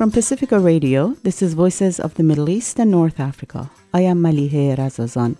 From 0.00 0.10
Pacifica 0.10 0.58
Radio, 0.58 1.14
this 1.24 1.42
is 1.42 1.52
Voices 1.52 2.00
of 2.00 2.14
the 2.14 2.22
Middle 2.22 2.48
East 2.48 2.78
and 2.78 2.90
North 2.90 3.20
Africa. 3.20 3.70
I 3.92 4.00
am 4.00 4.22
Malihe 4.22 4.74
Razazan. 4.74 5.36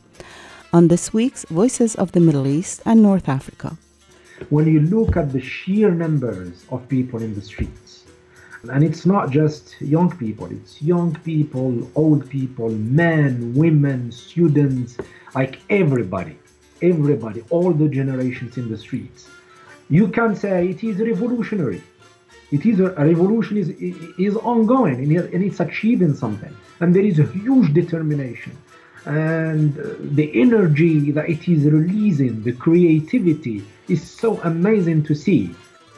On 0.70 0.88
this 0.88 1.14
week's 1.14 1.46
Voices 1.46 1.94
of 1.94 2.12
the 2.12 2.20
Middle 2.20 2.46
East 2.46 2.82
and 2.84 3.02
North 3.02 3.26
Africa. 3.26 3.78
When 4.50 4.66
you 4.66 4.80
look 4.80 5.16
at 5.16 5.32
the 5.32 5.40
sheer 5.40 5.90
numbers 5.90 6.66
of 6.68 6.86
people 6.90 7.22
in 7.22 7.34
the 7.34 7.40
streets, 7.40 8.04
and 8.70 8.84
it's 8.84 9.06
not 9.06 9.30
just 9.30 9.80
young 9.80 10.14
people, 10.18 10.52
it's 10.52 10.82
young 10.82 11.14
people, 11.24 11.90
old 11.94 12.28
people, 12.28 12.68
men, 12.68 13.54
women, 13.54 14.12
students, 14.12 14.98
like 15.34 15.58
everybody, 15.70 16.36
everybody, 16.82 17.42
all 17.48 17.72
the 17.72 17.88
generations 17.88 18.58
in 18.58 18.70
the 18.70 18.76
streets. 18.76 19.26
You 19.88 20.08
can 20.08 20.36
say 20.36 20.68
it 20.68 20.84
is 20.84 20.98
revolutionary 20.98 21.82
it 22.50 22.66
is 22.66 22.80
a, 22.80 22.88
a 22.96 23.04
revolution 23.06 23.56
is 23.56 23.68
is 24.18 24.36
ongoing 24.36 25.16
and 25.16 25.42
it's 25.44 25.60
achieving 25.60 26.14
something, 26.14 26.54
and 26.80 26.94
there 26.94 27.04
is 27.04 27.18
a 27.18 27.26
huge 27.26 27.72
determination, 27.72 28.56
and 29.06 29.78
uh, 29.78 29.82
the 30.00 30.28
energy 30.40 31.10
that 31.12 31.28
it 31.28 31.48
is 31.48 31.64
releasing, 31.64 32.42
the 32.42 32.52
creativity 32.52 33.64
is 33.88 34.02
so 34.02 34.40
amazing 34.42 35.02
to 35.04 35.14
see. 35.14 35.54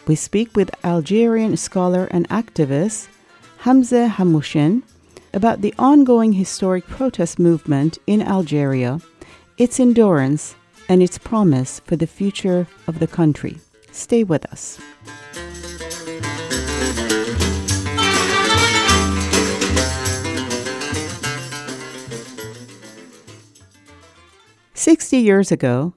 We 0.07 0.16
speak 0.16 0.57
with 0.57 0.70
Algerian 0.84 1.57
scholar 1.57 2.07
and 2.10 2.29
activist 2.29 3.09
Hamza 3.59 4.09
Hamouchene 4.16 4.82
about 5.32 5.60
the 5.60 5.74
ongoing 5.79 6.32
historic 6.32 6.87
protest 6.87 7.38
movement 7.38 7.98
in 8.07 8.21
Algeria, 8.21 9.01
its 9.57 9.79
endurance, 9.79 10.57
and 10.88 11.02
its 11.02 11.18
promise 11.18 11.80
for 11.87 11.96
the 11.96 12.07
future 12.07 12.66
of 12.87 12.99
the 12.99 13.07
country. 13.07 13.59
Stay 13.93 14.24
with 14.24 14.45
us. 14.46 14.80
60 24.83 25.16
years 25.16 25.52
ago, 25.52 25.95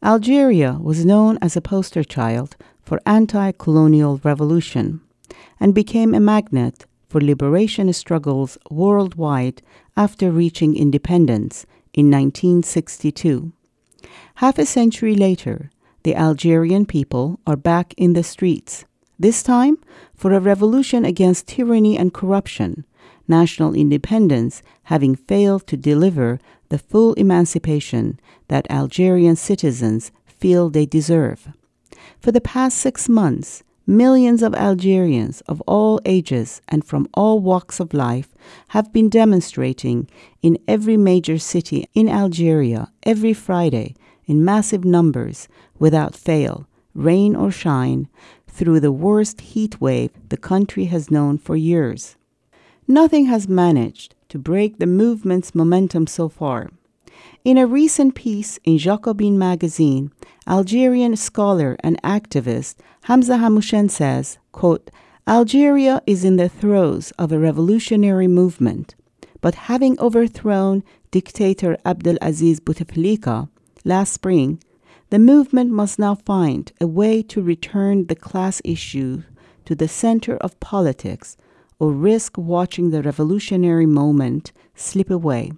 Algeria 0.00 0.78
was 0.80 1.04
known 1.04 1.38
as 1.42 1.56
a 1.56 1.60
poster 1.60 2.04
child 2.04 2.54
for 2.84 3.00
anti 3.04 3.50
colonial 3.50 4.20
revolution 4.22 5.00
and 5.58 5.74
became 5.74 6.14
a 6.14 6.20
magnet 6.20 6.86
for 7.08 7.20
liberation 7.20 7.92
struggles 7.92 8.56
worldwide 8.70 9.60
after 9.96 10.30
reaching 10.30 10.76
independence 10.76 11.66
in 11.92 12.12
1962. 12.12 13.50
Half 14.36 14.58
a 14.60 14.66
century 14.66 15.16
later, 15.16 15.72
the 16.04 16.14
Algerian 16.14 16.86
people 16.86 17.40
are 17.44 17.56
back 17.56 17.92
in 17.96 18.12
the 18.12 18.22
streets, 18.22 18.84
this 19.18 19.42
time 19.42 19.78
for 20.14 20.32
a 20.32 20.38
revolution 20.38 21.04
against 21.04 21.48
tyranny 21.48 21.98
and 21.98 22.14
corruption, 22.14 22.84
national 23.28 23.74
independence 23.74 24.62
having 24.84 25.14
failed 25.14 25.66
to 25.66 25.76
deliver 25.76 26.38
the 26.68 26.78
full 26.78 27.14
emancipation 27.14 28.18
that 28.48 28.70
Algerian 28.70 29.36
citizens 29.36 30.10
feel 30.26 30.70
they 30.70 30.86
deserve. 30.86 31.48
For 32.20 32.32
the 32.32 32.40
past 32.40 32.78
six 32.78 33.08
months, 33.08 33.62
millions 33.86 34.42
of 34.42 34.54
Algerians 34.54 35.40
of 35.42 35.62
all 35.62 36.00
ages 36.04 36.60
and 36.68 36.84
from 36.84 37.08
all 37.14 37.40
walks 37.40 37.80
of 37.80 37.94
life 37.94 38.34
have 38.68 38.92
been 38.92 39.08
demonstrating 39.08 40.08
in 40.42 40.58
every 40.68 40.96
major 40.96 41.38
city 41.38 41.88
in 41.94 42.08
Algeria 42.08 42.92
every 43.04 43.32
Friday 43.32 43.94
in 44.26 44.44
massive 44.44 44.84
numbers 44.84 45.48
without 45.78 46.14
fail, 46.14 46.68
rain 46.94 47.34
or 47.34 47.50
shine, 47.50 48.08
through 48.46 48.80
the 48.80 48.92
worst 48.92 49.40
heat 49.40 49.80
wave 49.80 50.10
the 50.28 50.36
country 50.36 50.84
has 50.86 51.10
known 51.10 51.38
for 51.38 51.56
years. 51.56 52.17
Nothing 52.90 53.26
has 53.26 53.46
managed 53.46 54.14
to 54.30 54.38
break 54.38 54.78
the 54.78 54.86
movement's 54.86 55.54
momentum 55.54 56.06
so 56.06 56.30
far. 56.30 56.70
In 57.44 57.58
a 57.58 57.66
recent 57.66 58.14
piece 58.14 58.58
in 58.64 58.78
Jacobin 58.78 59.38
magazine, 59.38 60.10
Algerian 60.48 61.14
scholar 61.14 61.76
and 61.80 62.00
activist 62.02 62.76
Hamza 63.02 63.36
Hamouchene 63.36 63.90
says, 63.90 64.38
quote, 64.52 64.90
Algeria 65.26 66.00
is 66.06 66.24
in 66.24 66.36
the 66.36 66.48
throes 66.48 67.10
of 67.18 67.30
a 67.30 67.38
revolutionary 67.38 68.26
movement, 68.26 68.94
but 69.42 69.54
having 69.54 70.00
overthrown 70.00 70.82
dictator 71.10 71.76
Abdelaziz 71.84 72.58
Bouteflika 72.58 73.50
last 73.84 74.14
spring, 74.14 74.62
the 75.10 75.18
movement 75.18 75.70
must 75.70 75.98
now 75.98 76.14
find 76.14 76.72
a 76.80 76.86
way 76.86 77.22
to 77.24 77.42
return 77.42 78.06
the 78.06 78.16
class 78.16 78.62
issue 78.64 79.24
to 79.66 79.74
the 79.74 79.88
center 79.88 80.38
of 80.38 80.58
politics 80.60 81.36
or 81.78 81.92
risk 81.92 82.36
watching 82.36 82.90
the 82.90 83.02
revolutionary 83.02 83.86
moment 83.86 84.52
slip 84.74 85.10
away. 85.10 85.52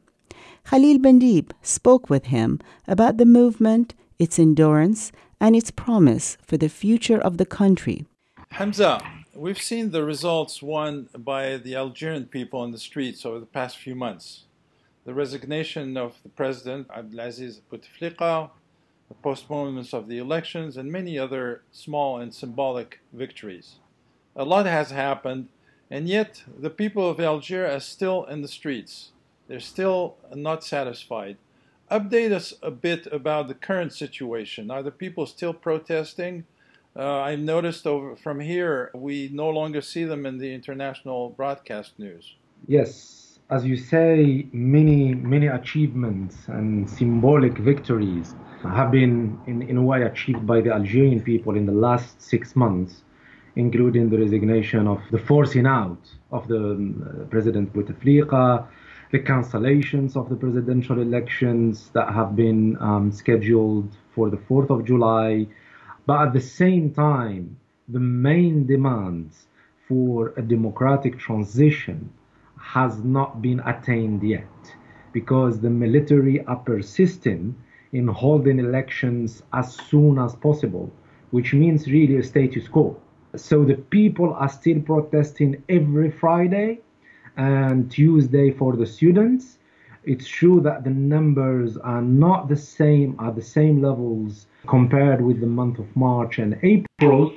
Khalil 0.68 0.98
Bendib 0.98 1.52
spoke 1.62 2.10
with 2.10 2.26
him 2.26 2.60
about 2.86 3.16
the 3.16 3.26
movement, 3.26 3.94
its 4.18 4.38
endurance, 4.38 5.12
and 5.40 5.56
its 5.56 5.70
promise 5.70 6.36
for 6.42 6.56
the 6.56 6.68
future 6.68 7.18
of 7.18 7.38
the 7.38 7.46
country. 7.46 8.04
Hamza, 8.52 9.00
we've 9.34 9.60
seen 9.60 9.90
the 9.90 10.04
results 10.04 10.62
won 10.62 11.08
by 11.16 11.56
the 11.56 11.74
Algerian 11.74 12.26
people 12.26 12.60
on 12.60 12.72
the 12.72 12.78
streets 12.78 13.24
over 13.24 13.40
the 13.40 13.46
past 13.46 13.78
few 13.78 13.94
months. 13.94 14.44
The 15.06 15.14
resignation 15.14 15.96
of 15.96 16.18
the 16.22 16.28
president, 16.28 16.88
Abdelaziz 16.94 17.62
Bouteflika, 17.72 18.50
the 19.08 19.14
postponements 19.14 19.94
of 19.94 20.08
the 20.08 20.18
elections, 20.18 20.76
and 20.76 20.92
many 20.92 21.18
other 21.18 21.62
small 21.72 22.18
and 22.18 22.34
symbolic 22.34 23.00
victories. 23.12 23.76
A 24.36 24.44
lot 24.44 24.66
has 24.66 24.90
happened, 24.90 25.48
and 25.90 26.08
yet, 26.08 26.44
the 26.58 26.70
people 26.70 27.10
of 27.10 27.18
Algeria 27.18 27.76
are 27.76 27.80
still 27.80 28.24
in 28.24 28.42
the 28.42 28.48
streets. 28.48 29.10
They're 29.48 29.60
still 29.60 30.16
not 30.34 30.62
satisfied. 30.62 31.36
Update 31.90 32.30
us 32.30 32.54
a 32.62 32.70
bit 32.70 33.08
about 33.10 33.48
the 33.48 33.54
current 33.54 33.92
situation. 33.92 34.70
Are 34.70 34.82
the 34.82 34.92
people 34.92 35.26
still 35.26 35.52
protesting? 35.52 36.44
Uh, 36.94 37.20
I've 37.20 37.40
noticed 37.40 37.86
over 37.86 38.14
from 38.14 38.38
here, 38.38 38.90
we 38.94 39.28
no 39.32 39.48
longer 39.48 39.80
see 39.80 40.04
them 40.04 40.26
in 40.26 40.38
the 40.38 40.54
international 40.54 41.30
broadcast 41.30 41.98
news. 41.98 42.36
Yes, 42.68 43.38
as 43.50 43.64
you 43.64 43.76
say, 43.76 44.46
many, 44.52 45.14
many 45.14 45.48
achievements 45.48 46.36
and 46.46 46.88
symbolic 46.88 47.58
victories 47.58 48.36
have 48.62 48.92
been, 48.92 49.40
in, 49.48 49.62
in 49.62 49.76
a 49.76 49.82
way, 49.82 50.02
achieved 50.02 50.46
by 50.46 50.60
the 50.60 50.72
Algerian 50.72 51.20
people 51.20 51.56
in 51.56 51.66
the 51.66 51.72
last 51.72 52.22
six 52.22 52.54
months 52.54 53.02
including 53.56 54.08
the 54.10 54.18
resignation 54.18 54.86
of 54.86 55.00
the 55.10 55.18
forcing 55.18 55.66
out 55.66 56.02
of 56.30 56.46
the 56.48 56.56
um, 56.56 57.26
President 57.30 57.72
Bouteflika, 57.72 58.66
the 59.10 59.18
cancellations 59.18 60.16
of 60.16 60.28
the 60.28 60.36
presidential 60.36 61.00
elections 61.00 61.90
that 61.94 62.12
have 62.12 62.36
been 62.36 62.76
um, 62.80 63.10
scheduled 63.10 63.96
for 64.14 64.30
the 64.30 64.36
4th 64.36 64.70
of 64.70 64.84
July. 64.84 65.46
But 66.06 66.28
at 66.28 66.32
the 66.32 66.40
same 66.40 66.92
time, 66.92 67.56
the 67.88 67.98
main 67.98 68.66
demands 68.66 69.46
for 69.88 70.32
a 70.36 70.42
democratic 70.42 71.18
transition 71.18 72.10
has 72.60 72.98
not 73.02 73.42
been 73.42 73.60
attained 73.60 74.22
yet 74.22 74.46
because 75.12 75.60
the 75.60 75.70
military 75.70 76.44
are 76.44 76.56
persisting 76.56 77.56
in 77.92 78.06
holding 78.06 78.60
elections 78.60 79.42
as 79.52 79.74
soon 79.74 80.18
as 80.18 80.36
possible, 80.36 80.92
which 81.32 81.52
means 81.52 81.88
really 81.88 82.16
a 82.16 82.22
status 82.22 82.68
quo. 82.68 82.96
So 83.36 83.64
the 83.64 83.74
people 83.74 84.34
are 84.34 84.48
still 84.48 84.80
protesting 84.80 85.62
every 85.68 86.10
Friday 86.10 86.80
and 87.36 87.90
Tuesday 87.90 88.50
for 88.50 88.76
the 88.76 88.86
students. 88.86 89.58
It's 90.04 90.26
true 90.26 90.60
that 90.62 90.82
the 90.82 90.90
numbers 90.90 91.76
are 91.76 92.02
not 92.02 92.48
the 92.48 92.56
same 92.56 93.16
at 93.20 93.36
the 93.36 93.42
same 93.42 93.82
levels 93.82 94.46
compared 94.66 95.20
with 95.20 95.40
the 95.40 95.46
month 95.46 95.78
of 95.78 95.94
March 95.94 96.38
and 96.38 96.58
April, 96.62 97.32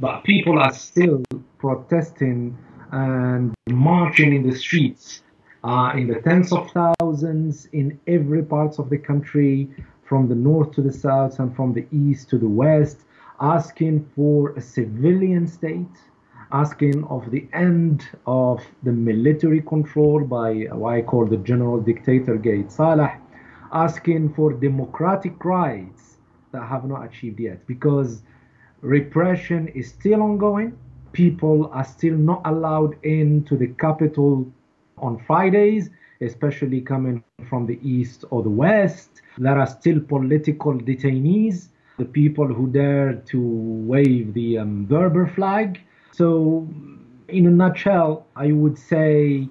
but 0.00 0.24
people 0.24 0.58
are 0.58 0.72
still 0.72 1.22
protesting 1.58 2.56
and 2.90 3.54
marching 3.68 4.34
in 4.34 4.48
the 4.48 4.54
streets 4.56 5.22
uh, 5.62 5.92
in 5.94 6.08
the 6.08 6.20
tens 6.22 6.52
of 6.52 6.70
thousands 6.70 7.66
in 7.72 7.98
every 8.06 8.42
parts 8.42 8.78
of 8.78 8.88
the 8.88 8.98
country, 8.98 9.68
from 10.04 10.28
the 10.28 10.34
north 10.34 10.72
to 10.72 10.82
the 10.82 10.92
south 10.92 11.38
and 11.40 11.54
from 11.54 11.72
the 11.72 11.86
east 11.90 12.30
to 12.30 12.38
the 12.38 12.48
west 12.48 13.00
asking 13.40 14.08
for 14.14 14.50
a 14.56 14.60
civilian 14.60 15.46
state, 15.46 15.96
asking 16.52 17.04
of 17.04 17.30
the 17.30 17.46
end 17.52 18.08
of 18.26 18.64
the 18.82 18.92
military 18.92 19.60
control 19.60 20.20
by 20.20 20.54
what 20.72 20.94
I 20.94 21.02
call 21.02 21.26
the 21.26 21.36
general 21.38 21.80
dictator 21.80 22.36
Gaid 22.36 22.70
Salah, 22.70 23.18
asking 23.72 24.32
for 24.34 24.52
democratic 24.52 25.44
rights 25.44 26.16
that 26.52 26.62
have 26.66 26.84
not 26.84 27.04
achieved 27.04 27.40
yet 27.40 27.66
because 27.66 28.22
repression 28.80 29.68
is 29.68 29.88
still 29.88 30.22
ongoing. 30.22 30.78
People 31.12 31.70
are 31.72 31.84
still 31.84 32.14
not 32.14 32.42
allowed 32.44 32.96
into 33.04 33.56
the 33.56 33.68
capital 33.68 34.50
on 34.98 35.18
Fridays, 35.26 35.90
especially 36.20 36.80
coming 36.80 37.22
from 37.48 37.66
the 37.66 37.78
east 37.82 38.24
or 38.30 38.42
the 38.42 38.50
west. 38.50 39.22
There 39.38 39.58
are 39.58 39.66
still 39.66 40.00
political 40.00 40.74
detainees 40.74 41.68
the 41.98 42.04
people 42.04 42.46
who 42.46 42.66
dare 42.68 43.14
to 43.26 43.40
wave 43.40 44.34
the 44.34 44.58
um, 44.58 44.84
Berber 44.84 45.26
flag. 45.26 45.80
So 46.12 46.68
in 47.28 47.46
a 47.46 47.50
nutshell, 47.50 48.26
I 48.36 48.52
would 48.52 48.78
say 48.78 49.48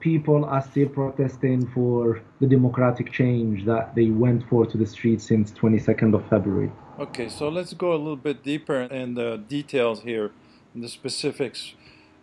people 0.00 0.44
are 0.44 0.62
still 0.62 0.88
protesting 0.88 1.66
for 1.68 2.22
the 2.40 2.46
democratic 2.46 3.12
change 3.12 3.64
that 3.64 3.94
they 3.94 4.10
went 4.10 4.48
for 4.48 4.64
to 4.66 4.78
the 4.78 4.86
streets 4.86 5.24
since 5.24 5.50
22nd 5.52 6.14
of 6.14 6.28
February. 6.28 6.70
Okay, 6.98 7.28
so 7.28 7.48
let's 7.48 7.74
go 7.74 7.92
a 7.92 7.96
little 7.96 8.16
bit 8.16 8.42
deeper 8.42 8.82
in 8.82 9.14
the 9.14 9.36
details 9.48 10.02
here, 10.02 10.32
in 10.74 10.80
the 10.80 10.88
specifics. 10.88 11.74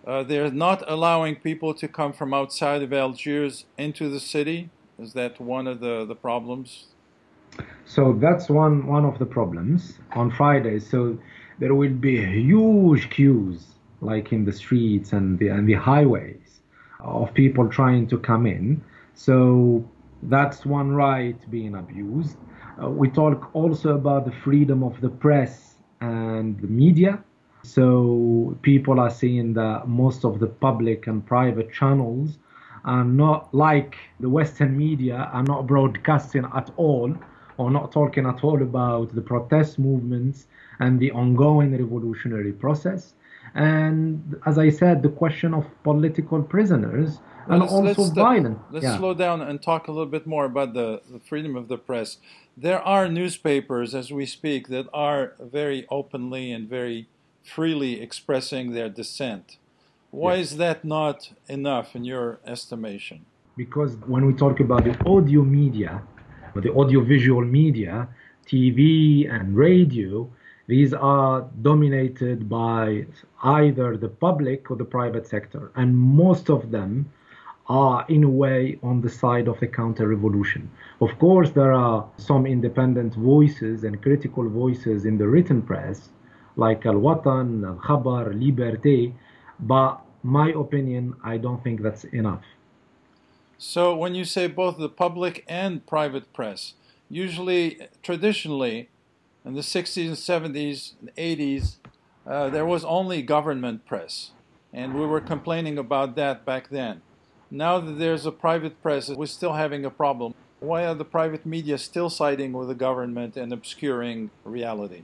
Uh, 0.06 0.21
they're 0.23 0.51
not 0.51 0.83
allowing 0.88 1.35
people 1.35 1.73
to 1.73 1.88
come 1.88 2.13
from 2.13 2.33
outside 2.33 2.83
of 2.83 2.94
Algiers 2.94 3.65
into 3.77 4.09
the 4.09 4.19
city. 4.19 4.69
Is 5.00 5.13
that 5.13 5.41
one 5.41 5.68
of 5.68 5.79
the, 5.79 6.06
the 6.06 6.15
problems? 6.15 6.88
So 7.86 8.13
that's 8.13 8.50
one 8.50 8.88
one 8.88 9.06
of 9.06 9.19
the 9.19 9.25
problems 9.25 10.00
on 10.13 10.31
Friday. 10.31 10.80
So 10.80 11.18
there 11.60 11.74
will 11.75 11.94
be 11.94 12.18
huge 12.18 13.10
queues, 13.10 13.75
like 14.02 14.34
in 14.34 14.44
the 14.44 14.52
streets 14.52 15.13
and 15.13 15.40
the 15.40 15.50
and 15.50 15.68
the 15.68 15.74
highways, 15.74 16.62
of 17.00 17.34
people 17.34 17.69
trying 17.69 18.07
to 18.07 18.18
come 18.18 18.46
in. 18.46 18.84
So 19.13 19.88
that's 20.24 20.66
one 20.66 20.92
right 20.94 21.38
being 21.50 21.75
abused. 21.75 22.38
Uh, 22.81 22.90
we 22.90 23.10
talk 23.10 23.50
also 23.54 23.96
about 23.96 24.25
the 24.25 24.31
freedom 24.44 24.84
of 24.84 25.00
the 25.00 25.10
press 25.10 25.75
and 26.02 26.60
the 26.60 26.68
media. 26.68 27.24
So 27.63 28.57
people 28.62 29.00
are 29.00 29.10
saying 29.10 29.54
that 29.54 29.88
most 29.88 30.25
of 30.25 30.40
the 30.40 30.48
public 30.48 31.07
and 31.07 31.25
private 31.25 31.72
channels 31.72 32.38
are 32.84 33.04
not 33.04 33.54
like 33.54 33.96
the 34.19 34.30
Western 34.30 34.78
media 34.78 35.30
are 35.34 35.44
not 35.44 35.66
broadcasting 35.66 36.46
at 36.54 36.69
all 36.78 37.16
or 37.57 37.72
not 37.72 37.92
talking 37.92 38.25
at 38.25 38.44
all 38.44 38.62
about 38.62 39.13
the 39.16 39.22
protest 39.22 39.80
movements 39.80 40.48
and 40.80 41.00
the 41.00 41.12
ongoing 41.12 41.72
revolutionary 41.72 42.52
process. 42.52 43.13
And 43.54 44.40
as 44.46 44.57
I 44.57 44.69
said, 44.69 45.02
the 45.02 45.10
question 45.10 45.54
of 45.54 45.66
political 45.84 46.42
prisoners 46.44 47.19
and 47.48 47.62
let's, 47.62 47.72
also 47.72 48.02
let's 48.02 48.10
violent. 48.10 48.60
Let's 48.72 48.84
yeah. 48.84 48.98
slow 48.98 49.13
down 49.13 49.42
and 49.42 49.62
talk 49.62 49.88
a 49.88 49.92
little 49.92 50.07
bit 50.07 50.25
more 50.25 50.46
about 50.46 50.74
the, 50.74 51.02
the 51.10 51.19
freedom 51.19 51.56
of 51.56 51.68
the 51.68 51.78
press. 51.78 52.18
There 52.57 52.81
are 52.81 53.07
newspapers 53.07 53.94
as 53.94 54.12
we 54.12 54.25
speak 54.25 54.68
that 54.69 54.88
are 54.94 55.34
very 55.40 55.86
openly 55.90 56.52
and 56.52 56.68
very 56.68 57.07
freely 57.44 58.02
expressing 58.02 58.72
their 58.72 58.90
dissent. 58.90 59.57
Why 60.10 60.36
yes. 60.36 60.52
is 60.52 60.57
that 60.57 60.84
not 60.84 61.31
enough 61.48 61.96
in 61.96 62.04
your 62.04 62.40
estimation? 62.46 63.25
Because 63.56 63.96
when 64.07 64.25
we 64.25 64.34
talk 64.34 64.60
about 64.60 64.84
the 64.84 64.98
audio 65.06 65.44
media, 65.44 66.02
the 66.62 66.72
audiovisual 66.74 67.44
media, 67.44 68.07
TV 68.48 69.30
and 69.31 69.56
radio, 69.56 70.30
these 70.68 70.94
are 70.94 71.48
dominated 71.62 72.50
by 72.50 73.06
either 73.44 73.98
the 73.98 74.10
public 74.10 74.72
or 74.72 74.78
the 74.78 74.86
private 74.86 75.28
sector, 75.28 75.72
and 75.75 75.96
most 75.96 76.50
of 76.50 76.72
them 76.72 77.12
are 77.68 78.06
in 78.10 78.24
a 78.24 78.30
way 78.30 78.80
on 78.84 79.02
the 79.02 79.10
side 79.10 79.48
of 79.48 79.60
the 79.60 79.68
counter 79.68 80.07
revolution. 80.07 80.69
Of 81.02 81.18
course, 81.19 81.52
there 81.52 81.74
are 81.74 82.07
some 82.18 82.46
independent 82.46 83.16
voices 83.16 83.84
and 83.84 84.02
critical 84.02 84.48
voices 84.50 85.06
in 85.06 85.18
the 85.18 85.28
written 85.28 85.62
press, 85.62 86.10
like 86.56 86.86
Al 86.86 86.96
Watan, 86.96 87.66
Al 87.68 87.75
Khabar, 87.75 88.34
Liberté, 88.34 89.13
but 89.60 90.02
my 90.24 90.50
opinion, 90.52 91.16
I 91.24 91.38
don't 91.38 91.63
think 91.63 91.81
that's 91.81 92.06
enough. 92.06 92.44
So, 93.57 93.96
when 93.96 94.16
you 94.16 94.25
say 94.25 94.48
both 94.48 94.78
the 94.78 94.90
public 94.90 95.46
and 95.48 95.86
private 95.86 96.34
press, 96.34 96.74
usually, 97.10 97.80
traditionally, 98.04 98.90
in 99.46 99.54
the 99.54 99.62
60s 99.62 100.07
and 100.07 100.18
70s 100.18 100.94
and 101.00 101.16
80s, 101.16 101.78
uh, 102.28 102.50
there 102.50 102.66
was 102.66 102.84
only 102.84 103.22
government 103.22 103.86
press. 103.86 104.31
And 104.74 104.94
we 104.94 105.06
were 105.06 105.22
complaining 105.22 105.78
about 105.78 106.18
that 106.18 106.44
back 106.44 106.69
then. 106.69 107.02
Now 107.50 107.80
that 107.80 107.94
there's 107.94 108.25
a 108.25 108.31
private 108.31 108.81
press, 108.81 109.10
we're 109.10 109.28
still 109.28 109.54
having 109.54 109.86
a 109.86 109.90
problem. 109.90 110.34
Why 110.60 110.86
are 110.86 110.96
the 110.96 111.06
private 111.06 111.46
media 111.46 111.78
still 111.78 112.10
siding 112.10 112.52
with 112.52 112.68
the 112.68 112.75
government 112.75 113.38
and 113.38 113.54
obscuring 113.54 114.31
reality? 114.44 115.04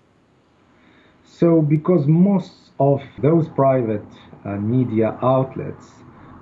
So, 1.23 1.61
because 1.61 2.05
most 2.05 2.71
of 2.79 3.01
those 3.19 3.47
private 3.47 4.05
uh, 4.43 4.57
media 4.57 5.17
outlets 5.21 5.91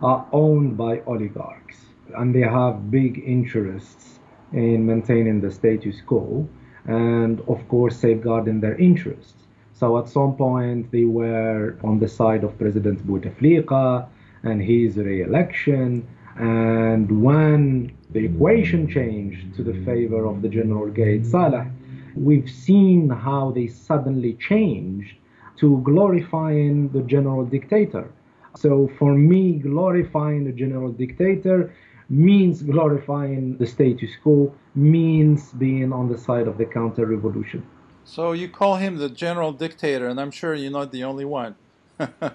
are 0.01 0.25
owned 0.31 0.77
by 0.77 1.01
oligarchs 1.01 1.88
and 2.17 2.33
they 2.33 2.41
have 2.41 2.91
big 2.91 3.23
interests 3.25 4.19
in 4.53 4.85
maintaining 4.85 5.41
the 5.41 5.51
status 5.51 6.01
quo 6.05 6.47
and, 6.85 7.41
of 7.47 7.67
course, 7.67 7.97
safeguarding 7.97 8.59
their 8.61 8.75
interests. 8.75 9.33
So, 9.73 9.97
at 9.97 10.09
some 10.09 10.35
point, 10.35 10.91
they 10.91 11.05
were 11.05 11.77
on 11.83 11.99
the 11.99 12.07
side 12.07 12.43
of 12.43 12.57
President 12.57 13.05
Bouteflika 13.07 14.07
and 14.43 14.61
his 14.61 14.97
re 14.97 15.21
election. 15.21 16.07
And 16.35 17.23
when 17.23 17.91
the 18.11 18.25
equation 18.25 18.87
changed 18.87 19.55
to 19.55 19.63
the 19.63 19.73
favor 19.85 20.25
of 20.25 20.41
the 20.41 20.49
General 20.49 20.89
Gaid 20.89 21.25
Salah, 21.25 21.69
we've 22.15 22.49
seen 22.49 23.09
how 23.09 23.51
they 23.51 23.67
suddenly 23.67 24.33
changed 24.33 25.15
to 25.57 25.81
glorifying 25.83 26.89
the 26.89 27.01
general 27.01 27.45
dictator. 27.45 28.11
So 28.55 28.89
for 28.97 29.13
me, 29.13 29.53
glorifying 29.53 30.45
the 30.45 30.51
general 30.51 30.91
dictator 30.91 31.73
means 32.09 32.61
glorifying 32.63 33.57
the 33.57 33.67
status 33.67 34.11
quo, 34.23 34.53
means 34.75 35.51
being 35.53 35.93
on 35.93 36.09
the 36.11 36.17
side 36.17 36.47
of 36.47 36.57
the 36.57 36.65
counter 36.65 37.05
revolution. 37.05 37.65
So 38.03 38.31
you 38.31 38.49
call 38.49 38.77
him 38.77 38.97
the 38.97 39.09
general 39.09 39.51
dictator, 39.51 40.07
and 40.07 40.19
I'm 40.19 40.31
sure 40.31 40.55
you're 40.55 40.71
not 40.71 40.91
the 40.91 41.03
only 41.03 41.25
one. 41.25 41.55
but, 41.97 42.33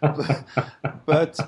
but, 0.00 0.44
but 1.06 1.40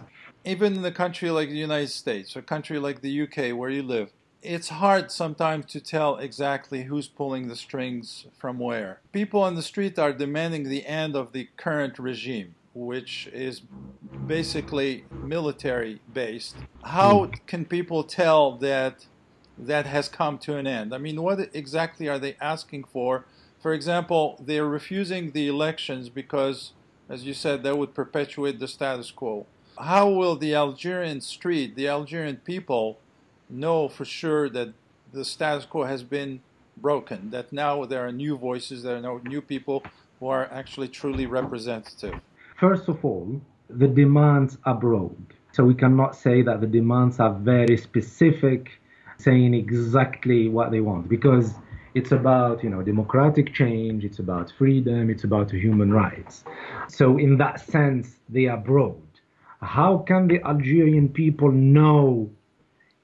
even 0.45 0.75
in 0.75 0.85
a 0.85 0.91
country 0.91 1.31
like 1.31 1.49
the 1.49 1.57
United 1.57 1.91
States, 1.91 2.37
or 2.37 2.41
a 2.41 2.43
country 2.43 2.79
like 2.79 3.03
the 3.03 3.23
UK 3.23 3.57
where 3.57 3.71
you 3.71 3.83
live, 3.83 4.11
it's 4.43 4.69
hard 4.69 5.11
sometimes 5.11 5.67
to 5.67 5.81
tell 5.81 6.17
exactly 6.17 6.83
who's 6.83 7.09
pulling 7.09 7.49
the 7.49 7.57
strings 7.57 8.27
from 8.37 8.59
where. 8.59 9.01
People 9.13 9.41
on 9.41 9.55
the 9.55 9.63
street 9.63 9.99
are 9.99 10.13
demanding 10.13 10.65
the 10.65 10.85
end 10.85 11.17
of 11.17 11.33
the 11.33 11.49
current 11.57 11.99
regime, 11.99 12.55
which 12.75 13.29
is 13.33 13.63
basically 14.27 15.05
military 15.11 16.01
based. 16.13 16.57
How 16.83 17.25
hmm. 17.25 17.33
can 17.47 17.65
people 17.65 18.05
tell 18.05 18.53
that 18.59 19.07
that 19.57 19.87
has 19.87 20.09
come 20.09 20.39
to 20.39 20.57
an 20.57 20.67
end? 20.67 20.95
I 20.95 20.99
mean, 20.99 21.23
what 21.23 21.49
exactly 21.55 22.09
are 22.09 22.19
they 22.19 22.37
asking 22.41 22.85
for? 22.85 23.25
For 23.61 23.73
example, 23.73 24.37
they're 24.45 24.67
refusing 24.67 25.31
the 25.31 25.49
elections 25.49 26.09
because, 26.09 26.73
as 27.09 27.25
you 27.25 27.33
said, 27.33 27.63
that 27.63 27.79
would 27.79 27.95
perpetuate 27.95 28.59
the 28.59 28.69
status 28.69 29.11
quo. 29.11 29.47
How 29.79 30.11
will 30.11 30.37
the 30.37 30.55
Algerian 30.55 31.21
street, 31.21 31.75
the 31.75 31.89
Algerian 31.89 32.37
people, 32.37 32.99
know 33.49 33.89
for 33.89 34.05
sure 34.05 34.49
that 34.51 34.75
the 35.13 35.25
status 35.25 35.65
quo 35.65 35.85
has 35.85 36.03
been 36.03 36.41
broken, 36.77 37.31
that 37.31 37.53
now 37.53 37.85
there 37.85 38.07
are 38.07 38.13
new 38.13 38.37
voices, 38.37 38.83
there 38.83 38.97
are 38.97 39.21
new 39.21 39.41
people 39.41 39.83
who 40.21 40.27
are 40.29 40.47
actually 40.53 40.89
truly 40.89 41.27
representative? 41.27 42.21
First 42.69 42.89
of 42.89 43.05
all, 43.05 43.29
the 43.69 43.87
demands 43.87 44.57
are 44.65 44.75
broad. 44.75 45.23
So 45.53 45.65
we 45.65 45.75
cannot 45.75 46.17
say 46.17 46.41
that 46.41 46.63
the 46.63 46.67
demands 46.67 47.21
are 47.21 47.35
very 47.35 47.77
specific, 47.77 48.71
saying 49.19 49.53
exactly 49.53 50.49
what 50.49 50.71
they 50.71 50.81
want, 50.81 51.11
because 51.11 51.57
it's 51.93 52.13
about 52.13 52.65
you 52.65 52.71
know 52.71 52.81
democratic 52.81 53.53
change, 53.53 54.03
it's 54.03 54.19
about 54.19 54.51
freedom, 54.51 55.11
it's 55.11 55.25
about 55.25 55.51
human 55.51 55.93
rights. 55.93 56.45
So 56.89 57.19
in 57.19 57.37
that 57.37 57.61
sense, 57.61 58.07
they 58.31 58.47
are 58.47 58.63
broad. 58.71 59.09
How 59.61 59.99
can 59.99 60.27
the 60.29 60.41
Algerian 60.43 61.11
people 61.11 61.53
know 61.53 62.31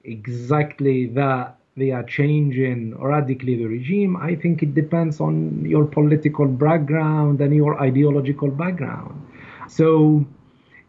exactly 0.03 1.05
that 1.21 1.55
they 1.77 1.91
are 1.91 2.03
changing 2.03 2.97
radically 2.97 3.55
the 3.57 3.65
regime, 3.65 4.17
I 4.17 4.35
think 4.35 4.61
it 4.61 4.73
depends 4.73 5.19
on 5.19 5.63
your 5.65 5.85
political 5.85 6.47
background 6.47 7.39
and 7.41 7.55
your 7.55 7.79
ideological 7.79 8.49
background. 8.49 9.27
So, 9.67 10.25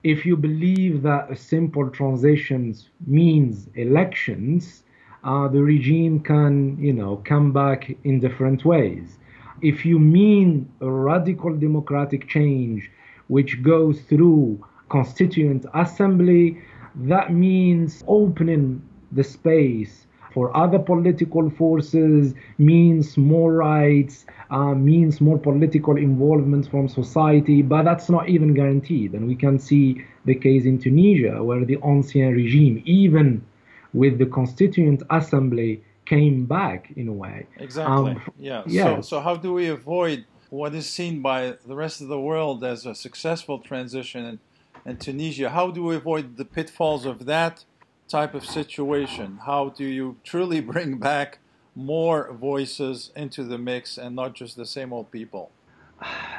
if 0.03 0.27
you 0.27 0.37
believe 0.37 1.03
that 1.03 1.31
a 1.31 1.37
simple 1.37 1.89
transitions 1.89 2.89
means 3.07 3.69
elections, 3.75 4.83
uh, 5.25 5.47
the 5.49 5.63
regime 5.63 6.21
can, 6.21 6.77
you 6.79 6.93
know, 6.93 7.23
come 7.25 7.53
back 7.53 7.95
in 8.05 8.19
different 8.19 8.65
ways. 8.65 9.19
If 9.61 9.87
you 9.87 9.99
mean 9.99 10.69
a 10.81 10.91
radical 10.91 11.55
democratic 11.55 12.27
change, 12.29 12.91
which 13.29 13.63
goes 13.63 14.01
through 14.01 14.65
constituent 14.89 15.67
assembly, 15.75 16.59
that 16.97 17.33
means 17.33 18.03
opening 18.09 18.83
the 19.13 19.23
space 19.23 20.07
for 20.33 20.57
other 20.57 20.79
political 20.79 21.51
forces 21.51 22.35
means 22.59 23.17
more 23.17 23.53
rights, 23.55 24.27
uh, 24.51 24.75
means 24.75 25.21
more 25.21 25.39
political 25.39 25.97
involvement 25.97 26.69
from 26.71 26.89
society, 26.89 27.63
but 27.63 27.85
that's 27.85 28.09
not 28.09 28.29
even 28.29 28.55
guaranteed. 28.55 29.13
And 29.13 29.27
we 29.27 29.37
can 29.37 29.59
see 29.59 30.05
the 30.25 30.35
case 30.35 30.65
in 30.65 30.79
Tunisia, 30.79 31.43
where 31.43 31.65
the 31.65 31.79
ancien 31.85 32.33
regime, 32.35 32.83
even 32.85 33.45
with 33.93 34.19
the 34.19 34.27
Constituent 34.27 35.03
Assembly, 35.11 35.83
came 36.05 36.47
back 36.47 36.93
in 36.97 37.09
a 37.09 37.13
way. 37.13 37.47
Exactly. 37.59 38.13
Um, 38.13 38.23
yeah. 38.39 38.63
yeah. 38.67 38.97
So, 38.97 39.01
so, 39.03 39.21
how 39.21 39.37
do 39.37 39.53
we 39.53 39.69
avoid 39.69 40.25
what 40.53 40.75
is 40.75 40.87
seen 40.87 41.23
by 41.23 41.55
the 41.67 41.75
rest 41.75 42.03
of 42.03 42.09
the 42.09 42.21
world 42.21 42.63
as 42.63 42.85
a 42.85 42.95
successful 42.95 43.59
transition 43.59 44.25
in, 44.27 44.39
and 44.85 45.01
Tunisia. 45.01 45.49
How 45.49 45.71
do 45.71 45.83
we 45.83 45.97
avoid 45.97 46.37
the 46.37 46.45
pitfalls 46.45 47.07
of 47.07 47.25
that 47.25 47.65
type 48.13 48.35
of 48.35 48.45
situation? 48.45 49.41
How 49.47 49.71
do 49.71 49.85
you 49.85 50.17
truly 50.23 50.61
bring 50.75 50.99
back 50.99 51.39
more 51.75 52.21
voices 52.33 53.11
into 53.17 53.43
the 53.43 53.59
mix 53.59 53.97
and 53.97 54.15
not 54.15 54.35
just 54.35 54.57
the 54.57 54.67
same 54.67 54.93
old 54.93 55.11
people? 55.11 55.51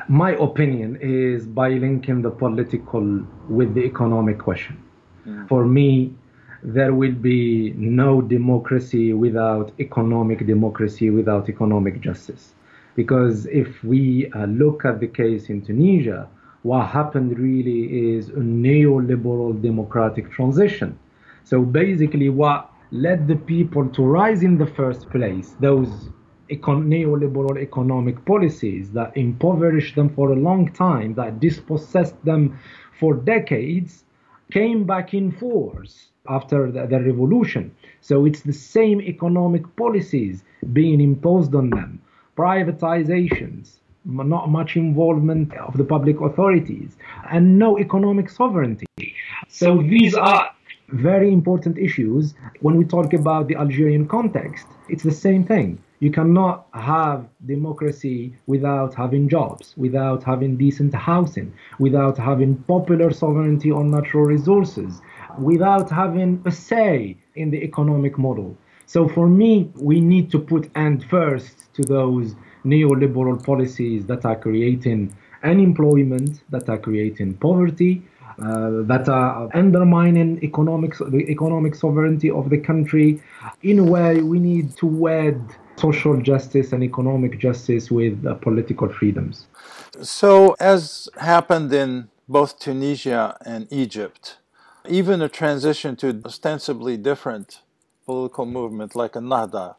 My 0.08 0.32
opinion 0.50 0.90
is 1.02 1.48
by 1.62 1.70
linking 1.86 2.22
the 2.22 2.30
political 2.30 3.06
with 3.50 3.74
the 3.74 3.84
economic 3.94 4.38
question. 4.38 4.76
Mm. 5.26 5.48
For 5.48 5.66
me, 5.66 6.14
there 6.62 6.94
will 6.94 7.18
be 7.34 7.74
no 7.78 8.22
democracy 8.22 9.14
without 9.14 9.72
economic 9.80 10.46
democracy, 10.46 11.10
without 11.10 11.50
economic 11.50 11.96
justice. 12.02 12.54
Because 12.96 13.48
if 13.48 13.84
we 13.84 14.30
uh, 14.32 14.46
look 14.46 14.86
at 14.86 15.00
the 15.00 15.08
case 15.08 15.50
in 15.50 15.62
Tunisia, 15.68 16.28
what 16.62 16.88
happened 16.88 17.40
really 17.40 17.82
is 18.16 18.30
a 18.30 18.44
neoliberal 18.66 19.52
democratic 19.70 20.32
transition. 20.32 21.00
So 21.44 21.62
basically, 21.62 22.30
what 22.30 22.72
led 22.92 23.28
the 23.28 23.36
people 23.36 23.88
to 23.90 24.04
rise 24.04 24.44
in 24.44 24.58
the 24.58 24.68
first 24.68 25.10
place, 25.10 25.56
those 25.60 26.10
econ- 26.50 26.88
neoliberal 26.88 27.58
economic 27.60 28.24
policies 28.26 28.92
that 28.92 29.16
impoverished 29.18 29.96
them 29.96 30.10
for 30.10 30.32
a 30.32 30.36
long 30.36 30.72
time, 30.72 31.14
that 31.16 31.40
dispossessed 31.40 32.24
them 32.24 32.58
for 33.00 33.16
decades, 33.16 34.04
came 34.52 34.86
back 34.86 35.14
in 35.14 35.32
force 35.32 36.10
after 36.30 36.72
the, 36.72 36.86
the 36.86 37.00
revolution. 37.00 37.76
So 38.02 38.26
it's 38.26 38.42
the 38.42 38.54
same 38.54 39.02
economic 39.02 39.64
policies 39.76 40.44
being 40.72 41.02
imposed 41.02 41.56
on 41.56 41.70
them 41.72 42.02
privatizations, 42.38 43.78
not 44.06 44.50
much 44.50 44.76
involvement 44.76 45.54
of 45.58 45.78
the 45.78 45.84
public 45.84 46.20
authorities, 46.22 46.98
and 47.30 47.58
no 47.60 47.78
economic 47.80 48.30
sovereignty. 48.30 48.86
So 49.48 49.82
these 49.82 50.16
are 50.16 50.50
very 50.94 51.34
important 51.34 51.78
issues 51.78 52.36
when 52.62 52.78
we 52.78 52.86
talk 52.86 53.14
about 53.14 53.48
the 53.48 53.56
Algerian 53.56 54.08
context. 54.08 54.68
It's 54.90 55.04
the 55.04 55.12
same 55.12 55.44
thing. 55.44 55.82
You 56.00 56.12
cannot 56.12 56.68
have 56.74 57.28
democracy 57.46 58.36
without 58.46 58.94
having 58.94 59.28
jobs, 59.28 59.74
without 59.76 60.24
having 60.24 60.58
decent 60.58 60.94
housing, 60.94 61.52
without 61.80 62.18
having 62.18 62.58
popular 62.64 63.12
sovereignty 63.12 63.72
on 63.72 63.90
natural 63.90 64.26
resources, 64.26 65.02
without 65.40 65.90
having 65.90 66.44
a 66.46 66.52
say 66.52 67.18
in 67.36 67.50
the 67.50 67.64
economic 67.64 68.18
model. 68.18 68.56
So 68.86 69.08
for 69.08 69.28
me, 69.28 69.72
we 69.76 70.00
need 70.00 70.30
to 70.32 70.40
put 70.40 70.70
end 70.76 71.06
first 71.06 71.74
to 71.74 71.82
those 71.82 72.36
neoliberal 72.64 73.44
policies 73.44 74.06
that 74.06 74.26
are 74.26 74.36
creating 74.36 75.16
unemployment, 75.44 76.44
that 76.52 76.70
are 76.70 76.78
creating 76.78 77.34
poverty, 77.36 78.04
that 78.38 79.08
are 79.10 79.50
undermining 79.54 80.44
economic, 80.44 80.98
the 80.98 81.26
economic 81.30 81.76
sovereignty 81.76 82.30
of 82.30 82.50
the 82.50 82.58
country. 82.58 83.22
In 83.62 83.80
a 83.80 83.84
way, 83.84 84.22
we 84.22 84.40
need 84.40 84.76
to 84.78 84.86
wed 84.86 85.42
social 85.78 86.18
justice 86.22 86.72
and 86.74 86.84
economic 86.84 87.40
justice 87.40 87.90
with 87.90 88.26
uh, 88.26 88.36
political 88.36 88.90
freedoms. 88.90 89.48
So, 90.02 90.56
as 90.60 91.10
happened 91.18 91.74
in 91.74 92.10
both 92.28 92.60
Tunisia 92.60 93.38
and 93.46 93.68
Egypt, 93.72 94.38
even 94.88 95.22
a 95.22 95.30
transition 95.30 95.96
to 95.98 96.22
ostensibly 96.26 96.98
different 96.98 97.62
political 98.06 98.46
movement 98.46 98.96
like 98.96 99.16
a 99.16 99.20
Nahda, 99.20 99.76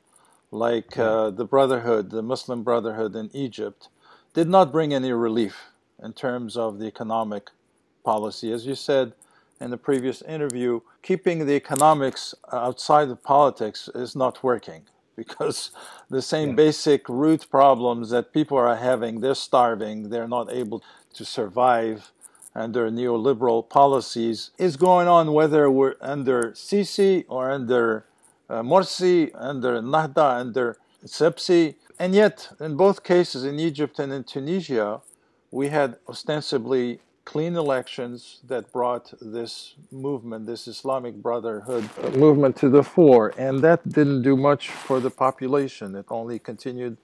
like 0.50 0.96
uh, 0.96 1.30
the 1.30 1.44
Brotherhood, 1.44 2.11
the 2.11 2.23
Muslim 2.23 2.62
Brotherhood 2.62 3.14
in 3.16 3.28
Egypt, 3.32 3.88
did 4.34 4.49
not 4.49 4.73
bring 4.73 4.94
any 4.94 5.12
relief 5.12 5.70
in 6.02 6.12
terms 6.12 6.56
of 6.56 6.78
the 6.78 6.87
economic 6.87 7.50
policy. 8.04 8.52
As 8.52 8.66
you 8.66 8.75
said 8.75 9.12
in 9.61 9.70
the 9.70 9.76
previous 9.76 10.23
interview, 10.23 10.80
keeping 11.02 11.46
the 11.46 11.54
economics 11.54 12.34
outside 12.52 13.08
of 13.08 13.23
politics 13.23 13.88
is 13.94 14.14
not 14.14 14.44
working 14.44 14.82
because 15.16 15.70
the 16.11 16.23
same 16.23 16.50
yeah. 16.50 16.54
basic 16.54 17.08
root 17.08 17.46
problems 17.50 18.11
that 18.11 18.32
people 18.32 18.58
are 18.58 18.76
having, 18.76 19.20
they're 19.20 19.34
starving, 19.34 20.11
they're 20.11 20.28
not 20.28 20.52
able 20.52 20.82
to 21.14 21.25
survive 21.25 22.12
under 22.54 22.88
neoliberal 22.90 23.68
policies, 23.68 24.50
is 24.58 24.76
going 24.76 25.08
on 25.08 25.32
whether 25.32 25.70
we're 25.70 25.96
under 26.00 26.52
Sisi 26.52 27.25
or 27.28 27.50
under 27.50 28.06
uh, 28.49 28.62
Morsi, 28.62 29.30
under 29.34 29.80
Nahda, 29.80 30.40
under 30.40 30.76
Sebsi. 31.04 31.75
And 31.99 32.14
yet, 32.14 32.50
in 32.61 32.76
both 32.76 33.02
cases, 33.02 33.44
in 33.44 33.58
Egypt 33.58 33.99
and 33.99 34.12
in 34.12 34.25
Tunisia, 34.25 35.00
we 35.50 35.68
had 35.68 35.96
ostensibly 36.08 37.00
clean 37.24 37.56
elections 37.56 38.40
that 38.44 38.70
brought 38.72 39.12
this 39.20 39.74
movement, 39.90 40.46
this 40.46 40.68
Islamic 40.68 41.14
Brotherhood 41.16 41.88
movement 42.14 42.56
to 42.56 42.68
the 42.68 42.82
fore. 42.82 43.32
And 43.38 43.60
that 43.60 43.88
didn't 43.88 44.22
do 44.22 44.36
much 44.36 44.68
for 44.68 45.00
the 45.00 45.10
population, 45.10 45.94
it 45.96 46.06
only 46.10 46.38
continued 46.38 46.98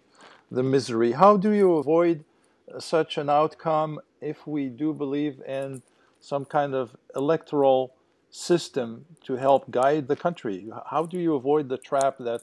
the 0.51 0.63
misery. 0.63 1.13
How 1.13 1.37
do 1.37 1.53
you 1.53 1.77
avoid 1.77 2.25
uh, 2.73 2.81
such 2.81 3.19
an 3.19 3.31
outcome 3.31 4.01
if 4.21 4.47
we 4.47 4.69
do 4.69 4.93
believe 4.93 5.41
in 5.47 5.83
some 6.21 6.45
kind 6.45 6.75
of 6.75 6.97
electoral 7.17 7.95
system 8.31 9.07
to 9.25 9.37
help 9.37 9.71
guide 9.71 10.09
the 10.09 10.17
country? 10.17 10.69
How 10.91 11.07
do 11.07 11.19
you 11.19 11.35
avoid 11.35 11.69
the 11.69 11.79
trap 11.79 12.17
that 12.19 12.43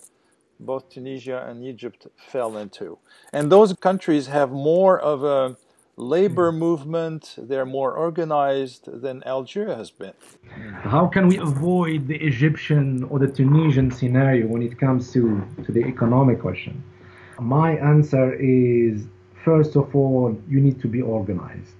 both 0.60 0.90
Tunisia 0.90 1.46
and 1.48 1.64
Egypt 1.64 2.08
fell 2.16 2.58
into? 2.58 2.98
And 3.32 3.52
those 3.52 3.74
countries 3.74 4.28
have 4.28 4.52
more 4.52 5.00
of 5.00 5.24
a 5.24 5.58
labor 5.98 6.52
hmm. 6.52 6.60
movement, 6.60 7.36
they're 7.38 7.66
more 7.66 7.94
organized 7.94 8.86
than 9.02 9.24
Algeria 9.26 9.76
has 9.76 9.92
been. 9.92 10.14
How 10.82 11.08
can 11.08 11.28
we 11.28 11.38
avoid 11.38 12.08
the 12.08 12.18
Egyptian 12.18 13.04
or 13.06 13.20
the 13.20 13.28
Tunisian 13.28 13.92
scenario 13.92 14.48
when 14.48 14.62
it 14.62 14.80
comes 14.80 15.12
to, 15.14 15.44
to 15.66 15.72
the 15.72 15.84
economic 15.86 16.40
question? 16.40 16.84
My 17.40 17.72
answer 17.78 18.34
is 18.34 19.08
first 19.44 19.76
of 19.76 19.96
all, 19.96 20.38
you 20.48 20.60
need 20.60 20.80
to 20.82 20.88
be 20.88 21.02
organized. 21.02 21.76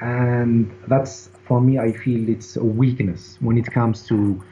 And 0.00 0.70
that's 0.88 1.30
for 1.46 1.60
me, 1.60 1.78
I 1.78 1.92
feel 1.92 2.28
it's 2.28 2.56
a 2.56 2.64
weakness 2.64 3.36
when 3.40 3.58
it 3.58 3.66
comes 3.66 4.06
to 4.08 4.42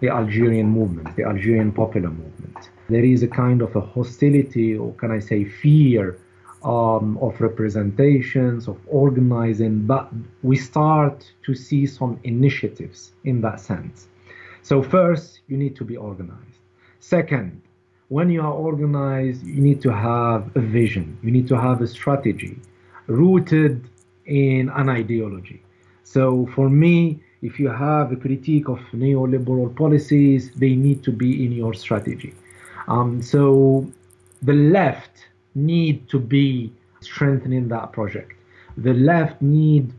the 0.00 0.08
Algerian 0.08 0.68
movement, 0.68 1.16
the 1.16 1.24
Algerian 1.24 1.72
popular 1.72 2.10
movement. 2.10 2.70
There 2.88 3.04
is 3.04 3.22
a 3.22 3.28
kind 3.28 3.62
of 3.62 3.74
a 3.74 3.80
hostility, 3.80 4.76
or 4.76 4.92
can 4.94 5.10
I 5.10 5.18
say 5.18 5.44
fear, 5.44 6.18
um, 6.64 7.18
of 7.18 7.40
representations, 7.40 8.68
of 8.68 8.78
organizing, 8.86 9.86
but 9.86 10.10
we 10.42 10.56
start 10.56 11.30
to 11.44 11.54
see 11.54 11.86
some 11.86 12.18
initiatives 12.24 13.12
in 13.24 13.40
that 13.42 13.60
sense. 13.60 14.08
So, 14.62 14.82
first, 14.82 15.40
you 15.48 15.56
need 15.56 15.76
to 15.76 15.84
be 15.84 15.96
organized. 15.96 16.58
Second, 17.00 17.60
when 18.08 18.30
you 18.30 18.40
are 18.40 18.52
organized, 18.52 19.44
you 19.44 19.60
need 19.60 19.82
to 19.82 19.92
have 19.92 20.50
a 20.56 20.60
vision, 20.60 21.18
you 21.22 21.30
need 21.30 21.48
to 21.48 21.58
have 21.60 21.80
a 21.82 21.86
strategy 21.86 22.58
rooted 23.06 23.88
in 24.26 24.70
an 24.70 24.88
ideology. 24.88 25.62
So 26.04 26.46
for 26.54 26.68
me, 26.70 27.20
if 27.42 27.58
you 27.58 27.68
have 27.68 28.12
a 28.12 28.16
critique 28.16 28.68
of 28.68 28.78
neoliberal 28.92 29.74
policies, 29.74 30.52
they 30.52 30.74
need 30.74 31.02
to 31.04 31.12
be 31.12 31.44
in 31.44 31.52
your 31.52 31.74
strategy. 31.74 32.34
Um, 32.88 33.20
so 33.22 33.90
the 34.42 34.52
left 34.52 35.28
need 35.54 36.08
to 36.08 36.18
be 36.18 36.72
strengthening 37.00 37.68
that 37.68 37.92
project. 37.92 38.32
The 38.76 38.94
left 38.94 39.40
need, 39.40 39.92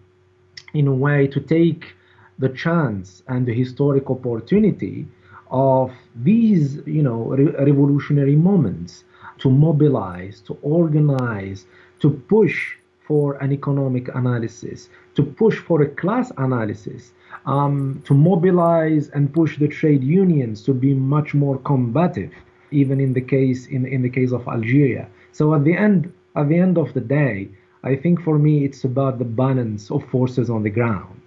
in 0.74 0.88
a 0.88 0.94
way, 0.94 1.28
to 1.28 1.40
take 1.40 1.94
the 2.40 2.50
chance 2.50 3.24
and 3.28 3.46
the 3.46 3.54
historic 3.54 4.10
opportunity 4.10 5.08
of 5.50 5.94
these, 6.16 6.82
you 6.86 7.04
know, 7.04 7.24
re- 7.24 7.56
revolutionary 7.66 8.36
moments 8.36 9.04
to 9.40 9.50
mobilize, 9.50 10.42
to 10.42 10.58
organize, 10.62 11.66
to 12.00 12.10
push 12.10 12.76
for 13.08 13.36
an 13.36 13.52
economic 13.54 14.14
analysis, 14.16 14.90
to 15.16 15.24
push 15.24 15.60
for 15.60 15.82
a 15.84 15.88
class 15.88 16.32
analysis, 16.38 17.14
um, 17.46 18.02
to 18.06 18.14
mobilize 18.14 19.10
and 19.10 19.34
push 19.34 19.60
the 19.60 19.68
trade 19.68 20.04
unions 20.04 20.64
to 20.64 20.74
be 20.74 20.94
much 20.94 21.34
more 21.34 21.58
combative, 21.60 22.34
even 22.82 23.00
in 23.00 23.14
the 23.14 23.22
case 23.36 23.68
in, 23.68 23.86
in 23.86 24.02
the 24.02 24.10
case 24.10 24.32
of 24.32 24.48
Algeria. 24.48 25.08
So 25.32 25.54
at 25.56 25.64
the 25.64 25.76
end 25.88 26.12
at 26.36 26.50
the 26.50 26.60
end 26.66 26.78
of 26.78 26.94
the 26.94 27.02
day, 27.02 27.50
I 27.84 27.96
think 27.96 28.22
for 28.22 28.38
me 28.38 28.66
it's 28.66 28.84
about 28.84 29.20
the 29.20 29.30
balance 29.44 29.92
of 29.92 30.04
forces 30.16 30.50
on 30.50 30.64
the 30.64 30.76
ground. 30.80 31.22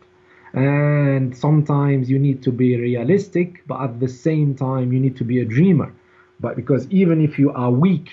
And 0.55 1.37
sometimes 1.37 2.11
you 2.11 2.19
need 2.19 2.43
to 2.43 2.52
be 2.52 2.76
realistic, 2.76 3.49
but 3.67 3.81
at 3.87 4.00
the 4.00 4.09
same 4.09 4.55
time 4.55 4.93
you 4.93 5.00
need 5.00 5.17
to 5.17 5.25
be 5.25 5.40
a 5.40 5.45
dreamer. 5.57 5.93
But 6.40 6.57
because 6.57 6.87
even 6.90 7.21
if 7.21 7.38
you 7.38 7.52
are 7.52 7.71
weak, 7.71 8.09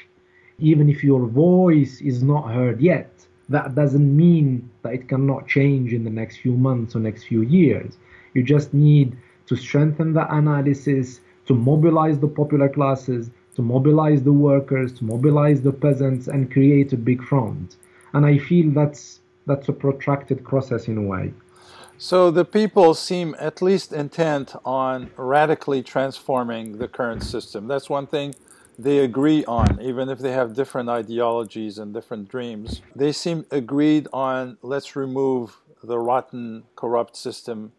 even 0.60 0.90
if 0.90 1.04
your 1.04 1.26
voice 1.28 2.02
is 2.02 2.24
not 2.24 2.52
heard 2.52 2.82
yet, 2.82 3.12
that 3.50 3.76
doesn't 3.76 4.16
mean 4.16 4.70
that 4.82 4.94
it 4.94 5.08
cannot 5.08 5.48
change 5.48 5.94
in 5.94 6.04
the 6.04 6.10
next 6.10 6.38
few 6.38 6.54
months 6.54 6.96
or 6.96 7.00
next 7.00 7.24
few 7.26 7.42
years. 7.42 7.98
You 8.34 8.44
just 8.44 8.74
need 8.74 9.16
to 9.48 9.56
strengthen 9.56 10.14
the 10.14 10.26
analysis, 10.34 11.22
to 11.46 11.54
mobilize 11.54 12.20
the 12.20 12.28
popular 12.28 12.70
classes, 12.70 13.30
to 13.56 13.62
mobilize 13.62 14.24
the 14.24 14.34
workers, 14.34 14.94
to 14.94 15.06
mobilize 15.06 15.62
the 15.62 15.72
peasants, 15.72 16.28
and 16.28 16.52
create 16.52 16.94
a 16.94 16.98
big 16.98 17.24
front. 17.24 17.76
And 18.14 18.26
I 18.26 18.38
feel 18.38 18.72
that's 18.72 19.20
that's 19.46 19.70
a 19.70 19.74
protracted 19.74 20.44
process 20.44 20.88
in 20.88 20.98
a 20.98 21.02
way. 21.02 21.34
So 21.98 22.30
the 22.30 22.44
people 22.44 22.94
seem 22.94 23.36
at 23.40 23.62
least 23.62 23.94
intent 23.94 24.54
on 24.66 25.12
radically 25.16 25.82
transforming 25.82 26.78
the 26.78 26.88
current 26.88 27.24
system. 27.24 27.68
That's 27.68 27.90
one 27.90 28.08
thing 28.08 28.36
they 28.78 29.00
agree 29.00 29.46
on, 29.46 29.80
even 29.82 30.10
if 30.10 30.20
they 30.20 30.34
have 30.34 30.54
different 30.54 30.90
ideologies 30.90 31.78
and 31.78 31.94
different 31.94 32.28
dreams. 32.28 32.82
They 32.96 33.14
seem 33.14 33.46
agreed 33.50 34.08
on 34.12 34.58
let's 34.62 34.96
remove 34.96 35.62
the 35.82 36.00
rotten, 36.00 36.64
corrupt 36.76 37.16
system 37.16 37.72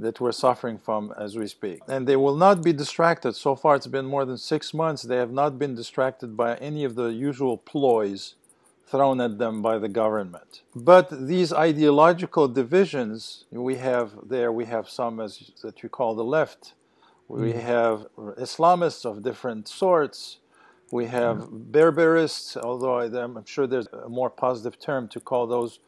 that 0.00 0.20
we're 0.20 0.32
suffering 0.32 0.78
from 0.78 1.12
as 1.18 1.36
we 1.36 1.46
speak. 1.46 1.80
And 1.88 2.06
they 2.06 2.16
will 2.16 2.36
not 2.36 2.62
be 2.62 2.72
distracted. 2.72 3.34
So 3.34 3.54
far, 3.54 3.76
it's 3.76 3.86
been 3.86 4.06
more 4.06 4.24
than 4.24 4.38
six 4.38 4.74
months. 4.74 5.02
They 5.02 5.16
have 5.16 5.32
not 5.32 5.58
been 5.58 5.74
distracted 5.74 6.36
by 6.36 6.56
any 6.56 6.84
of 6.84 6.94
the 6.94 7.08
usual 7.08 7.56
ploys 7.56 8.34
thrown 8.90 9.20
at 9.20 9.38
them 9.38 9.62
by 9.62 9.78
the 9.78 9.88
government. 9.88 10.62
But 10.74 11.28
these 11.28 11.52
ideological 11.52 12.48
divisions, 12.48 13.44
we 13.50 13.76
have 13.76 14.10
there, 14.28 14.50
we 14.50 14.64
have 14.64 14.88
some 14.88 15.20
as 15.20 15.52
that 15.62 15.82
you 15.82 15.88
call 15.88 16.14
the 16.14 16.24
left. 16.24 16.74
We 17.28 17.52
mm. 17.52 17.62
have 17.62 18.06
Islamists 18.46 19.04
of 19.04 19.22
different 19.22 19.68
sorts. 19.68 20.38
We 20.90 21.06
have 21.06 21.36
mm. 21.36 21.70
Berberists, 21.70 22.56
although 22.56 22.98
I'm 23.00 23.44
sure 23.44 23.68
there's 23.68 23.86
a 23.92 24.08
more 24.08 24.30
positive 24.30 24.76
term 24.80 25.06
to 25.08 25.20
call 25.20 25.46
those 25.46 25.78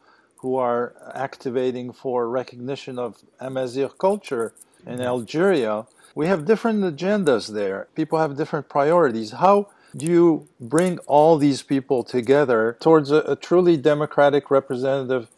who 0.43 0.57
are 0.57 0.93
activating 1.15 1.93
for 1.93 2.27
recognition 2.27 2.99
of 2.99 3.23
Amazigh 3.39 3.97
culture 3.97 4.53
in 4.85 4.95
mm-hmm. 4.95 5.13
Algeria. 5.13 5.87
We 6.15 6.27
have 6.27 6.43
different 6.43 6.81
agendas 6.83 7.53
there. 7.53 7.87
People 7.95 8.19
have 8.19 8.35
different 8.35 8.67
priorities. 8.67 9.31
How 9.31 9.69
do 9.95 10.05
you 10.05 10.49
bring 10.59 10.97
all 11.15 11.37
these 11.37 11.63
people 11.63 12.03
together 12.03 12.75
towards 12.81 13.09
a, 13.09 13.19
a 13.19 13.37
truly 13.37 13.77
democratic 13.77 14.51
representative 14.51 15.29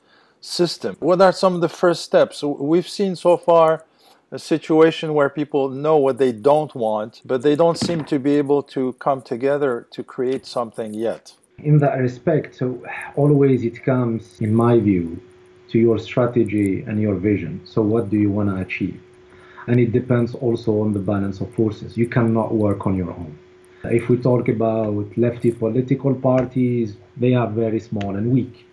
system? 0.42 0.98
What 1.00 1.22
are 1.22 1.32
some 1.32 1.54
of 1.54 1.62
the 1.62 1.70
first 1.70 2.02
steps? 2.04 2.42
We've 2.42 2.90
seen 2.90 3.16
so 3.16 3.38
far 3.38 3.86
a 4.32 4.40
situation 4.40 5.14
where 5.14 5.30
people 5.30 5.70
know 5.70 5.98
what 5.98 6.18
they 6.18 6.32
don't 6.32 6.74
want, 6.74 7.22
but 7.24 7.44
they 7.44 7.56
don't 7.56 7.78
seem 7.78 8.04
to 8.06 8.18
be 8.18 8.38
able 8.38 8.64
to 8.64 8.94
come 8.94 9.22
together 9.22 9.86
to 9.92 10.04
create 10.04 10.48
something 10.48 10.96
yet 10.96 11.36
in 11.60 11.80
that 11.80 12.00
respect, 12.00 12.56
so 12.56 12.84
always 13.16 13.64
it 13.64 13.84
comes, 13.84 14.40
in 14.42 14.54
my 14.54 14.80
view, 14.80 15.20
to 15.70 15.80
your 15.80 15.98
strategy 15.98 16.82
and 16.82 17.00
your 17.02 17.16
vision. 17.16 17.62
So, 17.66 17.82
what 17.82 18.10
do 18.10 18.18
you 18.18 18.30
want 18.30 18.50
to 18.50 18.58
achieve? 18.58 19.02
And 19.68 19.80
it 19.80 19.92
depends 19.92 20.36
also 20.36 20.82
on 20.82 20.94
the 20.94 21.00
balance 21.00 21.42
of 21.42 21.54
forces. 21.54 21.98
You 21.98 22.08
cannot 22.08 22.54
work 22.54 22.86
on 22.86 22.96
your 22.96 23.10
own. 23.10 23.38
If 23.86 24.10
we 24.10 24.18
talk 24.18 24.48
about 24.48 25.06
lefty 25.18 25.52
political 25.52 26.14
parties, 26.14 26.98
they 27.18 27.34
are 27.34 27.48
very 27.48 27.80
small 27.80 28.16
and 28.16 28.32
weak. 28.32 28.66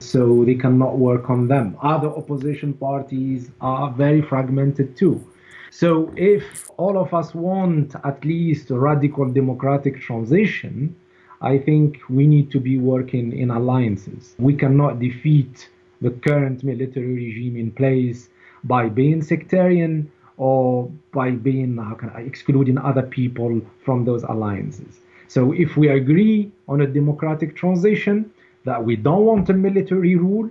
So 0.00 0.44
they 0.44 0.54
cannot 0.54 0.98
work 0.98 1.28
on 1.28 1.48
them. 1.48 1.76
Other 1.82 2.08
opposition 2.08 2.72
parties 2.72 3.50
are 3.60 3.90
very 3.90 4.22
fragmented 4.22 4.96
too. 4.96 5.24
So 5.70 6.12
if 6.16 6.70
all 6.78 6.98
of 6.98 7.12
us 7.14 7.34
want 7.34 7.94
at 8.02 8.24
least 8.24 8.70
a 8.70 8.78
radical 8.78 9.26
democratic 9.26 10.00
transition, 10.00 10.96
I 11.42 11.56
think 11.56 12.00
we 12.10 12.26
need 12.26 12.50
to 12.50 12.60
be 12.60 12.76
working 12.78 13.32
in 13.32 13.50
alliances. 13.50 14.34
We 14.38 14.54
cannot 14.54 15.00
defeat 15.00 15.70
the 16.02 16.10
current 16.10 16.62
military 16.62 17.14
regime 17.14 17.56
in 17.56 17.70
place 17.70 18.28
by 18.64 18.90
being 18.90 19.22
sectarian 19.22 20.10
or 20.36 20.90
by 21.12 21.30
being 21.30 21.78
how 21.78 21.94
can 21.94 22.10
I 22.10 22.20
excluding 22.20 22.76
other 22.76 23.02
people 23.02 23.60
from 23.84 24.04
those 24.04 24.22
alliances. 24.22 25.00
So 25.28 25.52
if 25.52 25.76
we 25.76 25.88
agree 25.88 26.52
on 26.68 26.82
a 26.82 26.86
democratic 26.86 27.56
transition, 27.56 28.30
that 28.64 28.84
we 28.84 28.96
don't 28.96 29.24
want 29.24 29.48
a 29.48 29.54
military 29.54 30.16
rule, 30.16 30.50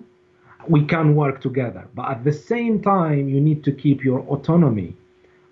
we 0.67 0.83
can 0.85 1.15
work 1.15 1.39
together. 1.41 1.87
But 1.93 2.09
at 2.09 2.23
the 2.23 2.33
same 2.33 2.81
time, 2.81 3.29
you 3.29 3.39
need 3.39 3.63
to 3.65 3.71
keep 3.71 4.03
your 4.03 4.21
autonomy, 4.21 4.95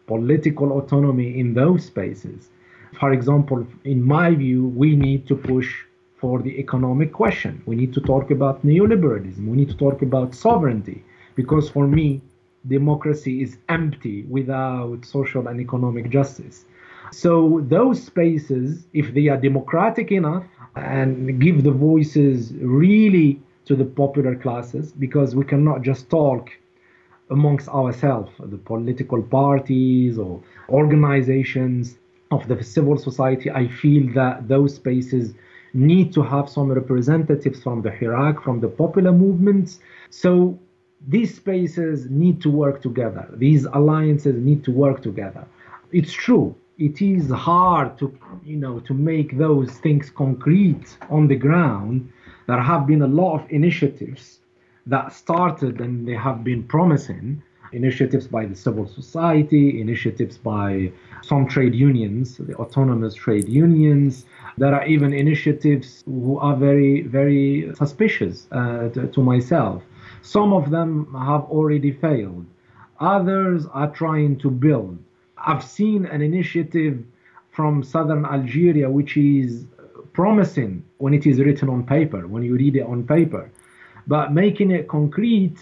political 0.07 0.79
autonomy 0.79 1.39
in 1.39 1.53
those 1.53 1.85
spaces 1.85 2.49
for 2.93 3.11
example, 3.11 3.65
in 3.83 4.03
my 4.03 4.33
view, 4.33 4.67
we 4.69 4.95
need 4.95 5.27
to 5.27 5.35
push 5.35 5.83
for 6.17 6.41
the 6.41 6.59
economic 6.59 7.13
question. 7.13 7.61
We 7.65 7.75
need 7.75 7.93
to 7.93 8.01
talk 8.01 8.31
about 8.31 8.65
neoliberalism. 8.65 9.45
We 9.47 9.57
need 9.57 9.69
to 9.69 9.77
talk 9.77 10.01
about 10.01 10.33
sovereignty. 10.33 11.03
Because 11.35 11.69
for 11.69 11.87
me, 11.87 12.21
democracy 12.67 13.41
is 13.43 13.57
empty 13.69 14.23
without 14.23 15.05
social 15.05 15.47
and 15.47 15.61
economic 15.61 16.09
justice. 16.09 16.65
So, 17.11 17.61
those 17.67 18.03
spaces, 18.03 18.85
if 18.93 19.13
they 19.13 19.27
are 19.27 19.37
democratic 19.37 20.11
enough 20.11 20.45
and 20.75 21.39
give 21.39 21.63
the 21.63 21.71
voices 21.71 22.51
really 22.55 23.39
to 23.65 23.75
the 23.75 23.85
popular 23.85 24.35
classes, 24.35 24.91
because 24.91 25.35
we 25.35 25.45
cannot 25.45 25.83
just 25.83 26.09
talk 26.09 26.49
amongst 27.29 27.69
ourselves, 27.69 28.31
the 28.39 28.57
political 28.57 29.21
parties 29.21 30.17
or 30.17 30.41
organizations 30.69 31.97
of 32.31 32.47
the 32.47 32.63
civil 32.63 32.97
society, 32.97 33.49
I 33.51 33.67
feel 33.67 34.13
that 34.13 34.47
those 34.47 34.75
spaces 34.75 35.33
need 35.73 36.13
to 36.13 36.21
have 36.23 36.49
some 36.49 36.71
representatives 36.71 37.61
from 37.61 37.81
the 37.81 37.89
Hirak, 37.89 38.43
from 38.43 38.59
the 38.59 38.67
popular 38.67 39.11
movements. 39.11 39.79
So 40.09 40.59
these 41.07 41.35
spaces 41.35 42.09
need 42.09 42.41
to 42.41 42.49
work 42.49 42.81
together. 42.81 43.29
These 43.35 43.65
alliances 43.65 44.35
need 44.43 44.63
to 44.65 44.71
work 44.71 45.01
together. 45.01 45.45
It's 45.91 46.11
true. 46.11 46.55
It 46.77 47.01
is 47.01 47.29
hard 47.31 47.97
to, 47.99 48.17
you 48.43 48.57
know, 48.57 48.79
to 48.81 48.93
make 48.93 49.37
those 49.37 49.71
things 49.71 50.09
concrete 50.09 50.97
on 51.09 51.27
the 51.27 51.35
ground. 51.35 52.11
There 52.47 52.61
have 52.61 52.85
been 52.87 53.01
a 53.01 53.07
lot 53.07 53.39
of 53.39 53.51
initiatives 53.51 54.39
that 54.85 55.11
started 55.13 55.81
and 55.81 56.07
they 56.07 56.13
have 56.15 56.43
been 56.43 56.63
promising, 56.63 57.41
initiatives 57.71 58.27
by 58.27 58.45
the 58.45 58.55
civil 58.55 58.87
society, 58.87 59.81
initiatives 59.81 60.37
by 60.37 60.91
some 61.21 61.47
trade 61.47 61.75
unions, 61.75 62.37
the 62.37 62.55
autonomous 62.55 63.13
trade 63.13 63.47
unions. 63.47 64.25
There 64.57 64.73
are 64.73 64.85
even 64.85 65.13
initiatives 65.13 66.03
who 66.05 66.37
are 66.39 66.55
very, 66.55 67.01
very 67.01 67.73
suspicious 67.75 68.47
uh, 68.51 68.89
to, 68.89 69.07
to 69.07 69.21
myself. 69.21 69.83
Some 70.21 70.53
of 70.53 70.71
them 70.71 71.13
have 71.13 71.43
already 71.45 71.91
failed. 71.91 72.45
Others 72.99 73.65
are 73.73 73.91
trying 73.91 74.37
to 74.39 74.49
build. 74.49 74.97
I've 75.37 75.63
seen 75.63 76.05
an 76.05 76.21
initiative 76.21 77.03
from 77.51 77.83
southern 77.83 78.25
Algeria 78.25 78.89
which 78.89 79.17
is 79.17 79.65
promising 80.13 80.83
when 80.97 81.13
it 81.13 81.25
is 81.27 81.39
written 81.39 81.69
on 81.69 81.83
paper, 81.83 82.27
when 82.27 82.43
you 82.43 82.55
read 82.55 82.75
it 82.75 82.81
on 82.83 83.05
paper. 83.05 83.51
But 84.07 84.33
making 84.33 84.71
it 84.71 84.87
concrete 84.87 85.57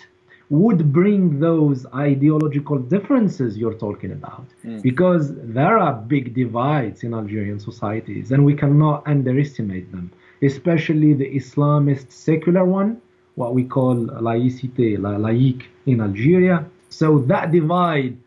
would 0.49 0.93
bring 0.93 1.39
those 1.39 1.85
ideological 1.93 2.77
differences 2.77 3.57
you're 3.57 3.73
talking 3.73 4.11
about 4.11 4.45
mm. 4.63 4.81
because 4.81 5.33
there 5.35 5.77
are 5.77 5.93
big 5.93 6.33
divides 6.35 7.03
in 7.03 7.13
Algerian 7.13 7.59
societies 7.59 8.31
and 8.31 8.45
we 8.45 8.53
cannot 8.53 9.07
underestimate 9.07 9.91
them, 9.91 10.11
especially 10.43 11.13
the 11.13 11.25
Islamist 11.35 12.11
secular 12.11 12.63
one, 12.63 13.01
what 13.35 13.55
we 13.55 13.63
call 13.63 13.95
laïcité, 13.95 14.99
la 14.99 15.17
laïque 15.17 15.63
in 15.87 15.99
Algeria. 15.99 16.65
So 16.89 17.19
that 17.19 17.51
divide 17.51 18.17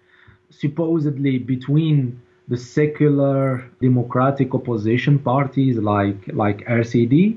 supposedly 0.51 1.39
between 1.39 2.21
the 2.49 2.57
secular 2.57 3.71
democratic 3.81 4.55
opposition 4.55 5.19
parties 5.19 5.77
like 5.77 6.27
like 6.33 6.67
RCD 6.67 7.37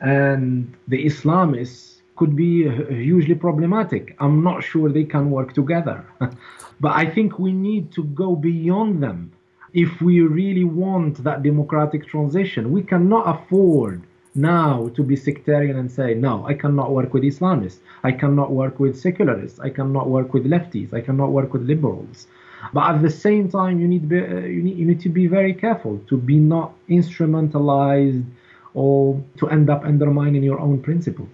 and 0.00 0.74
the 0.88 1.04
Islamists 1.04 1.87
could 2.18 2.34
be 2.36 2.68
hugely 3.08 3.34
problematic. 3.34 4.16
I'm 4.18 4.42
not 4.42 4.62
sure 4.62 4.90
they 4.90 5.04
can 5.04 5.30
work 5.30 5.54
together. 5.54 6.04
but 6.84 6.92
I 7.02 7.06
think 7.06 7.38
we 7.38 7.52
need 7.52 7.92
to 7.92 8.02
go 8.04 8.36
beyond 8.36 9.02
them 9.02 9.32
if 9.72 10.00
we 10.00 10.20
really 10.20 10.64
want 10.64 11.22
that 11.24 11.42
democratic 11.42 12.06
transition. 12.06 12.72
We 12.72 12.82
cannot 12.82 13.24
afford 13.34 14.02
now 14.34 14.88
to 14.96 15.02
be 15.02 15.16
sectarian 15.16 15.76
and 15.76 15.90
say, 15.90 16.14
no, 16.14 16.46
I 16.46 16.54
cannot 16.54 16.90
work 16.90 17.12
with 17.14 17.22
Islamists. 17.22 17.78
I 18.02 18.12
cannot 18.12 18.50
work 18.52 18.78
with 18.80 18.98
secularists. 18.98 19.58
I 19.60 19.70
cannot 19.70 20.08
work 20.08 20.34
with 20.34 20.44
lefties. 20.44 20.92
I 20.92 21.00
cannot 21.00 21.30
work 21.30 21.52
with 21.52 21.62
liberals. 21.62 22.26
But 22.72 22.94
at 22.94 23.02
the 23.02 23.10
same 23.10 23.48
time, 23.48 23.78
you 23.80 23.88
need, 23.88 24.08
be, 24.08 24.18
uh, 24.20 24.40
you 24.40 24.62
need, 24.62 24.76
you 24.78 24.86
need 24.86 25.00
to 25.00 25.08
be 25.08 25.26
very 25.26 25.54
careful 25.54 26.00
to 26.08 26.16
be 26.16 26.36
not 26.36 26.72
instrumentalized 26.88 28.24
or 28.74 29.22
to 29.38 29.48
end 29.48 29.70
up 29.70 29.84
undermining 29.84 30.42
your 30.42 30.60
own 30.60 30.82
principles. 30.82 31.28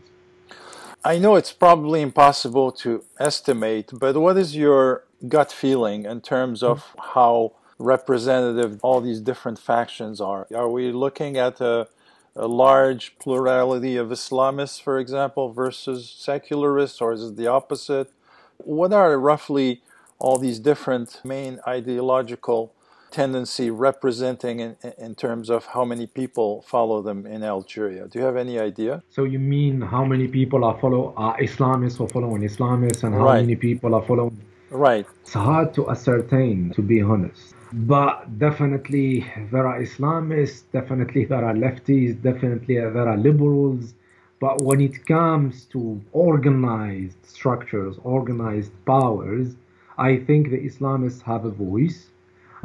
I 1.06 1.18
know 1.18 1.36
it's 1.36 1.52
probably 1.52 2.00
impossible 2.00 2.72
to 2.72 3.04
estimate, 3.20 3.90
but 3.92 4.16
what 4.16 4.38
is 4.38 4.56
your 4.56 5.04
gut 5.28 5.52
feeling 5.52 6.06
in 6.06 6.22
terms 6.22 6.62
of 6.62 6.94
how 7.12 7.52
representative 7.78 8.80
all 8.82 9.02
these 9.02 9.20
different 9.20 9.58
factions 9.58 10.18
are? 10.18 10.46
Are 10.54 10.70
we 10.70 10.92
looking 10.92 11.36
at 11.36 11.60
a, 11.60 11.88
a 12.34 12.48
large 12.48 13.18
plurality 13.18 13.98
of 13.98 14.08
Islamists, 14.08 14.80
for 14.80 14.98
example, 14.98 15.52
versus 15.52 16.08
secularists, 16.08 17.02
or 17.02 17.12
is 17.12 17.22
it 17.22 17.36
the 17.36 17.48
opposite? 17.48 18.10
What 18.56 18.94
are 18.94 19.18
roughly 19.18 19.82
all 20.18 20.38
these 20.38 20.58
different 20.58 21.20
main 21.22 21.60
ideological 21.68 22.72
tendency 23.14 23.70
representing 23.70 24.58
in, 24.58 24.76
in 24.98 25.14
terms 25.14 25.48
of 25.48 25.60
how 25.74 25.84
many 25.84 26.06
people 26.06 26.62
follow 26.74 27.00
them 27.00 27.26
in 27.34 27.40
Algeria? 27.44 28.02
Do 28.08 28.18
you 28.18 28.24
have 28.24 28.36
any 28.36 28.58
idea? 28.58 29.02
So 29.16 29.22
you 29.34 29.38
mean 29.38 29.80
how 29.80 30.04
many 30.04 30.26
people 30.26 30.64
are 30.64 30.76
follow 30.80 31.14
are 31.16 31.36
Islamists 31.38 32.00
or 32.00 32.08
following 32.08 32.42
Islamists, 32.42 33.04
and 33.04 33.14
how 33.14 33.24
Right. 33.30 33.40
many 33.44 33.56
people 33.68 33.94
are 33.94 34.04
following? 34.10 34.36
Right. 34.70 35.06
It's 35.22 35.38
hard 35.50 35.68
to 35.74 35.82
ascertain, 35.94 36.56
to 36.76 36.82
be 36.82 36.98
honest. 37.12 37.54
But 37.72 38.14
definitely 38.46 39.10
there 39.52 39.66
are 39.70 39.78
Islamists, 39.88 40.62
definitely 40.78 41.24
there 41.32 41.44
are 41.48 41.54
lefties, 41.66 42.12
definitely 42.30 42.76
there 42.96 43.08
are 43.12 43.16
liberals. 43.16 43.94
But 44.40 44.54
when 44.68 44.80
it 44.88 44.96
comes 45.06 45.54
to 45.74 45.80
organized 46.12 47.20
structures, 47.36 47.94
organized 48.02 48.72
powers, 48.92 49.48
I 50.10 50.10
think 50.26 50.42
the 50.54 50.60
Islamists 50.70 51.22
have 51.22 51.44
a 51.44 51.54
voice. 51.68 51.98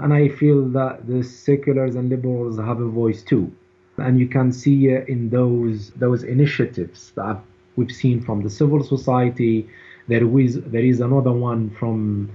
And 0.02 0.14
I 0.14 0.30
feel 0.30 0.68
that 0.70 1.08
the 1.08 1.24
seculars 1.24 1.96
and 1.96 2.10
liberals 2.10 2.58
have 2.58 2.80
a 2.80 2.88
voice 2.88 3.22
too. 3.24 3.52
And 3.98 4.20
you 4.20 4.28
can 4.28 4.52
see 4.52 4.96
uh, 4.96 5.02
in 5.08 5.30
those 5.30 5.92
those 5.92 6.24
initiatives 6.24 7.12
that 7.16 7.38
we've 7.76 7.92
seen 7.92 8.22
from 8.22 8.44
the 8.44 8.50
civil 8.50 8.84
society, 8.84 9.68
there 10.08 10.40
is 10.40 10.62
there 10.62 10.84
is 10.84 11.00
another 11.02 11.32
one 11.32 11.70
from 11.72 12.32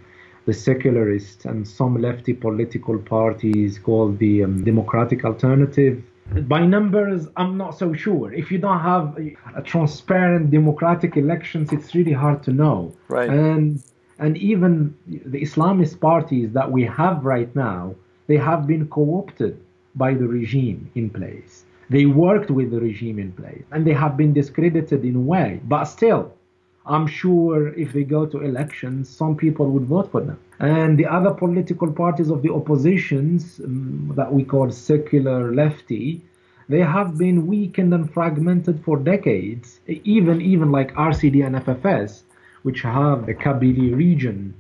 the 0.46 0.52
secularists 0.52 1.44
and 1.46 1.66
some 1.66 2.00
lefty 2.00 2.34
political 2.34 2.98
parties 2.98 3.78
called 3.78 4.18
the 4.18 4.44
um, 4.44 4.62
Democratic 4.62 5.24
Alternative. 5.24 6.02
By 6.42 6.64
numbers, 6.66 7.28
I'm 7.36 7.56
not 7.56 7.78
so 7.78 7.92
sure. 7.94 8.32
If 8.32 8.50
you 8.50 8.58
don't 8.58 8.80
have 8.80 9.16
a, 9.18 9.36
a 9.56 9.62
transparent 9.62 10.50
democratic 10.50 11.16
elections, 11.16 11.72
it's 11.72 11.94
really 11.94 12.12
hard 12.12 12.42
to 12.44 12.52
know. 12.52 12.94
Right. 13.08 13.28
And 13.28 13.82
and 14.18 14.36
even 14.36 14.94
the 15.06 15.40
Islamist 15.42 16.00
parties 16.00 16.52
that 16.52 16.70
we 16.70 16.84
have 16.84 17.24
right 17.24 17.54
now, 17.54 17.94
they 18.26 18.36
have 18.36 18.66
been 18.66 18.86
co-opted 18.88 19.58
by 19.94 20.14
the 20.14 20.26
regime 20.26 20.90
in 20.94 21.10
place. 21.10 21.64
They 21.90 22.06
worked 22.06 22.50
with 22.50 22.70
the 22.70 22.80
regime 22.80 23.18
in 23.18 23.32
place, 23.32 23.64
and 23.70 23.86
they 23.86 23.92
have 23.92 24.16
been 24.16 24.32
discredited 24.32 25.04
in 25.04 25.16
a 25.16 25.20
way. 25.20 25.60
But 25.64 25.84
still, 25.84 26.32
I'm 26.86 27.06
sure 27.06 27.68
if 27.74 27.92
they 27.92 28.04
go 28.04 28.26
to 28.26 28.40
elections, 28.40 29.08
some 29.08 29.36
people 29.36 29.70
would 29.70 29.84
vote 29.84 30.10
for 30.10 30.20
them. 30.20 30.38
And 30.60 30.98
the 30.98 31.06
other 31.06 31.32
political 31.32 31.90
parties 31.90 32.30
of 32.30 32.42
the 32.42 32.52
oppositions 32.52 33.60
um, 33.64 34.12
that 34.16 34.32
we 34.32 34.44
call 34.44 34.70
secular 34.70 35.54
lefty, 35.54 36.22
they 36.68 36.80
have 36.80 37.18
been 37.18 37.46
weakened 37.46 37.92
and 37.92 38.10
fragmented 38.12 38.82
for 38.84 38.96
decades. 38.96 39.80
Even 39.86 40.40
even 40.40 40.70
like 40.70 40.94
RCD 40.94 41.44
and 41.44 41.56
FFS, 41.56 42.22
which 42.64 42.80
have 42.80 43.26
the 43.26 43.34
Kabylie 43.34 43.94
region. 43.94 44.54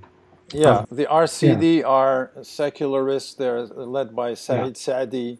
Yeah, 0.52 0.84
the 0.90 1.06
RCD 1.06 1.82
are 1.84 2.30
secularists. 2.42 3.34
They're 3.34 3.62
led 3.62 4.14
by 4.14 4.34
Saeed 4.34 4.76
Saadi, 4.76 5.38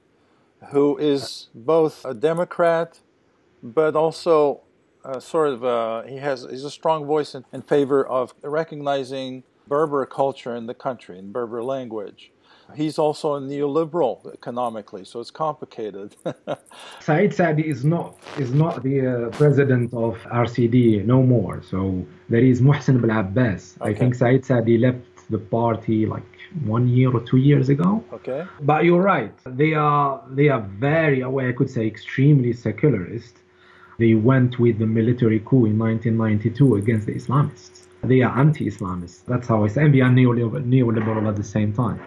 who 0.71 0.97
is 0.97 1.49
both 1.55 2.05
a 2.07 2.15
Democrat, 2.15 3.01
but 3.63 3.95
also 3.95 4.63
uh, 5.05 5.21
sort 5.21 5.51
of 5.51 5.63
uh, 5.63 6.03
he 6.05 6.17
has 6.17 6.47
he's 6.51 6.65
a 6.65 6.71
strong 6.71 7.05
voice 7.05 7.35
in, 7.35 7.45
in 7.53 7.61
favor 7.61 8.05
of 8.05 8.35
recognizing 8.43 9.45
Berber 9.69 10.07
culture 10.07 10.57
in 10.57 10.67
the 10.67 10.75
country 10.75 11.19
and 11.19 11.33
Berber 11.35 11.63
language. 11.63 12.33
He's 12.75 12.99
also 12.99 13.35
a 13.35 13.41
neoliberal 13.41 14.33
economically, 14.33 15.05
so 15.05 15.21
it's 15.21 15.31
complicated. 15.31 16.17
Saeed 17.01 17.35
Saadi 17.35 17.69
is 17.69 17.85
not 17.85 18.17
is 18.39 18.53
not 18.53 18.83
the 18.83 18.97
uh, 19.07 19.31
president 19.31 19.93
of 19.95 20.17
RCD 20.25 21.05
no 21.05 21.23
more. 21.23 21.63
So 21.63 22.05
there 22.29 22.45
is 22.45 22.61
Mohsen 22.61 23.01
Belabbas. 23.01 23.77
I 23.81 23.95
think 23.95 24.15
Saeed 24.15 24.45
Saadi 24.45 24.79
left 24.79 25.31
the 25.31 25.39
party 25.39 26.07
like 26.07 26.23
one 26.65 26.89
year 26.89 27.11
or 27.11 27.21
two 27.21 27.39
years 27.39 27.69
ago. 27.69 28.05
okay. 28.13 28.45
But 28.61 28.85
you're 28.85 29.03
right. 29.03 29.35
They 29.47 29.75
are 29.75 30.23
they 30.31 30.49
are 30.49 30.61
very, 30.61 31.25
well, 31.25 31.47
I 31.47 31.53
could 31.53 31.71
say, 31.71 31.87
extremely 31.87 32.53
secularist. 32.53 33.37
They 33.99 34.15
went 34.15 34.59
with 34.59 34.79
the 34.79 34.87
military 34.87 35.41
coup 35.41 35.67
in 35.67 35.79
1992 35.79 36.77
against 36.77 37.07
the 37.07 37.15
Islamists. 37.15 37.87
They 38.03 38.23
are 38.23 38.37
anti-Islamists. 38.39 39.25
That's 39.25 39.47
how 39.49 39.65
I 39.65 39.69
say. 39.69 39.85
And 39.85 39.95
they 39.95 40.01
are 40.01 40.11
neoliberal, 40.11 40.65
neoliberal 40.65 41.29
at 41.29 41.37
the 41.37 41.45
same 41.45 41.73
time. 41.73 42.01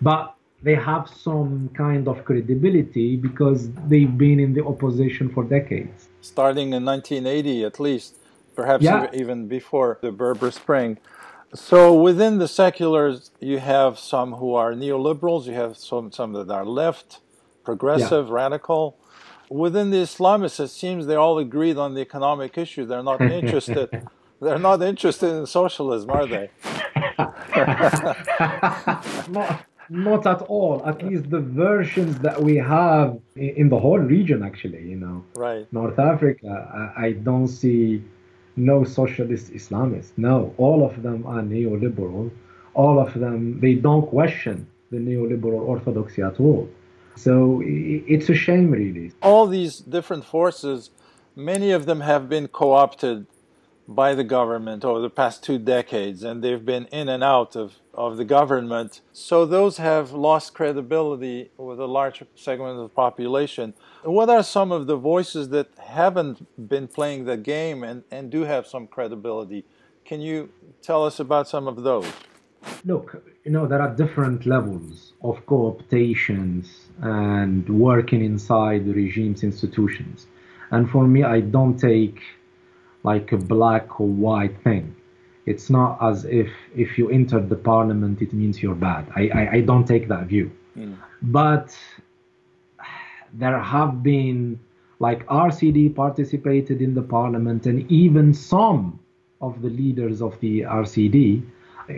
But 0.00 0.34
they 0.62 0.74
have 0.74 1.08
some 1.08 1.70
kind 1.76 2.08
of 2.08 2.24
credibility 2.24 3.16
because 3.16 3.70
they've 3.90 4.16
been 4.16 4.40
in 4.40 4.54
the 4.54 4.64
opposition 4.64 5.28
for 5.34 5.44
decades. 5.44 6.08
starting 6.20 6.72
in 6.72 6.82
1980 6.86 7.64
at 7.64 7.78
least, 7.78 8.16
perhaps 8.56 8.82
Yeah. 8.82 9.10
even 9.12 9.46
before 9.46 9.98
the 10.00 10.10
Berber 10.10 10.50
Spring. 10.50 10.96
So 11.54 11.78
within 12.08 12.38
the 12.38 12.48
seculars, 12.48 13.30
you 13.40 13.58
have 13.58 13.98
some 13.98 14.32
who 14.40 14.54
are 14.54 14.72
neoliberals, 14.72 15.44
you 15.46 15.52
have 15.64 15.76
some, 15.76 16.10
some 16.18 16.32
that 16.32 16.50
are 16.50 16.64
left, 16.64 17.20
progressive, 17.62 18.30
radical. 18.30 18.96
Within 19.50 19.90
the 19.90 19.98
Islamists, 20.08 20.58
it 20.60 20.68
seems 20.82 21.06
they 21.06 21.14
all 21.14 21.38
agreed 21.38 21.76
on 21.76 21.92
the 21.94 22.00
economic 22.00 22.56
issue. 22.64 22.84
They're 22.86 23.02
not 23.12 23.20
interested. 23.40 23.88
They're 24.40 24.58
not 24.58 24.82
interested 24.82 25.30
in 25.32 25.46
socialism, 25.46 26.10
are 26.10 26.26
they? 26.26 26.50
not, 29.28 29.64
not 29.88 30.26
at 30.26 30.42
all. 30.42 30.82
At 30.86 31.02
least 31.02 31.30
the 31.30 31.40
versions 31.40 32.18
that 32.20 32.42
we 32.42 32.56
have 32.56 33.18
in 33.36 33.68
the 33.68 33.78
whole 33.78 33.98
region, 33.98 34.42
actually, 34.42 34.82
you 34.82 34.96
know. 34.96 35.24
Right. 35.34 35.66
North 35.72 35.98
Africa, 35.98 36.92
I, 36.96 37.06
I 37.06 37.12
don't 37.12 37.48
see 37.48 38.02
no 38.56 38.84
socialist 38.84 39.52
Islamists. 39.52 40.12
No, 40.16 40.54
all 40.58 40.84
of 40.84 41.02
them 41.02 41.26
are 41.26 41.42
neoliberal. 41.42 42.30
All 42.74 42.98
of 42.98 43.14
them, 43.14 43.60
they 43.60 43.74
don't 43.74 44.06
question 44.08 44.66
the 44.90 44.98
neoliberal 44.98 45.60
orthodoxy 45.60 46.22
at 46.22 46.38
all. 46.40 46.68
So 47.16 47.62
it's 47.64 48.28
a 48.28 48.34
shame, 48.34 48.70
really. 48.72 49.12
all 49.22 49.46
these 49.46 49.78
different 49.78 50.24
forces, 50.24 50.90
many 51.36 51.70
of 51.70 51.86
them 51.86 52.00
have 52.00 52.28
been 52.28 52.48
co 52.48 52.72
opted 52.72 53.26
by 53.86 54.14
the 54.14 54.24
government 54.24 54.84
over 54.84 55.00
the 55.00 55.10
past 55.10 55.42
two 55.42 55.58
decades, 55.58 56.22
and 56.22 56.42
they've 56.42 56.64
been 56.64 56.86
in 56.86 57.08
and 57.08 57.22
out 57.22 57.54
of, 57.54 57.74
of 57.92 58.16
the 58.16 58.24
government. 58.24 59.00
So 59.12 59.44
those 59.44 59.76
have 59.76 60.12
lost 60.12 60.54
credibility 60.54 61.50
with 61.56 61.78
a 61.78 61.86
large 61.86 62.22
segment 62.34 62.72
of 62.72 62.78
the 62.78 62.88
population. 62.88 63.74
What 64.02 64.30
are 64.30 64.42
some 64.42 64.72
of 64.72 64.86
the 64.86 64.96
voices 64.96 65.50
that 65.50 65.68
haven't 65.78 66.68
been 66.68 66.88
playing 66.88 67.26
the 67.26 67.36
game 67.36 67.84
and, 67.84 68.04
and 68.10 68.30
do 68.30 68.42
have 68.44 68.66
some 68.66 68.86
credibility? 68.86 69.64
Can 70.04 70.20
you 70.20 70.50
tell 70.82 71.04
us 71.04 71.20
about 71.20 71.48
some 71.48 71.68
of 71.68 71.82
those? 71.82 72.10
Look, 72.86 73.22
you 73.44 73.50
know, 73.50 73.66
there 73.66 73.80
are 73.80 73.94
different 73.94 74.46
levels 74.46 75.12
of 75.22 75.44
cooptations 75.46 76.68
and 77.02 77.68
working 77.68 78.24
inside 78.24 78.86
the 78.86 78.94
regime's 78.94 79.42
institutions. 79.42 80.26
And 80.70 80.88
for 80.88 81.06
me, 81.06 81.22
I 81.22 81.40
don't 81.40 81.76
take 81.76 82.20
like 83.04 83.30
a 83.32 83.36
black 83.36 84.00
or 84.00 84.08
white 84.08 84.60
thing. 84.64 84.96
It's 85.46 85.68
not 85.70 85.98
as 86.02 86.24
if 86.24 86.50
if 86.74 86.98
you 86.98 87.10
entered 87.10 87.48
the 87.48 87.56
parliament, 87.56 88.22
it 88.22 88.32
means 88.32 88.62
you're 88.62 88.74
bad. 88.74 89.06
I, 89.14 89.28
I, 89.28 89.50
I 89.56 89.60
don't 89.60 89.86
take 89.86 90.08
that 90.08 90.26
view. 90.26 90.50
Mm. 90.76 90.96
But 91.22 91.76
there 93.34 93.60
have 93.60 94.02
been 94.02 94.58
like 95.00 95.26
RCD 95.26 95.94
participated 95.94 96.80
in 96.80 96.94
the 96.94 97.02
parliament, 97.02 97.66
and 97.66 97.90
even 97.92 98.32
some 98.32 98.98
of 99.42 99.60
the 99.60 99.68
leaders 99.68 100.22
of 100.22 100.40
the 100.40 100.62
RCD 100.62 101.42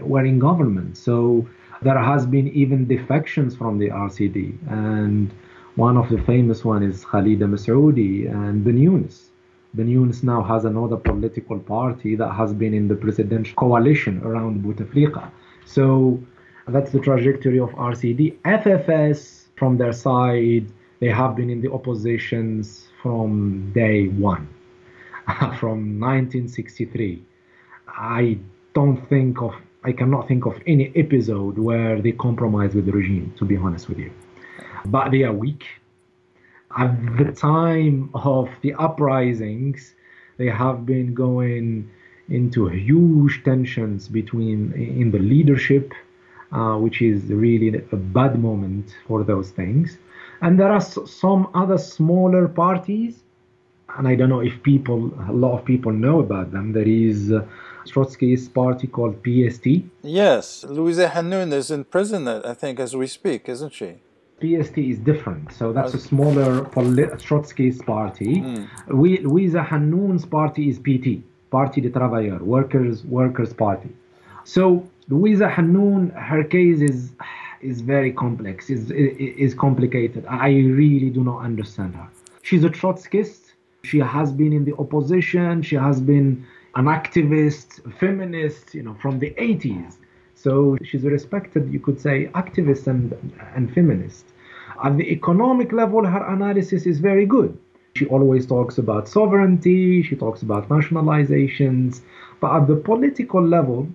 were 0.00 0.24
in 0.24 0.40
government. 0.40 0.96
So 0.96 1.48
there 1.82 1.98
has 1.98 2.26
been 2.26 2.48
even 2.48 2.88
defections 2.88 3.54
from 3.54 3.78
the 3.78 3.90
RCD, 3.90 4.58
and 4.68 5.32
one 5.76 5.96
of 5.96 6.08
the 6.08 6.20
famous 6.22 6.64
one 6.64 6.82
is 6.82 7.04
Khalida 7.04 7.46
Messaoudi 7.54 8.28
and 8.28 8.64
Ben 8.64 8.78
Yunus. 8.78 9.30
Ben 9.76 9.88
Yunus 9.88 10.22
now 10.22 10.42
has 10.42 10.64
another 10.64 10.96
political 10.96 11.58
party 11.58 12.16
that 12.16 12.32
has 12.32 12.54
been 12.54 12.72
in 12.72 12.88
the 12.88 12.94
presidential 12.94 13.54
coalition 13.56 14.22
around 14.24 14.64
Bouteflika. 14.64 15.30
So 15.66 16.18
that's 16.66 16.92
the 16.92 16.98
trajectory 16.98 17.60
of 17.60 17.68
RCD. 17.70 18.38
FFS, 18.38 19.48
from 19.56 19.76
their 19.76 19.92
side, 19.92 20.66
they 21.00 21.08
have 21.08 21.36
been 21.36 21.50
in 21.50 21.60
the 21.60 21.70
oppositions 21.70 22.88
from 23.02 23.70
day 23.74 24.08
one, 24.08 24.48
from 25.60 26.00
1963. 26.00 27.22
I 27.86 28.38
don't 28.74 29.06
think 29.10 29.42
of, 29.42 29.54
I 29.84 29.92
cannot 29.92 30.26
think 30.26 30.46
of 30.46 30.58
any 30.66 30.90
episode 30.96 31.58
where 31.58 32.00
they 32.00 32.12
compromise 32.12 32.74
with 32.74 32.86
the 32.86 32.92
regime, 32.92 33.34
to 33.36 33.44
be 33.44 33.58
honest 33.58 33.90
with 33.90 33.98
you. 33.98 34.10
But 34.86 35.10
they 35.10 35.24
are 35.24 35.34
weak. 35.34 35.64
At 36.76 37.16
the 37.18 37.32
time 37.32 38.10
of 38.14 38.48
the 38.62 38.74
uprisings, 38.74 39.94
they 40.36 40.48
have 40.48 40.86
been 40.86 41.14
going 41.14 41.90
into 42.28 42.68
huge 42.68 43.42
tensions 43.44 44.08
between 44.08 44.72
in 44.72 45.10
the 45.10 45.18
leadership, 45.18 45.92
uh, 46.52 46.76
which 46.76 47.02
is 47.02 47.24
really 47.24 47.68
a 47.92 47.96
bad 47.96 48.38
moment 48.38 48.94
for 49.06 49.24
those 49.24 49.50
things. 49.50 49.98
And 50.42 50.58
there 50.58 50.70
are 50.70 50.80
some 50.80 51.48
other 51.54 51.78
smaller 51.78 52.48
parties 52.48 53.22
and 53.96 54.06
I 54.06 54.14
don't 54.14 54.28
know 54.28 54.40
if 54.40 54.62
people, 54.62 55.12
a 55.28 55.32
lot 55.32 55.58
of 55.58 55.64
people 55.64 55.92
know 55.92 56.20
about 56.20 56.52
them. 56.52 56.72
There 56.72 56.88
is 56.88 57.32
Trotsky's 57.86 58.48
party 58.48 58.86
called 58.86 59.16
PST. 59.24 59.66
Yes, 60.02 60.64
Louisa 60.68 61.08
Hanoune 61.08 61.52
is 61.52 61.70
in 61.70 61.84
prison, 61.84 62.28
I 62.28 62.54
think, 62.54 62.78
as 62.78 62.94
we 62.94 63.06
speak, 63.06 63.48
isn't 63.48 63.72
she? 63.72 63.94
PST 64.40 64.78
is 64.78 64.98
different. 64.98 65.52
So 65.52 65.72
that's 65.72 65.94
a 65.94 65.98
smaller 65.98 66.64
polit- 66.64 67.18
Trotsky's 67.18 67.80
party. 67.82 68.42
Mm. 68.42 68.68
We, 68.88 69.18
Louisa 69.18 69.62
Hanoune's 69.62 70.26
party 70.26 70.68
is 70.68 70.78
PT, 70.78 71.22
Parti 71.50 71.80
des 71.80 71.90
Travailleurs, 71.90 72.42
Workers 72.42 73.04
Workers 73.04 73.52
Party. 73.54 73.88
So 74.44 74.86
Louisa 75.08 75.48
Hanoune, 75.48 76.12
her 76.14 76.44
case 76.44 76.80
is 76.80 77.12
is 77.62 77.80
very 77.80 78.12
complex, 78.12 78.70
is 78.70 78.90
is 78.90 79.54
complicated. 79.54 80.24
I 80.28 80.50
really 80.82 81.10
do 81.10 81.24
not 81.24 81.38
understand 81.42 81.94
her. 81.94 82.08
She's 82.42 82.64
a 82.64 82.68
Trotskyist. 82.70 83.52
She 83.82 83.98
has 83.98 84.32
been 84.32 84.52
in 84.52 84.64
the 84.64 84.74
opposition. 84.78 85.62
She 85.62 85.76
has 85.76 86.00
been 86.00 86.46
an 86.74 86.84
activist, 86.84 87.68
feminist, 87.98 88.74
you 88.74 88.82
know, 88.82 88.94
from 89.00 89.18
the 89.18 89.30
80s. 89.38 89.94
So 90.36 90.76
she's 90.84 91.04
a 91.04 91.10
respected, 91.10 91.72
you 91.72 91.80
could 91.80 91.98
say, 91.98 92.26
activist 92.34 92.86
and, 92.86 93.14
and 93.54 93.72
feminist. 93.72 94.26
At 94.84 94.96
the 94.98 95.10
economic 95.10 95.72
level, 95.72 96.04
her 96.04 96.24
analysis 96.26 96.86
is 96.86 97.00
very 97.00 97.24
good. 97.24 97.56
She 97.96 98.04
always 98.06 98.44
talks 98.46 98.76
about 98.76 99.08
sovereignty, 99.08 100.02
she 100.02 100.14
talks 100.14 100.42
about 100.42 100.68
nationalizations, 100.68 102.02
but 102.40 102.54
at 102.54 102.66
the 102.68 102.76
political 102.76 103.42
level, 103.42 103.88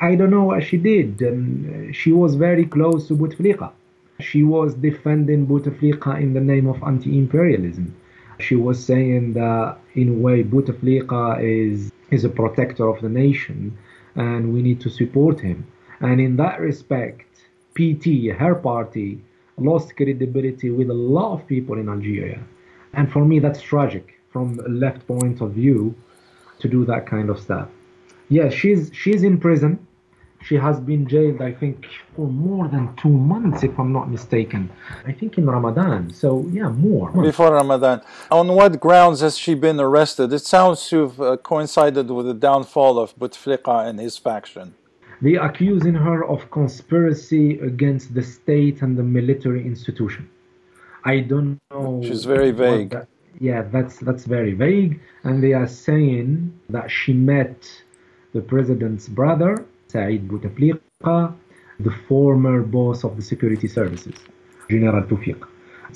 I 0.00 0.16
don't 0.16 0.30
know 0.30 0.44
what 0.44 0.64
she 0.64 0.76
did. 0.76 1.22
And 1.22 1.94
she 1.94 2.10
was 2.10 2.34
very 2.34 2.66
close 2.66 3.06
to 3.06 3.14
Bouteflika. 3.14 3.70
She 4.18 4.42
was 4.42 4.74
defending 4.74 5.46
Bouteflika 5.46 6.20
in 6.20 6.34
the 6.34 6.40
name 6.40 6.66
of 6.66 6.82
anti 6.82 7.16
imperialism. 7.16 7.94
She 8.40 8.56
was 8.56 8.84
saying 8.84 9.34
that, 9.34 9.78
in 9.94 10.08
a 10.08 10.18
way, 10.26 10.42
Bouteflika 10.42 11.40
is 11.40 11.92
is 12.10 12.24
a 12.24 12.28
protector 12.28 12.88
of 12.88 13.00
the 13.02 13.08
nation 13.08 13.78
and 14.14 14.52
we 14.52 14.62
need 14.62 14.80
to 14.80 14.90
support 14.90 15.40
him. 15.40 15.66
And 16.00 16.20
in 16.20 16.36
that 16.36 16.60
respect, 16.60 17.26
PT, 17.74 18.30
her 18.36 18.54
party, 18.54 19.20
lost 19.58 19.96
credibility 19.96 20.70
with 20.70 20.90
a 20.90 20.94
lot 20.94 21.34
of 21.34 21.46
people 21.46 21.78
in 21.78 21.88
Algeria. 21.88 22.42
And 22.94 23.12
for 23.12 23.24
me, 23.24 23.38
that's 23.38 23.60
tragic 23.60 24.18
from 24.32 24.58
a 24.60 24.68
left 24.68 25.06
point 25.06 25.40
of 25.40 25.52
view 25.52 25.94
to 26.60 26.68
do 26.68 26.84
that 26.86 27.06
kind 27.06 27.30
of 27.30 27.38
stuff. 27.38 27.68
Yes, 28.28 28.54
she's 28.54 28.90
she's 28.94 29.22
in 29.22 29.38
prison 29.38 29.86
she 30.42 30.56
has 30.56 30.80
been 30.80 31.06
jailed, 31.06 31.42
I 31.42 31.52
think, 31.52 31.86
for 32.16 32.26
more 32.26 32.66
than 32.68 32.94
two 32.96 33.10
months, 33.10 33.62
if 33.62 33.78
I'm 33.78 33.92
not 33.92 34.10
mistaken. 34.10 34.70
I 35.04 35.12
think 35.12 35.36
in 35.38 35.46
Ramadan. 35.46 36.12
So, 36.12 36.46
yeah, 36.50 36.70
more. 36.70 37.10
Before 37.10 37.52
Ramadan. 37.52 38.00
On 38.30 38.48
what 38.48 38.80
grounds 38.80 39.20
has 39.20 39.36
she 39.36 39.54
been 39.54 39.78
arrested? 39.78 40.32
It 40.32 40.40
sounds 40.40 40.88
to 40.88 41.02
have 41.02 41.20
uh, 41.20 41.36
coincided 41.36 42.10
with 42.10 42.26
the 42.26 42.34
downfall 42.34 42.98
of 42.98 43.14
Bouteflika 43.18 43.86
and 43.86 44.00
his 44.00 44.16
faction. 44.16 44.74
They 45.22 45.36
are 45.36 45.50
accusing 45.50 45.94
her 45.94 46.24
of 46.24 46.50
conspiracy 46.50 47.58
against 47.58 48.14
the 48.14 48.22
state 48.22 48.80
and 48.80 48.96
the 48.96 49.02
military 49.02 49.66
institution. 49.66 50.30
I 51.04 51.20
don't 51.20 51.60
know. 51.70 52.00
She's 52.02 52.24
very 52.24 52.52
vague. 52.52 52.90
That, 52.90 53.08
yeah, 53.38 53.62
that's 53.62 53.98
that's 53.98 54.24
very 54.24 54.54
vague. 54.54 55.00
And 55.24 55.42
they 55.42 55.52
are 55.52 55.68
saying 55.68 56.58
that 56.70 56.90
she 56.90 57.12
met 57.12 57.70
the 58.32 58.40
president's 58.40 59.08
brother 59.08 59.66
Said 59.90 60.28
Bouteflika, 60.28 61.34
the 61.80 61.90
former 62.06 62.62
boss 62.62 63.04
of 63.04 63.16
the 63.16 63.22
security 63.22 63.66
services, 63.66 64.14
General 64.70 65.02
Toufiq. 65.02 65.46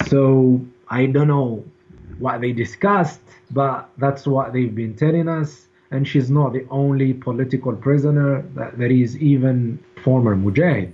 So 0.09 0.61
I 0.89 1.07
don't 1.07 1.29
know 1.29 1.65
what 2.19 2.41
they 2.41 2.53
discussed, 2.53 3.21
but 3.51 3.89
that's 3.99 4.27
what 4.27 4.53
they've 4.53 4.75
been 4.75 4.95
telling 4.95 5.29
us. 5.29 5.67
And 5.91 6.09
she's 6.09 6.31
not 6.31 6.55
the 6.55 6.67
only 6.71 7.15
political 7.15 7.73
prisoner. 7.75 8.43
There 8.77 8.91
is 8.91 9.17
even 9.19 9.79
former 10.03 10.35
Mujahid, 10.35 10.93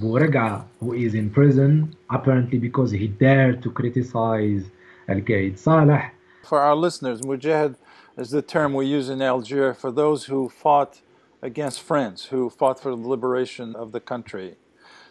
Bouregaa, 0.00 0.64
who 0.80 0.92
is 0.92 1.14
in 1.14 1.30
prison, 1.30 1.94
apparently 2.10 2.58
because 2.58 2.90
he 2.90 3.06
dared 3.06 3.62
to 3.62 3.70
criticize 3.70 4.64
Al 5.08 5.20
Qaid 5.20 5.56
Saleh. 5.58 6.10
For 6.42 6.58
our 6.58 6.74
listeners, 6.74 7.20
Mujahid 7.20 7.76
is 8.16 8.30
the 8.30 8.42
term 8.42 8.74
we 8.74 8.86
use 8.86 9.08
in 9.08 9.22
Algeria 9.22 9.72
for 9.72 9.92
those 9.92 10.24
who 10.24 10.48
fought 10.48 11.00
against 11.44 11.82
friends 11.82 12.24
who 12.26 12.48
fought 12.48 12.80
for 12.80 12.90
the 12.90 12.96
liberation 12.96 13.76
of 13.76 13.92
the 13.92 14.00
country. 14.00 14.56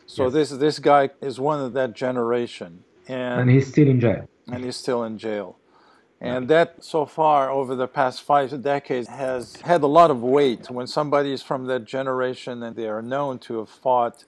So 0.06 0.26
yes. 0.26 0.34
this 0.34 0.50
this 0.50 0.80
guy 0.80 1.12
is 1.22 1.40
one 1.40 1.62
of 1.62 1.72
that 1.74 1.94
generation, 1.94 2.84
and, 3.08 3.42
and 3.42 3.50
he's 3.50 3.68
still 3.68 3.88
in 3.88 4.00
jail. 4.02 4.28
And 4.52 4.66
he's 4.66 4.76
still 4.76 5.04
in 5.06 5.18
jail. 5.18 5.58
And 6.20 6.48
that, 6.48 6.82
so 6.82 7.06
far, 7.06 7.52
over 7.52 7.76
the 7.76 7.88
past 7.88 8.24
five 8.24 8.62
decades, 8.62 9.10
has 9.10 9.58
had 9.58 9.84
a 9.84 9.88
lot 9.88 10.10
of 10.10 10.24
weight. 10.24 10.72
When 10.72 10.88
somebody 10.88 11.34
is 11.34 11.44
from 11.44 11.66
that 11.66 11.84
generation 11.84 12.64
and 12.64 12.78
they 12.78 12.88
are 12.88 13.02
known 13.02 13.40
to 13.40 13.60
have 13.60 13.68
fought 13.68 14.24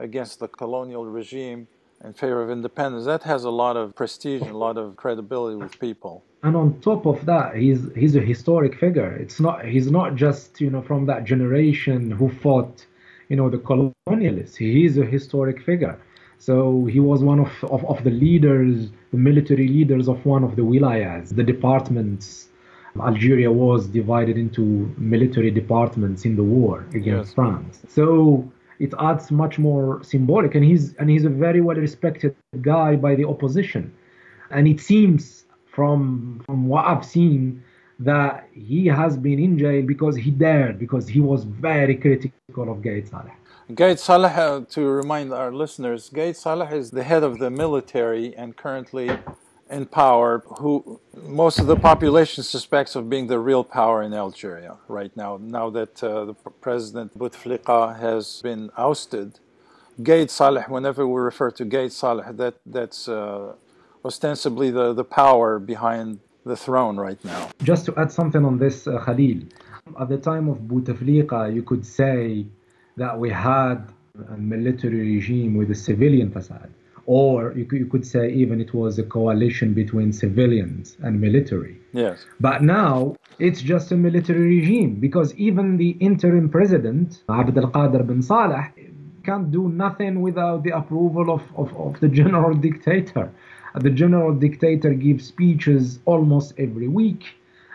against 0.00 0.40
the 0.40 0.48
colonial 0.48 1.06
regime 1.06 1.68
in 2.06 2.12
favor 2.12 2.40
of 2.40 2.50
independence, 2.50 3.04
that 3.04 3.24
has 3.24 3.42
a 3.44 3.50
lot 3.50 3.76
of 3.76 3.94
prestige 3.94 4.42
and 4.42 4.52
a 4.52 4.56
lot 4.56 4.78
of 4.78 4.96
credibility 4.96 5.56
with 5.56 5.78
people. 5.80 6.22
And 6.44 6.56
on 6.56 6.80
top 6.80 7.04
of 7.06 7.26
that 7.26 7.56
he's 7.56 7.80
he's 7.96 8.14
a 8.14 8.20
historic 8.20 8.78
figure. 8.78 9.12
It's 9.24 9.40
not 9.40 9.64
he's 9.64 9.90
not 9.90 10.14
just 10.14 10.60
you 10.60 10.70
know 10.70 10.82
from 10.82 11.06
that 11.06 11.24
generation 11.24 12.10
who 12.12 12.30
fought 12.30 12.86
you 13.28 13.36
know 13.36 13.50
the 13.50 13.58
colonialists. 13.58 14.56
He 14.56 14.84
is 14.84 14.96
a 14.96 15.04
historic 15.04 15.60
figure. 15.62 15.98
So 16.38 16.84
he 16.84 17.00
was 17.00 17.24
one 17.24 17.40
of, 17.40 17.52
of, 17.64 17.84
of 17.86 18.04
the 18.04 18.10
leaders 18.10 18.90
the 19.10 19.18
military 19.30 19.68
leaders 19.68 20.06
of 20.08 20.24
one 20.24 20.44
of 20.44 20.54
the 20.54 20.62
wilayas 20.62 21.34
the 21.34 21.42
departments 21.54 22.48
algeria 23.00 23.50
was 23.52 23.86
divided 23.88 24.36
into 24.38 24.62
military 24.96 25.50
departments 25.50 26.24
in 26.24 26.34
the 26.36 26.42
war 26.42 26.86
against 26.94 27.28
yes. 27.30 27.34
france. 27.34 27.82
So 27.88 28.50
it 28.78 28.92
adds 28.98 29.30
much 29.30 29.58
more 29.58 30.02
symbolic 30.02 30.54
and 30.54 30.64
he's 30.64 30.94
and 30.94 31.10
he's 31.10 31.24
a 31.24 31.28
very 31.28 31.60
well 31.60 31.76
respected 31.76 32.34
guy 32.60 32.96
by 32.96 33.14
the 33.14 33.24
opposition 33.24 33.92
and 34.50 34.68
it 34.68 34.80
seems 34.80 35.44
from 35.66 36.40
from 36.46 36.66
what 36.66 36.86
I've 36.86 37.04
seen 37.04 37.62
that 37.98 38.48
he 38.52 38.86
has 38.86 39.16
been 39.16 39.38
in 39.38 39.58
jail 39.58 39.82
because 39.82 40.16
he 40.16 40.30
dared, 40.30 40.78
because 40.78 41.08
he 41.08 41.20
was 41.20 41.44
very 41.44 41.96
critical 41.96 42.70
of 42.70 42.82
Gaid 42.82 43.08
Saleh. 43.08 43.32
Gaid 43.74 43.98
Saleh, 43.98 44.36
uh, 44.36 44.60
to 44.70 44.86
remind 44.86 45.32
our 45.32 45.52
listeners, 45.52 46.10
Gaid 46.10 46.36
Saleh 46.36 46.72
is 46.72 46.90
the 46.90 47.04
head 47.04 47.22
of 47.22 47.38
the 47.38 47.50
military 47.50 48.36
and 48.36 48.56
currently 48.56 49.10
in 49.70 49.86
power, 49.86 50.42
who 50.58 51.00
most 51.26 51.58
of 51.58 51.66
the 51.66 51.76
population 51.76 52.44
suspects 52.44 52.94
of 52.94 53.10
being 53.10 53.26
the 53.26 53.38
real 53.38 53.64
power 53.64 54.02
in 54.02 54.14
Algeria 54.14 54.76
right 54.88 55.14
now. 55.16 55.38
Now 55.40 55.70
that 55.70 56.02
uh, 56.02 56.24
the 56.26 56.34
president 56.34 57.18
Bouteflika 57.18 57.98
has 57.98 58.40
been 58.42 58.70
ousted, 58.76 59.40
Gaid 60.02 60.30
Saleh, 60.30 60.68
whenever 60.68 61.06
we 61.06 61.20
refer 61.20 61.50
to 61.52 61.64
Gaid 61.64 61.90
Saleh, 61.90 62.36
that 62.36 62.54
that's 62.66 63.08
uh, 63.08 63.54
ostensibly 64.04 64.70
the, 64.70 64.92
the 64.92 65.04
power 65.04 65.58
behind 65.58 66.20
the 66.44 66.56
throne 66.56 66.96
right 66.96 67.22
now. 67.24 67.50
Just 67.62 67.86
to 67.86 67.94
add 67.98 68.12
something 68.12 68.44
on 68.44 68.58
this, 68.58 68.86
uh, 68.86 69.02
Khalil, 69.04 69.42
at 70.00 70.08
the 70.08 70.18
time 70.18 70.48
of 70.48 70.58
Bouteflika, 70.58 71.52
you 71.52 71.62
could 71.62 71.84
say 71.84 72.46
that 72.96 73.18
we 73.18 73.30
had 73.30 73.88
a 74.30 74.36
military 74.36 75.00
regime 75.16 75.56
with 75.56 75.70
a 75.70 75.74
civilian 75.74 76.30
facade. 76.30 76.70
Or 77.06 77.52
you 77.52 77.64
could, 77.64 77.78
you 77.78 77.86
could 77.86 78.06
say 78.06 78.32
even 78.32 78.60
it 78.60 78.74
was 78.74 78.98
a 78.98 79.04
coalition 79.04 79.74
between 79.74 80.12
civilians 80.12 80.96
and 81.02 81.20
military. 81.20 81.78
Yes. 81.92 82.26
But 82.40 82.62
now 82.62 83.16
it's 83.38 83.62
just 83.62 83.92
a 83.92 83.96
military 83.96 84.58
regime 84.58 84.96
because 84.96 85.32
even 85.36 85.76
the 85.76 85.90
interim 86.00 86.48
president, 86.48 87.22
Abd 87.28 87.58
al 87.58 87.70
Qadir 87.70 88.04
bin 88.06 88.22
Saleh, 88.22 88.66
can't 89.24 89.50
do 89.50 89.68
nothing 89.68 90.20
without 90.20 90.62
the 90.62 90.70
approval 90.70 91.32
of, 91.32 91.42
of, 91.56 91.76
of 91.76 92.00
the 92.00 92.08
general 92.08 92.54
dictator. 92.54 93.30
The 93.74 93.90
general 93.90 94.32
dictator 94.32 94.94
gives 94.94 95.26
speeches 95.26 96.00
almost 96.06 96.54
every 96.58 96.88
week 96.88 97.24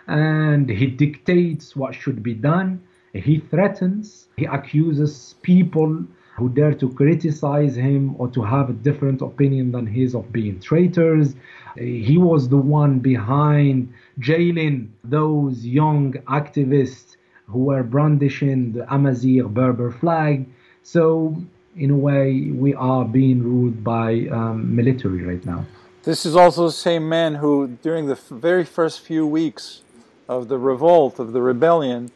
and 0.08 0.68
he 0.68 0.86
dictates 0.86 1.76
what 1.76 1.94
should 1.94 2.22
be 2.22 2.34
done. 2.34 2.82
He 3.12 3.38
threatens, 3.38 4.28
he 4.36 4.46
accuses 4.46 5.36
people 5.42 6.04
who 6.36 6.48
dare 6.48 6.74
to 6.74 6.88
criticize 6.90 7.74
him 7.76 8.14
or 8.18 8.28
to 8.28 8.42
have 8.42 8.70
a 8.70 8.72
different 8.72 9.20
opinion 9.20 9.72
than 9.72 9.86
his 9.86 10.14
of 10.14 10.32
being 10.32 10.58
traitors. 10.60 11.34
He 11.76 12.18
was 12.18 12.48
the 12.48 12.56
one 12.56 13.00
behind 13.00 13.92
jailing 14.18 14.92
those 15.04 15.64
young 15.64 16.12
activists 16.28 17.16
who 17.46 17.64
were 17.64 17.82
brandishing 17.82 18.72
the 18.72 18.92
Amazigh 18.94 19.42
Berber 19.42 19.90
flag. 19.90 20.46
So, 20.82 21.36
in 21.76 21.90
a 21.90 21.96
way, 21.96 22.50
we 22.50 22.74
are 22.74 23.04
being 23.04 23.42
ruled 23.42 23.82
by 23.84 24.26
um, 24.30 24.74
military 24.74 25.22
right 25.22 25.44
now. 25.44 25.64
This 26.02 26.26
is 26.26 26.34
also 26.34 26.66
the 26.66 26.72
same 26.72 27.08
man 27.08 27.36
who, 27.36 27.78
during 27.82 28.06
the 28.06 28.14
very 28.14 28.64
first 28.64 29.00
few 29.00 29.26
weeks 29.26 29.82
of 30.28 30.48
the 30.48 30.58
revolt, 30.58 31.18
of 31.18 31.32
the 31.32 31.40
rebellion, 31.40 32.10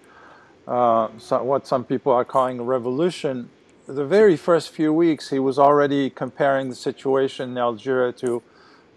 uh, 0.67 1.09
so 1.19 1.43
what 1.45 1.67
some 1.67 1.85
people 1.85 2.13
are 2.13 2.25
calling 2.25 2.59
a 2.59 2.63
revolution, 2.65 3.49
the 3.87 4.05
very 4.05 4.37
first 4.37 4.71
few 4.71 4.93
weeks 4.93 5.31
he 5.31 5.39
was 5.39 5.59
already 5.59 6.11
comparing 6.11 6.69
the 6.69 6.75
situation 6.75 7.51
in 7.51 7.59
Algeria 7.59 8.13
to 8.13 8.43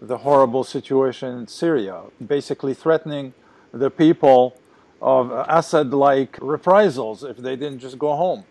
the 0.02 0.18
horrible 0.18 0.64
situation 0.64 1.38
in 1.38 1.46
Syria, 1.46 2.02
basically 2.26 2.74
threatening 2.74 3.32
the 3.72 3.90
people 3.90 4.56
of 5.00 5.30
Assad 5.48 5.94
like 5.94 6.36
reprisals 6.40 7.22
if 7.22 7.36
they 7.36 7.54
didn't 7.54 7.78
just 7.78 7.98
go 7.98 8.16
home. 8.16 8.44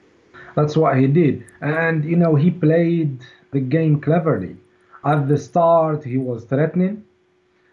That's 0.55 0.77
what 0.77 0.97
he 0.97 1.07
did. 1.07 1.45
And, 1.61 2.05
you 2.05 2.15
know, 2.15 2.35
he 2.35 2.51
played 2.51 3.19
the 3.51 3.59
game 3.59 3.99
cleverly. 3.99 4.55
At 5.03 5.27
the 5.27 5.37
start, 5.37 6.03
he 6.03 6.17
was 6.17 6.45
threatening, 6.45 7.03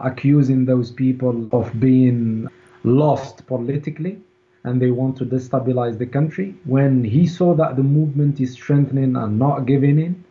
accusing 0.00 0.64
those 0.64 0.90
people 0.90 1.48
of 1.52 1.78
being 1.78 2.48
lost 2.82 3.46
politically 3.46 4.20
and 4.66 4.82
they 4.82 4.90
want 4.90 5.16
to 5.16 5.24
destabilize 5.24 5.96
the 5.96 6.06
country. 6.06 6.54
When 6.64 7.04
he 7.04 7.26
saw 7.26 7.54
that 7.54 7.76
the 7.76 7.82
movement 7.82 8.40
is 8.40 8.52
strengthening 8.52 9.16
and 9.16 9.38
not 9.38 9.60
giving 9.60 9.98
in, 9.98 10.24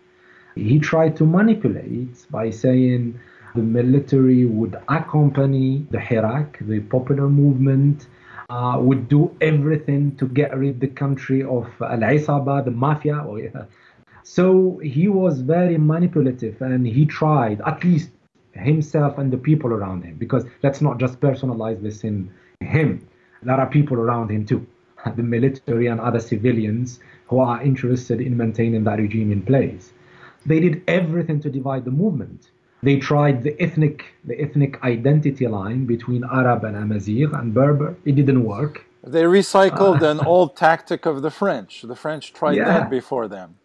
he 0.56 0.78
tried 0.80 1.16
to 1.18 1.26
manipulate 1.26 2.26
by 2.30 2.50
saying 2.50 3.20
the 3.56 3.64
military 3.64 4.46
would 4.46 4.76
accompany 4.90 5.88
the 5.90 5.98
Hirak, 5.98 6.68
the 6.68 6.82
popular 6.82 7.30
movement, 7.30 8.08
uh, 8.50 8.78
would 8.80 9.08
do 9.08 9.36
everything 9.42 10.16
to 10.18 10.28
get 10.28 10.56
rid 10.56 10.80
the 10.80 10.88
country 10.88 11.42
of 11.42 11.66
Al 11.82 12.00
Isaba, 12.00 12.64
the 12.64 12.72
mafia. 12.72 13.16
Oh, 13.16 13.40
so 14.24 14.80
he 14.84 15.08
was 15.08 15.42
very 15.42 15.78
manipulative 15.78 16.62
and 16.62 16.86
he 16.86 17.06
tried, 17.06 17.62
at 17.66 17.84
least 17.84 18.10
himself 18.52 19.18
and 19.18 19.32
the 19.32 19.38
people 19.38 19.72
around 19.72 20.04
him, 20.04 20.16
because 20.18 20.46
let's 20.64 20.82
not 20.82 21.00
just 21.00 21.20
personalize 21.20 21.82
this 21.82 22.04
in 22.04 22.32
him. 22.60 23.08
There 23.46 23.56
are 23.56 23.68
people 23.68 23.98
around 23.98 24.32
him 24.32 24.46
too, 24.46 24.66
the 25.16 25.24
military 25.24 25.88
and 25.88 26.00
other 26.02 26.20
civilians 26.20 27.00
who 27.28 27.40
are 27.40 27.62
interested 27.62 28.20
in 28.20 28.36
maintaining 28.36 28.84
that 28.86 29.00
regime 29.00 29.32
in 29.32 29.44
place. 29.44 29.94
They 30.46 30.60
did 30.60 30.84
everything 30.88 31.40
to 31.42 31.50
divide 31.50 31.86
the 31.86 31.92
movement. 31.92 32.50
They 32.84 32.98
tried 32.98 33.44
the 33.44 33.60
ethnic, 33.62 34.06
the 34.26 34.40
ethnic 34.40 34.84
identity 34.84 35.48
line 35.48 35.86
between 35.86 36.24
Arab 36.24 36.64
and 36.64 36.76
Amazigh 36.76 37.24
and 37.34 37.54
Berber. 37.54 37.96
It 38.06 38.16
didn't 38.16 38.44
work. 38.44 38.86
They 39.04 39.24
recycled 39.24 40.02
uh, 40.02 40.10
an 40.10 40.20
old 40.26 40.56
tactic 40.56 41.06
of 41.06 41.22
the 41.22 41.32
French. 41.32 41.82
The 41.82 41.96
French 41.96 42.34
tried 42.34 42.58
yeah. 42.58 42.66
that 42.66 42.90
before 42.90 43.28
them, 43.28 43.58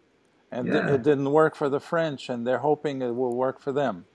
and 0.51 0.67
yeah. 0.67 0.93
it 0.93 1.03
didn't 1.03 1.31
work 1.31 1.55
for 1.55 1.69
the 1.69 1.79
French, 1.79 2.29
and 2.29 2.45
they're 2.45 2.59
hoping 2.59 3.01
it 3.01 3.11
will 3.11 3.35
work 3.35 3.59
for 3.59 3.71
them. 3.71 4.05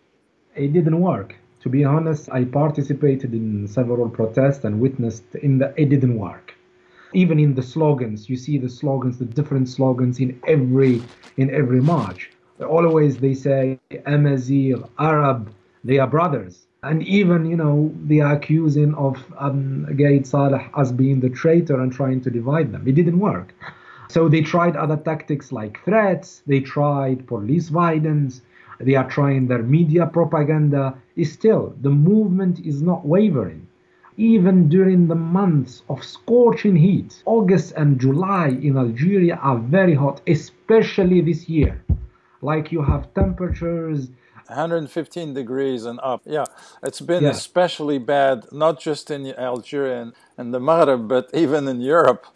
It 0.55 0.73
didn't 0.73 1.01
work. 1.01 1.37
To 1.67 1.71
be 1.71 1.83
honest, 1.83 2.31
I 2.31 2.45
participated 2.45 3.35
in 3.35 3.67
several 3.67 4.09
protests 4.09 4.63
and 4.65 4.79
witnessed 4.81 5.35
in 5.35 5.59
the 5.59 5.75
it 5.77 5.89
didn't 5.89 6.17
work. 6.17 6.55
Even 7.13 7.41
in 7.41 7.57
the 7.57 7.63
slogans, 7.63 8.31
you 8.31 8.37
see 8.37 8.57
the 8.57 8.69
slogans, 8.69 9.19
the 9.19 9.25
different 9.25 9.69
slogans 9.69 10.21
in 10.21 10.41
every 10.47 11.03
in 11.37 11.51
every 11.51 11.81
march 11.81 12.31
always 12.65 13.19
they 13.19 13.35
say 13.35 13.81
Amazigh, 14.07 14.77
Arab, 14.99 15.53
they 15.83 15.99
are 15.99 16.07
brothers. 16.07 16.69
And 16.85 17.03
even, 17.03 17.47
you 17.47 17.57
know, 17.57 17.93
they 18.05 18.21
are 18.21 18.35
accusing 18.35 18.95
of 18.95 19.17
um, 19.37 19.87
Gaid 19.97 20.25
Saleh 20.25 20.71
as 20.77 20.93
being 20.93 21.19
the 21.19 21.31
traitor 21.31 21.81
and 21.81 21.93
trying 21.93 22.21
to 22.21 22.31
divide 22.31 22.71
them. 22.71 22.87
It 22.87 22.95
didn't 22.95 23.19
work. 23.19 23.53
So 24.09 24.29
they 24.29 24.43
tried 24.43 24.77
other 24.77 24.97
tactics 24.97 25.51
like 25.51 25.85
threats, 25.85 26.43
they 26.47 26.61
tried 26.61 27.27
police 27.27 27.71
violence, 27.71 28.43
they 28.81 28.95
are 28.95 29.09
trying 29.09 29.47
their 29.47 29.63
media 29.63 30.07
propaganda. 30.07 30.97
Still, 31.23 31.75
the 31.81 31.91
movement 31.91 32.61
is 32.61 32.83
not 32.83 33.07
wavering. 33.07 33.67
Even 34.17 34.69
during 34.69 35.09
the 35.09 35.15
months 35.15 35.83
of 35.89 36.03
scorching 36.03 36.77
heat, 36.77 37.23
August 37.27 37.73
and 37.77 38.01
July 38.01 38.49
in 38.49 38.79
Algeria 38.79 39.37
are 39.37 39.59
very 39.59 39.95
hot, 39.95 40.21
especially 40.27 41.21
this 41.21 41.49
year 41.49 41.83
like 42.43 42.71
you 42.73 42.83
have 42.83 43.13
temperatures 43.15 44.09
115 44.49 45.35
degrees 45.35 45.85
and 45.85 45.99
up. 46.03 46.23
Yeah, 46.25 46.45
it's 46.83 47.01
been 47.01 47.25
yeah. 47.25 47.31
especially 47.31 47.99
bad, 47.99 48.47
not 48.53 48.79
just 48.79 49.11
in 49.11 49.27
Algeria 49.35 50.03
and, 50.03 50.13
and 50.37 50.55
the 50.55 50.61
Maghreb, 50.61 51.09
but 51.09 51.29
even 51.35 51.67
in 51.67 51.81
Europe. 51.81 52.27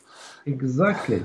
Exactly. 0.52 1.22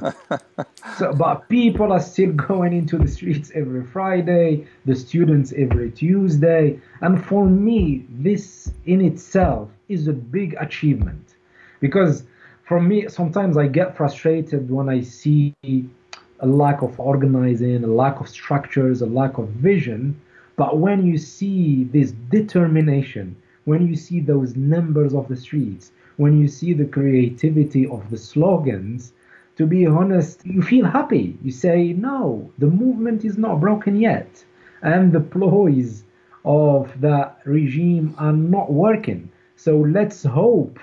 so, 0.98 1.14
but 1.14 1.48
people 1.50 1.92
are 1.92 2.00
still 2.00 2.32
going 2.50 2.74
into 2.74 2.98
the 2.98 3.08
streets 3.08 3.52
every 3.56 3.84
Friday, 3.84 4.68
the 4.86 4.96
students 4.96 5.54
every 5.58 5.92
Tuesday. 5.92 6.80
And 7.02 7.24
for 7.24 7.46
me, 7.46 8.06
this 8.10 8.72
in 8.86 9.02
itself 9.02 9.70
is 9.90 10.08
a 10.08 10.14
big 10.14 10.56
achievement. 10.60 11.36
Because 11.80 12.24
for 12.64 12.80
me, 12.82 13.08
sometimes 13.10 13.58
I 13.58 13.68
get 13.68 13.96
frustrated 13.96 14.70
when 14.70 14.90
I 14.90 15.02
see 15.02 15.54
a 15.64 16.48
lack 16.48 16.82
of 16.82 17.00
organizing, 17.00 17.84
a 17.84 17.88
lack 17.88 18.20
of 18.20 18.28
structures, 18.28 19.02
a 19.02 19.06
lack 19.06 19.38
of 19.38 19.50
vision. 19.50 20.20
But 20.56 20.80
when 20.80 21.06
you 21.06 21.18
see 21.18 21.86
this 21.86 22.12
determination, 22.32 23.36
when 23.66 23.88
you 23.88 23.96
see 23.96 24.20
those 24.20 24.56
numbers 24.56 25.14
of 25.14 25.28
the 25.28 25.36
streets, 25.36 25.92
when 26.18 26.40
you 26.40 26.48
see 26.48 26.74
the 26.74 26.86
creativity 26.86 27.88
of 27.88 28.10
the 28.10 28.18
slogans, 28.18 29.14
to 29.58 29.66
be 29.66 29.86
honest, 29.86 30.46
you 30.46 30.62
feel 30.62 30.86
happy. 30.86 31.38
You 31.44 31.52
say, 31.52 31.94
no, 31.94 32.52
the 32.58 32.68
movement 32.68 33.24
is 33.26 33.38
not 33.38 33.60
broken 33.60 34.00
yet. 34.00 34.44
And 34.82 35.12
the 35.12 35.22
ploys 35.22 36.04
of 36.44 37.02
the 37.02 37.32
regime 37.46 38.16
are 38.18 38.34
not 38.34 38.72
working. 38.72 39.30
So 39.56 39.78
let's 39.78 40.24
hope 40.24 40.80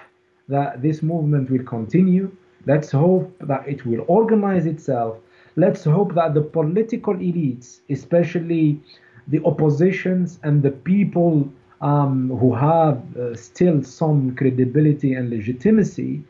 that 0.48 0.82
this 0.82 1.02
movement 1.02 1.50
will 1.50 1.64
continue. 1.64 2.34
Let's 2.66 2.90
hope 2.90 3.34
that 3.40 3.68
it 3.68 3.84
will 3.84 4.04
organize 4.08 4.66
itself 4.66 5.18
let's 5.56 5.84
hope 5.84 6.14
that 6.14 6.34
the 6.34 6.40
political 6.40 7.14
elites, 7.14 7.80
especially 7.90 8.80
the 9.28 9.44
oppositions 9.44 10.38
and 10.42 10.62
the 10.62 10.70
people 10.70 11.50
um, 11.82 12.30
who 12.38 12.54
have 12.54 13.16
uh, 13.16 13.34
still 13.34 13.82
some 13.82 14.34
credibility 14.34 15.12
and 15.14 15.28
legitimacy, 15.28 16.22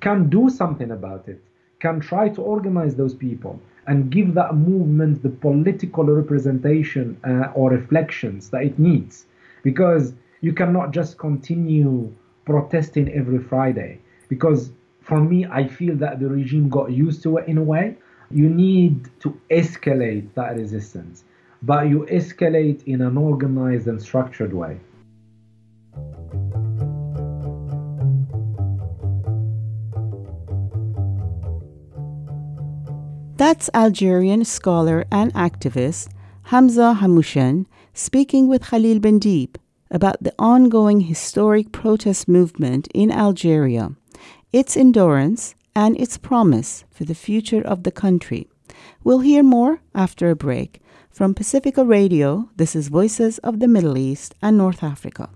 can 0.00 0.28
do 0.28 0.50
something 0.50 0.90
about 0.90 1.26
it, 1.28 1.40
can 1.80 2.00
try 2.00 2.28
to 2.28 2.42
organize 2.42 2.96
those 2.96 3.14
people 3.14 3.58
and 3.86 4.10
give 4.10 4.34
that 4.34 4.54
movement 4.54 5.22
the 5.22 5.30
political 5.30 6.04
representation 6.04 7.18
uh, 7.24 7.52
or 7.54 7.70
reflections 7.70 8.50
that 8.50 8.62
it 8.62 8.78
needs. 8.78 9.26
Because 9.62 10.12
you 10.42 10.52
cannot 10.52 10.90
just 10.90 11.16
continue 11.18 12.12
protesting 12.44 13.10
every 13.12 13.38
Friday. 13.38 14.00
Because 14.28 14.70
for 15.00 15.20
me, 15.20 15.46
I 15.46 15.66
feel 15.66 15.96
that 15.96 16.20
the 16.20 16.28
regime 16.28 16.68
got 16.68 16.90
used 16.92 17.22
to 17.22 17.38
it 17.38 17.48
in 17.48 17.58
a 17.58 17.62
way 17.62 17.96
you 18.30 18.48
need 18.48 19.08
to 19.20 19.38
escalate 19.50 20.32
that 20.34 20.56
resistance, 20.56 21.24
but 21.62 21.88
you 21.88 22.06
escalate 22.10 22.84
in 22.84 23.00
an 23.00 23.16
organized 23.16 23.86
and 23.86 24.00
structured 24.00 24.52
way. 24.52 24.78
That's 33.36 33.68
Algerian 33.74 34.46
scholar 34.46 35.04
and 35.12 35.32
activist 35.34 36.08
Hamza 36.44 36.96
Hamouchene 37.00 37.66
speaking 37.92 38.48
with 38.48 38.64
Khalil 38.64 38.98
Bendib 38.98 39.56
about 39.90 40.22
the 40.22 40.32
ongoing 40.38 41.02
historic 41.02 41.70
protest 41.70 42.28
movement 42.28 42.88
in 42.94 43.12
Algeria, 43.12 43.92
its 44.52 44.74
endurance, 44.74 45.54
and 45.74 46.00
its 46.00 46.16
promise 46.16 46.84
for 46.90 47.04
the 47.04 47.14
future 47.14 47.60
of 47.60 47.82
the 47.82 47.92
country. 47.92 48.48
We'll 49.04 49.20
hear 49.20 49.42
more 49.42 49.80
after 49.94 50.30
a 50.30 50.36
break. 50.36 50.80
From 51.10 51.34
Pacifica 51.34 51.84
Radio, 51.84 52.48
this 52.56 52.74
is 52.74 52.88
Voices 52.88 53.38
of 53.38 53.60
the 53.60 53.68
Middle 53.68 53.98
East 53.98 54.34
and 54.40 54.56
North 54.56 54.82
Africa. 54.82 55.28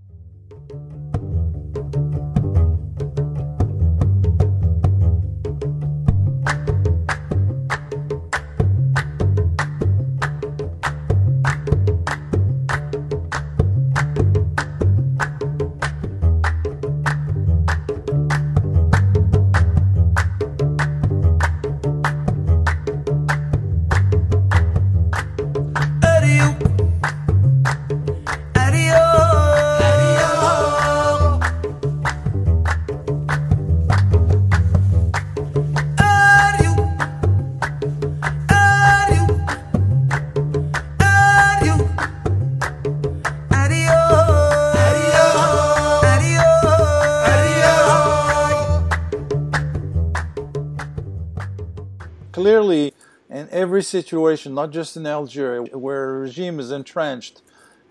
Every 53.30 53.82
situation, 53.82 54.54
not 54.54 54.70
just 54.70 54.96
in 54.96 55.06
Algeria, 55.06 55.62
where 55.76 56.16
a 56.16 56.18
regime 56.20 56.58
is 56.58 56.70
entrenched, 56.70 57.42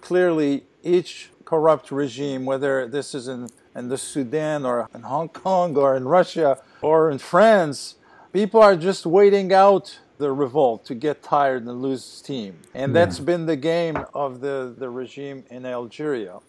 clearly 0.01 0.63
each 0.83 1.29
corrupt 1.45 1.91
regime, 1.91 2.45
whether 2.45 2.87
this 2.87 3.15
is 3.15 3.27
in, 3.27 3.49
in 3.75 3.89
the 3.89 3.97
Sudan 3.97 4.65
or 4.65 4.87
in 4.93 5.01
Hong 5.01 5.29
Kong 5.29 5.75
or 5.75 5.95
in 5.95 6.07
Russia 6.07 6.61
or 6.81 7.09
in 7.09 7.17
France, 7.17 7.95
people 8.33 8.61
are 8.61 8.75
just 8.75 9.05
waiting 9.05 9.51
out 9.53 9.99
the 10.19 10.31
revolt 10.31 10.85
to 10.85 10.93
get 10.93 11.23
tired 11.23 11.65
and 11.65 11.81
lose 11.81 12.03
steam. 12.03 12.59
And 12.73 12.93
yeah. 12.93 13.05
that's 13.05 13.19
been 13.19 13.45
the 13.45 13.55
game 13.55 13.97
of 14.13 14.41
the, 14.41 14.75
the 14.77 14.89
regime 14.89 15.45
in 15.49 15.65
Algeria. 15.65 16.39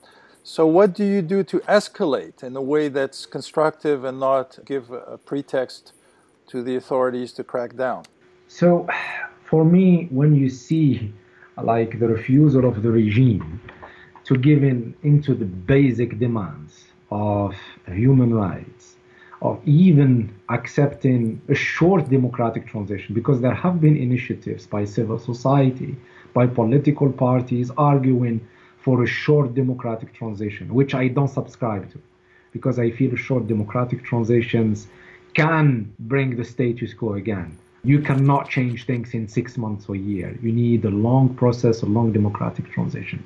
So, 0.42 0.66
what 0.66 0.94
do 0.94 1.04
you 1.04 1.22
do 1.22 1.44
to 1.44 1.60
escalate 1.60 2.42
in 2.42 2.56
a 2.56 2.62
way 2.62 2.88
that's 2.88 3.26
constructive 3.26 4.04
and 4.04 4.18
not 4.18 4.58
give 4.64 4.90
a 4.90 5.18
pretext 5.18 5.92
to 6.50 6.62
the 6.62 6.76
authorities 6.76 7.32
to 7.32 7.44
crack 7.44 7.76
down? 7.76 8.02
So, 8.48 8.86
for 9.44 9.64
me, 9.64 10.08
when 10.10 10.34
you 10.34 10.48
see 10.48 11.12
like 11.62 11.98
the 11.98 12.08
refusal 12.08 12.64
of 12.66 12.82
the 12.82 12.90
regime 12.90 13.60
to 14.24 14.36
give 14.36 14.62
in 14.64 14.94
into 15.02 15.34
the 15.34 15.44
basic 15.44 16.18
demands 16.18 16.72
of 17.10 17.54
human 17.86 18.32
rights, 18.34 18.96
of 19.42 19.60
even 19.66 20.34
accepting 20.48 21.40
a 21.48 21.54
short 21.54 22.08
democratic 22.08 22.66
transition, 22.66 23.14
because 23.14 23.40
there 23.40 23.54
have 23.54 23.80
been 23.80 23.96
initiatives 23.96 24.66
by 24.66 24.84
civil 24.84 25.18
society, 25.18 25.96
by 26.34 26.46
political 26.46 27.10
parties 27.10 27.70
arguing 27.76 28.40
for 28.78 29.02
a 29.02 29.06
short 29.06 29.54
democratic 29.54 30.12
transition, 30.12 30.72
which 30.74 30.94
I 30.94 31.08
don't 31.08 31.28
subscribe 31.28 31.90
to, 31.92 31.98
because 32.52 32.78
I 32.78 32.90
feel 32.90 33.14
short 33.16 33.46
democratic 33.46 34.04
transitions 34.04 34.88
can 35.34 35.92
bring 35.98 36.36
the 36.36 36.44
status 36.44 36.94
quo 36.94 37.14
again. 37.14 37.58
You 37.82 38.00
cannot 38.00 38.50
change 38.50 38.84
things 38.84 39.14
in 39.14 39.26
six 39.26 39.56
months 39.56 39.86
or 39.88 39.94
a 39.94 39.98
year. 39.98 40.38
You 40.42 40.52
need 40.52 40.84
a 40.84 40.90
long 40.90 41.34
process, 41.34 41.82
a 41.82 41.86
long 41.86 42.12
democratic 42.12 42.70
transition. 42.70 43.24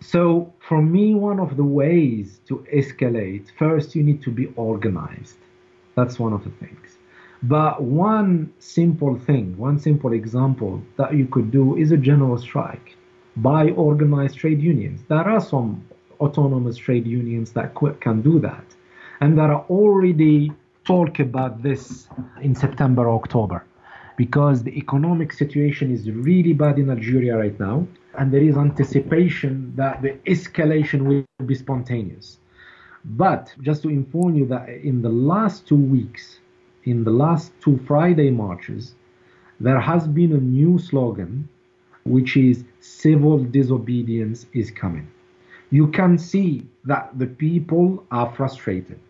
So, 0.00 0.52
for 0.58 0.82
me, 0.82 1.14
one 1.14 1.38
of 1.38 1.56
the 1.56 1.64
ways 1.64 2.40
to 2.48 2.66
escalate, 2.72 3.46
first, 3.56 3.94
you 3.94 4.02
need 4.02 4.22
to 4.22 4.30
be 4.30 4.46
organized. 4.56 5.36
That's 5.94 6.18
one 6.18 6.32
of 6.32 6.42
the 6.42 6.50
things. 6.50 6.98
But 7.44 7.82
one 7.82 8.52
simple 8.58 9.16
thing, 9.18 9.56
one 9.58 9.78
simple 9.78 10.12
example 10.12 10.82
that 10.96 11.14
you 11.14 11.26
could 11.26 11.50
do 11.50 11.76
is 11.76 11.92
a 11.92 11.96
general 11.96 12.38
strike 12.38 12.96
by 13.36 13.70
organized 13.70 14.38
trade 14.38 14.60
unions. 14.60 15.02
There 15.08 15.28
are 15.28 15.40
some 15.40 15.84
autonomous 16.20 16.76
trade 16.76 17.06
unions 17.06 17.52
that 17.52 17.74
can 18.00 18.22
do 18.22 18.38
that. 18.40 18.64
And 19.20 19.38
there 19.38 19.52
are 19.52 19.64
already 19.68 20.52
talk 20.84 21.18
about 21.18 21.62
this 21.62 22.08
in 22.40 22.54
September, 22.54 23.08
or 23.08 23.16
October, 23.16 23.64
because 24.16 24.62
the 24.62 24.76
economic 24.76 25.32
situation 25.32 25.90
is 25.92 26.10
really 26.10 26.52
bad 26.52 26.78
in 26.78 26.90
Algeria 26.90 27.36
right 27.36 27.58
now, 27.58 27.86
and 28.18 28.32
there 28.32 28.42
is 28.42 28.56
anticipation 28.56 29.72
that 29.76 30.02
the 30.02 30.12
escalation 30.26 31.02
will 31.02 31.46
be 31.46 31.54
spontaneous. 31.54 32.38
But 33.04 33.52
just 33.60 33.82
to 33.82 33.88
inform 33.88 34.34
you 34.34 34.46
that 34.46 34.68
in 34.68 35.02
the 35.02 35.10
last 35.10 35.66
two 35.66 35.76
weeks, 35.76 36.38
in 36.84 37.04
the 37.04 37.10
last 37.10 37.52
two 37.60 37.78
Friday 37.86 38.30
marches, 38.30 38.94
there 39.60 39.80
has 39.80 40.06
been 40.06 40.32
a 40.32 40.38
new 40.38 40.78
slogan 40.78 41.48
which 42.04 42.36
is 42.36 42.64
civil 42.80 43.38
disobedience 43.38 44.46
is 44.52 44.70
coming. 44.70 45.08
You 45.70 45.88
can 45.88 46.18
see 46.18 46.66
that 46.84 47.18
the 47.18 47.26
people 47.26 48.04
are 48.10 48.32
frustrated. 48.34 49.00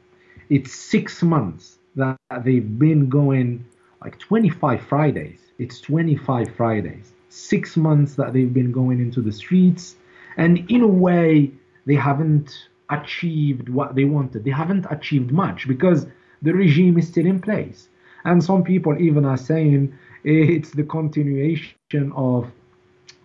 It's 0.54 0.72
six 0.72 1.20
months 1.20 1.78
that 1.96 2.16
they've 2.44 2.78
been 2.78 3.08
going 3.08 3.64
like 4.04 4.20
25 4.20 4.82
Fridays. 4.82 5.40
It's 5.58 5.80
25 5.80 6.54
Fridays. 6.54 7.12
Six 7.28 7.76
months 7.76 8.14
that 8.14 8.32
they've 8.32 8.54
been 8.54 8.70
going 8.70 9.00
into 9.00 9.20
the 9.20 9.32
streets. 9.32 9.96
And 10.36 10.70
in 10.70 10.82
a 10.82 10.86
way, 10.86 11.50
they 11.86 11.96
haven't 11.96 12.68
achieved 12.88 13.68
what 13.68 13.96
they 13.96 14.04
wanted. 14.04 14.44
They 14.44 14.52
haven't 14.52 14.86
achieved 14.90 15.32
much 15.32 15.66
because 15.66 16.06
the 16.42 16.52
regime 16.52 16.98
is 16.98 17.08
still 17.08 17.26
in 17.26 17.40
place. 17.40 17.88
And 18.24 18.42
some 18.42 18.62
people 18.62 18.96
even 19.02 19.24
are 19.24 19.36
saying 19.36 19.92
it's 20.22 20.70
the 20.70 20.84
continuation 20.84 22.12
of 22.14 22.48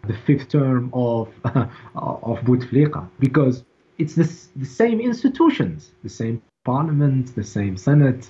the 0.07 0.15
fifth 0.25 0.49
term 0.49 0.89
of 0.93 1.29
of 1.93 2.39
Bouteflika 2.39 3.07
because 3.19 3.63
it's 3.99 4.15
the, 4.15 4.27
the 4.55 4.65
same 4.65 4.99
institutions, 4.99 5.91
the 6.01 6.09
same 6.09 6.41
parliament, 6.71 7.25
the 7.35 7.47
same 7.57 7.75
senate. 7.77 8.23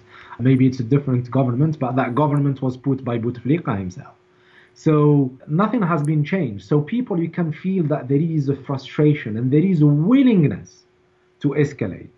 Maybe 0.47 0.63
it's 0.69 0.79
a 0.79 0.87
different 0.93 1.25
government, 1.39 1.73
but 1.83 1.91
that 1.99 2.09
government 2.23 2.57
was 2.65 2.75
put 2.87 3.03
by 3.09 3.15
Bouteflika 3.23 3.73
himself. 3.83 4.15
So 4.85 4.93
nothing 5.61 5.83
has 5.93 6.01
been 6.11 6.23
changed. 6.23 6.63
So 6.71 6.75
people, 6.95 7.15
you 7.25 7.31
can 7.39 7.51
feel 7.51 7.83
that 7.93 8.07
there 8.11 8.23
is 8.37 8.47
a 8.47 8.55
frustration 8.67 9.31
and 9.37 9.45
there 9.51 9.67
is 9.73 9.81
a 9.81 9.91
willingness 10.11 10.69
to 11.41 11.47
escalate. 11.65 12.13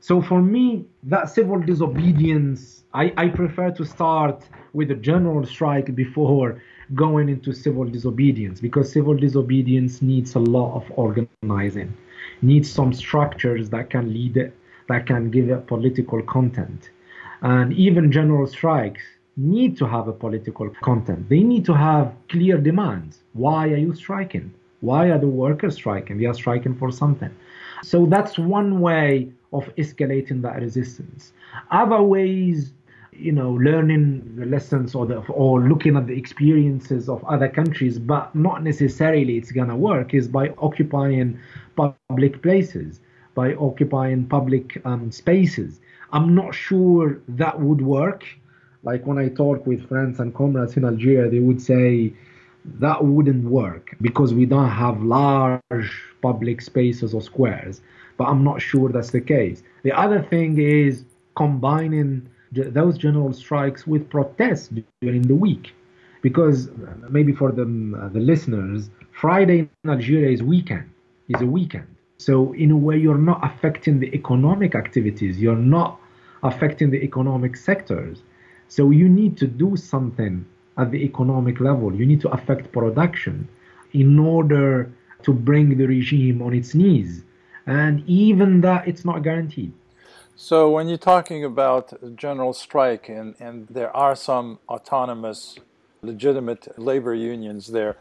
So 0.00 0.22
for 0.22 0.40
me, 0.40 0.64
that 1.02 1.28
civil 1.28 1.58
disobedience, 1.60 2.60
I, 2.94 3.12
I 3.22 3.28
prefer 3.28 3.70
to 3.72 3.84
start 3.84 4.38
with 4.72 4.90
a 4.90 4.98
general 5.10 5.44
strike 5.44 5.88
before 5.94 6.62
going 6.94 7.28
into 7.28 7.52
civil 7.52 7.84
disobedience 7.84 8.58
because 8.60 8.90
civil 8.90 9.16
disobedience 9.26 10.00
needs 10.00 10.34
a 10.34 10.44
lot 10.56 10.70
of 10.78 10.84
organizing, 11.04 11.90
needs 12.40 12.70
some 12.70 12.92
structures 12.94 13.68
that 13.74 13.90
can 13.90 14.04
lead 14.18 14.36
that 14.88 15.06
can 15.06 15.30
give 15.30 15.50
it 15.50 15.66
political 15.66 16.22
content. 16.22 16.90
And 17.42 17.72
even 17.72 18.10
general 18.10 18.46
strikes 18.46 19.02
need 19.36 19.76
to 19.78 19.86
have 19.86 20.08
a 20.08 20.12
political 20.12 20.68
content. 20.82 21.28
They 21.28 21.42
need 21.42 21.64
to 21.66 21.74
have 21.74 22.12
clear 22.28 22.58
demands. 22.58 23.20
Why 23.34 23.68
are 23.68 23.76
you 23.76 23.94
striking? 23.94 24.52
Why 24.80 25.10
are 25.10 25.18
the 25.18 25.28
workers 25.28 25.74
striking? 25.76 26.18
They 26.18 26.26
are 26.26 26.34
striking 26.34 26.74
for 26.74 26.90
something. 26.90 27.30
So 27.82 28.06
that's 28.06 28.38
one 28.38 28.80
way 28.80 29.30
of 29.52 29.64
escalating 29.76 30.42
that 30.42 30.60
resistance. 30.60 31.32
Other 31.70 32.02
ways 32.02 32.72
you 33.18 33.32
know 33.32 33.50
learning 33.50 34.36
the 34.36 34.46
lessons 34.46 34.94
or 34.94 35.04
the 35.04 35.16
or 35.28 35.60
looking 35.60 35.96
at 35.96 36.06
the 36.06 36.16
experiences 36.16 37.08
of 37.08 37.24
other 37.24 37.48
countries 37.48 37.98
but 37.98 38.32
not 38.34 38.62
necessarily 38.62 39.36
it's 39.36 39.50
gonna 39.50 39.76
work 39.76 40.14
is 40.14 40.28
by 40.28 40.50
occupying 40.58 41.38
public 41.76 42.40
places 42.42 43.00
by 43.38 43.54
occupying 43.54 44.26
public 44.26 44.66
um, 44.84 45.12
spaces. 45.12 45.78
I'm 46.10 46.34
not 46.34 46.52
sure 46.52 47.20
that 47.42 47.60
would 47.60 47.82
work. 47.98 48.24
Like 48.88 49.06
when 49.08 49.18
i 49.24 49.28
talk 49.42 49.58
with 49.70 49.80
friends 49.90 50.18
and 50.20 50.28
comrades 50.40 50.76
in 50.78 50.84
algeria 50.92 51.26
they 51.34 51.42
would 51.48 51.62
say 51.72 52.12
that 52.86 52.98
wouldn't 53.14 53.44
work 53.62 53.84
because 54.08 54.30
we 54.40 54.44
don't 54.54 54.74
have 54.84 54.96
large 55.20 55.90
public 56.28 56.58
spaces 56.70 57.08
or 57.16 57.22
squares. 57.30 57.74
But 58.18 58.26
i'm 58.30 58.42
not 58.50 58.58
sure 58.70 58.86
that's 58.96 59.12
the 59.18 59.24
case. 59.36 59.58
The 59.86 59.94
other 60.04 60.20
thing 60.32 60.50
is 60.58 61.04
combining 61.42 62.10
those 62.78 62.94
general 63.06 63.32
strikes 63.42 63.82
with 63.92 64.02
protests 64.16 64.66
during 65.02 65.22
the 65.32 65.38
week. 65.46 65.64
Because 66.28 66.58
maybe 67.16 67.32
for 67.40 67.50
the, 67.58 67.66
uh, 68.00 68.08
the 68.16 68.22
listeners 68.32 68.80
friday 69.22 69.58
in 69.60 69.90
algeria 69.94 70.30
is 70.36 70.42
weekend. 70.54 70.86
Is 71.34 71.42
a 71.48 71.50
weekend 71.58 71.88
so 72.18 72.52
in 72.54 72.72
a 72.72 72.76
way 72.76 72.96
you're 72.96 73.16
not 73.16 73.40
affecting 73.44 74.00
the 74.00 74.12
economic 74.12 74.74
activities. 74.74 75.40
You're 75.40 75.56
not 75.56 76.00
affecting 76.42 76.90
the 76.90 77.00
economic 77.02 77.56
sectors. 77.56 78.22
So 78.66 78.90
you 78.90 79.08
need 79.08 79.36
to 79.38 79.46
do 79.46 79.76
something 79.76 80.44
at 80.76 80.90
the 80.90 80.98
economic 81.04 81.60
level. 81.60 81.94
You 81.94 82.04
need 82.04 82.20
to 82.22 82.28
affect 82.30 82.72
production 82.72 83.48
in 83.92 84.18
order 84.18 84.92
to 85.22 85.32
bring 85.32 85.78
the 85.78 85.86
regime 85.86 86.42
on 86.42 86.54
its 86.54 86.74
knees. 86.74 87.22
And 87.66 88.02
even 88.08 88.62
that 88.62 88.88
it's 88.88 89.04
not 89.04 89.22
guaranteed. 89.22 89.72
So 90.34 90.70
when 90.70 90.88
you're 90.88 90.98
talking 90.98 91.44
about 91.44 92.16
general 92.16 92.52
strike, 92.52 93.08
and, 93.08 93.34
and 93.40 93.66
there 93.68 93.94
are 93.96 94.14
some 94.14 94.58
autonomous, 94.68 95.58
legitimate 96.02 96.78
labor 96.78 97.14
unions 97.14 97.68
there, 97.68 97.96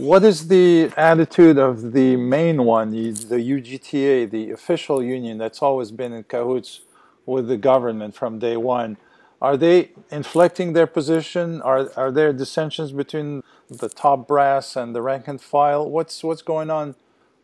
what 0.00 0.24
is 0.24 0.48
the 0.48 0.90
attitude 0.96 1.58
of 1.58 1.92
the 1.92 2.16
main 2.16 2.64
one, 2.64 2.90
the, 2.90 3.12
UGTA, 3.12 4.30
the 4.30 4.50
official 4.50 5.02
union 5.02 5.38
that's 5.38 5.60
always 5.62 5.90
been 5.90 6.12
in 6.12 6.24
cahoots 6.24 6.80
with 7.26 7.48
the 7.48 7.56
government 7.56 8.14
from 8.14 8.38
day 8.38 8.56
one? 8.56 8.96
Are 9.42 9.56
they 9.56 9.90
inflecting 10.10 10.72
their 10.72 10.86
position? 10.86 11.60
Are, 11.62 11.90
are 11.96 12.10
there 12.10 12.32
dissensions 12.32 12.92
between 12.92 13.42
the 13.68 13.88
top 13.88 14.26
brass 14.26 14.76
and 14.76 14.94
the 14.94 15.02
rank 15.02 15.28
and 15.28 15.40
file? 15.40 15.88
What's, 15.88 16.24
what's 16.24 16.42
going 16.42 16.70
on 16.70 16.94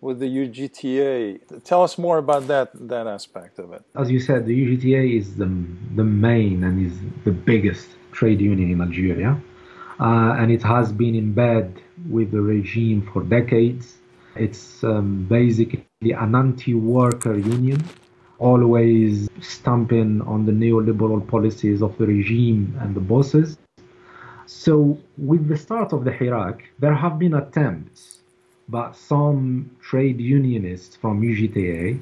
with 0.01 0.19
the 0.21 0.27
UGTA. 0.27 1.65
Tell 1.65 1.83
us 1.83 1.97
more 1.99 2.19
about 2.19 2.47
that 2.49 2.71
that 2.89 3.07
aspect 3.07 3.59
of 3.59 3.73
it. 3.73 3.83
As 3.97 4.11
you 4.11 4.21
said, 4.21 4.47
the 4.47 4.55
UGTA 4.67 5.19
is 5.19 5.37
the 5.37 5.51
the 5.95 6.05
main 6.05 6.65
and 6.65 6.87
is 6.87 6.97
the 7.25 7.33
biggest 7.33 7.89
trade 8.13 8.41
union 8.41 8.71
in 8.71 8.81
Algeria, 8.81 9.41
uh, 9.99 10.37
and 10.39 10.53
it 10.53 10.63
has 10.63 10.93
been 10.93 11.15
in 11.15 11.33
bed 11.33 11.83
with 12.09 12.31
the 12.31 12.41
regime 12.41 13.09
for 13.13 13.23
decades. 13.23 13.99
It's 14.35 14.85
um, 14.85 15.25
basically 15.29 15.85
an 16.03 16.35
anti-worker 16.35 17.39
union, 17.39 17.83
always 18.39 19.29
stamping 19.41 20.21
on 20.23 20.47
the 20.47 20.53
neoliberal 20.53 21.27
policies 21.27 21.83
of 21.83 21.97
the 21.99 22.07
regime 22.07 22.79
and 22.81 22.95
the 22.95 23.01
bosses. 23.01 23.59
So, 24.47 24.99
with 25.17 25.49
the 25.49 25.57
start 25.57 25.93
of 25.93 26.05
the 26.05 26.13
Hirak, 26.13 26.61
there 26.79 26.95
have 26.95 27.19
been 27.19 27.35
attempts 27.35 28.17
but 28.69 28.97
some 28.97 29.71
trade 29.81 30.21
unionists 30.21 30.97
from 30.97 31.23
UGTA, 31.23 32.01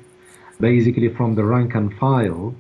basically 0.61 1.09
from 1.09 1.35
the 1.35 1.45
rank 1.45 1.75
and 1.75 1.93
file, 1.99 2.55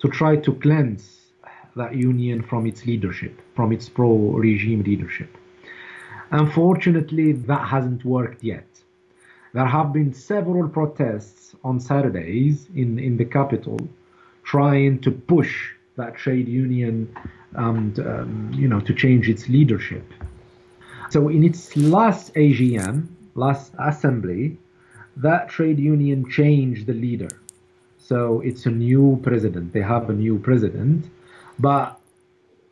to 0.00 0.08
try 0.08 0.36
to 0.36 0.52
cleanse 0.54 1.32
that 1.74 1.94
union 1.94 2.42
from 2.42 2.66
its 2.66 2.86
leadership, 2.86 3.40
from 3.54 3.72
its 3.72 3.88
pro 3.88 4.10
regime 4.32 4.82
leadership. 4.82 5.36
Unfortunately, 6.30 7.32
that 7.32 7.66
hasn't 7.66 8.04
worked 8.04 8.42
yet. 8.44 8.66
There 9.54 9.66
have 9.66 9.92
been 9.92 10.12
several 10.12 10.68
protests 10.68 11.54
on 11.64 11.80
Saturdays 11.80 12.68
in, 12.74 12.98
in 12.98 13.16
the 13.16 13.24
capital 13.24 13.78
trying 14.44 15.00
to 15.00 15.10
push 15.10 15.70
that 15.96 16.14
trade 16.14 16.48
union 16.48 17.14
and 17.54 17.98
um, 18.00 18.50
you 18.54 18.68
know 18.68 18.80
to 18.80 18.94
change 18.94 19.28
its 19.28 19.48
leadership. 19.48 20.04
So 21.10 21.28
in 21.28 21.42
its 21.42 21.76
last 21.76 22.34
AGM, 22.34 23.06
last 23.34 23.72
assembly, 23.78 24.58
that 25.16 25.48
trade 25.48 25.78
union 25.78 26.30
changed 26.30 26.86
the 26.86 26.92
leader. 26.92 27.28
So 27.98 28.40
it's 28.40 28.66
a 28.66 28.70
new 28.70 29.18
president. 29.22 29.72
They 29.72 29.82
have 29.82 30.08
a 30.10 30.12
new 30.12 30.38
president, 30.38 31.06
but 31.58 31.98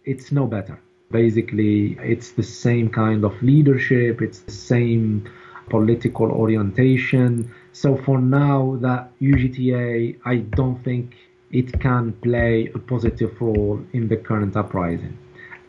it's 0.04 0.30
no 0.30 0.46
better. 0.46 0.78
Basically, 1.10 1.96
it's 2.02 2.32
the 2.32 2.42
same 2.42 2.88
kind 2.88 3.24
of 3.24 3.40
leadership, 3.42 4.20
it's 4.20 4.40
the 4.40 4.52
same 4.52 5.28
political 5.68 6.30
orientation. 6.30 7.50
So 7.72 7.96
for 7.96 8.20
now, 8.20 8.76
that 8.80 9.10
UGTA, 9.20 10.18
I 10.24 10.36
don't 10.36 10.82
think 10.82 11.14
it 11.50 11.80
can 11.80 12.12
play 12.12 12.70
a 12.74 12.78
positive 12.78 13.40
role 13.40 13.80
in 13.92 14.08
the 14.08 14.16
current 14.16 14.56
uprising, 14.56 15.16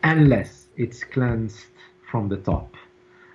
unless 0.02 0.66
it's 0.76 1.04
cleansed 1.04 1.66
from 2.10 2.28
the 2.28 2.38
top. 2.38 2.74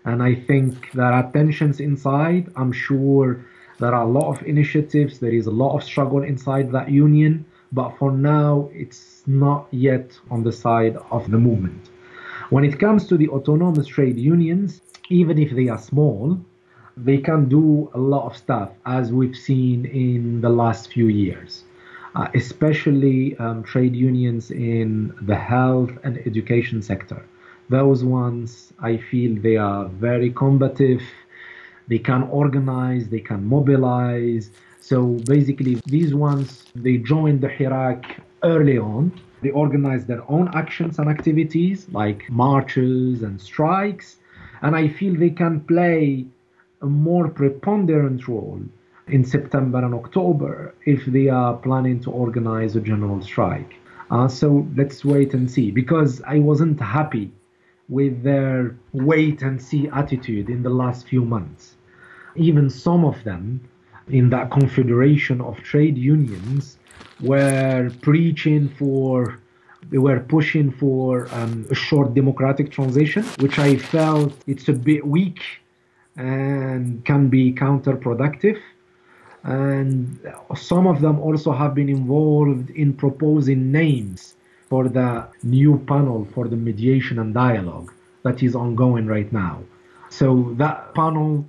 And 0.06 0.22
I 0.22 0.36
think 0.36 0.92
there 0.92 1.14
are 1.14 1.32
tensions 1.32 1.80
inside. 1.80 2.52
I'm 2.58 2.74
sure 2.74 3.46
there 3.80 3.96
are 3.96 4.04
a 4.04 4.10
lot 4.10 4.28
of 4.30 4.46
initiatives. 4.46 5.20
There 5.20 5.32
is 5.32 5.48
a 5.48 5.52
lot 5.52 5.76
of 5.76 5.84
struggle 5.84 6.24
inside 6.24 6.72
that 6.74 6.90
union. 6.90 7.46
But 7.72 7.98
for 7.98 8.12
now, 8.12 8.70
it's 8.74 9.24
not 9.26 9.68
yet 9.72 10.20
on 10.30 10.44
the 10.44 10.52
side 10.52 10.98
of 11.10 11.32
the 11.32 11.38
movement. 11.38 11.90
When 12.54 12.64
it 12.64 12.80
comes 12.80 13.08
to 13.08 13.18
the 13.18 13.30
autonomous 13.30 13.88
trade 13.88 14.20
unions, 14.20 14.80
even 15.10 15.40
if 15.40 15.56
they 15.56 15.70
are 15.70 15.80
small, 15.80 16.38
they 16.96 17.18
can 17.18 17.50
do 17.50 17.90
a 17.96 17.98
lot 17.98 18.28
of 18.28 18.38
stuff, 18.38 18.70
as 18.86 19.12
we've 19.12 19.36
seen 19.36 19.88
in 19.88 20.40
the 20.40 20.50
last 20.50 20.94
few 20.94 21.08
years. 21.08 21.64
Uh, 22.14 22.28
especially 22.36 23.36
um, 23.38 23.64
trade 23.64 23.96
unions 23.96 24.52
in 24.52 25.12
the 25.24 25.36
health 25.36 25.90
and 26.04 26.20
education 26.28 26.84
sector. 26.84 27.26
Those 27.70 28.04
ones, 28.04 28.72
I 28.80 28.98
feel 28.98 29.34
they 29.42 29.58
are 29.58 29.86
very 29.86 30.30
combative. 30.30 31.02
They 31.88 31.98
can 31.98 32.22
organize, 32.22 33.10
they 33.10 33.22
can 33.32 33.44
mobilize. 33.44 34.52
So 34.80 35.18
basically, 35.26 35.82
these 35.88 36.14
ones, 36.14 36.66
they 36.76 36.98
joined 36.98 37.42
the 37.42 37.48
Hirak 37.48 38.06
early 38.44 38.78
on. 38.78 39.12
They 39.44 39.52
organize 39.52 40.06
their 40.06 40.24
own 40.32 40.50
actions 40.56 41.00
and 41.00 41.10
activities 41.10 41.88
like 41.92 42.30
marches 42.30 43.22
and 43.22 43.40
strikes. 43.40 44.18
And 44.62 44.76
I 44.76 44.88
feel 44.88 45.14
they 45.16 45.30
can 45.30 45.60
play 45.62 46.26
a 46.82 46.86
more 46.86 47.28
preponderant 47.28 48.28
role 48.28 48.62
in 49.08 49.24
September 49.26 49.84
and 49.84 49.94
October 49.94 50.74
if 50.86 51.06
they 51.06 51.28
are 51.28 51.56
planning 51.58 52.00
to 52.02 52.12
organize 52.12 52.76
a 52.76 52.82
general 52.82 53.22
strike. 53.22 53.76
Uh, 54.10 54.28
so 54.28 54.68
let's 54.76 55.04
wait 55.04 55.34
and 55.34 55.50
see 55.50 55.72
because 55.72 56.22
I 56.26 56.40
wasn't 56.40 56.80
happy 56.80 57.32
with 57.90 58.24
their 58.24 58.76
wait 58.94 59.42
and 59.42 59.62
see 59.62 59.90
attitude 59.90 60.50
in 60.50 60.64
the 60.64 60.70
last 60.70 61.08
few 61.08 61.26
months. 61.26 61.76
Even 62.36 62.70
some 62.70 63.04
of 63.04 63.24
them 63.24 63.62
in 64.08 64.30
that 64.30 64.52
confederation 64.52 65.42
of 65.42 65.58
trade 65.58 65.98
unions 65.98 66.78
were 67.22 67.92
preaching 68.02 68.70
for 68.70 69.40
they 69.90 69.98
were 69.98 70.20
pushing 70.22 70.72
for 70.72 71.28
um, 71.34 71.66
a 71.70 71.76
short 71.76 72.14
democratic 72.14 72.72
transition, 72.72 73.24
which 73.40 73.60
I 73.60 73.78
felt 73.78 74.34
it's 74.48 74.70
a 74.70 74.74
bit 74.74 75.06
weak 75.06 75.42
and 76.16 77.04
can 77.06 77.28
be 77.28 77.54
counterproductive. 77.54 78.60
And 79.44 80.20
some 80.56 80.88
of 80.88 81.02
them 81.02 81.20
also 81.20 81.52
have 81.52 81.76
been 81.76 81.90
involved 81.90 82.70
in 82.70 82.94
proposing 82.94 83.72
names 83.72 84.36
for 84.70 84.88
the 84.88 85.28
new 85.44 85.80
panel 85.80 86.26
for 86.34 86.48
the 86.48 86.56
mediation 86.56 87.20
and 87.20 87.34
dialogue 87.34 87.92
that 88.24 88.42
is 88.42 88.56
ongoing 88.56 89.06
right 89.06 89.32
now. 89.34 89.62
So 90.10 90.54
that 90.58 90.96
panel 90.96 91.46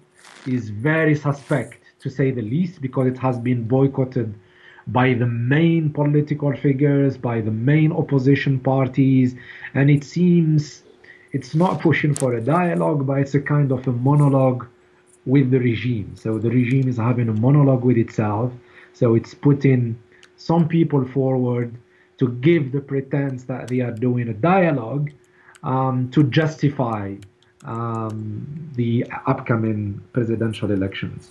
is 0.47 0.71
very 0.71 1.15
suspect, 1.15 1.81
to 2.01 2.11
say 2.11 2.31
the 2.33 2.43
least, 2.43 2.81
because 2.81 3.07
it 3.07 3.19
has 3.19 3.39
been 3.39 3.69
boycotted 3.69 4.35
by 4.87 5.15
the 5.15 5.27
main 5.27 5.91
political 5.91 6.55
figures, 6.55 7.17
by 7.17 7.41
the 7.41 7.51
main 7.51 7.93
opposition 7.93 8.59
parties, 8.61 9.35
and 9.75 9.91
it 9.91 10.05
seems 10.05 10.83
it's 11.33 11.55
not 11.55 11.81
pushing 11.81 12.15
for 12.15 12.35
a 12.35 12.41
dialogue, 12.41 13.07
but 13.07 13.19
it's 13.19 13.35
a 13.35 13.41
kind 13.41 13.73
of 13.73 13.87
a 13.89 13.93
monologue 13.93 14.67
with 15.27 15.51
the 15.51 15.59
regime. 15.59 16.15
So 16.17 16.39
the 16.39 16.51
regime 16.51 16.89
is 16.89 16.97
having 16.97 17.29
a 17.29 17.33
monologue 17.33 17.85
with 17.85 17.97
itself. 17.97 18.53
So 18.93 19.15
it's 19.15 19.35
putting 19.35 19.99
some 20.37 20.69
people 20.69 21.05
forward 21.09 21.75
to 22.19 22.29
give 22.29 22.73
the 22.73 22.81
pretense 22.81 23.45
that 23.45 23.69
they 23.69 23.81
are 23.81 23.91
doing 23.91 24.29
a 24.29 24.35
dialogue 24.35 25.11
um, 25.65 26.11
to 26.13 26.23
justify 26.25 27.17
um, 27.65 28.71
the 28.77 29.05
upcoming 29.27 30.01
presidential 30.13 30.71
elections. 30.71 31.31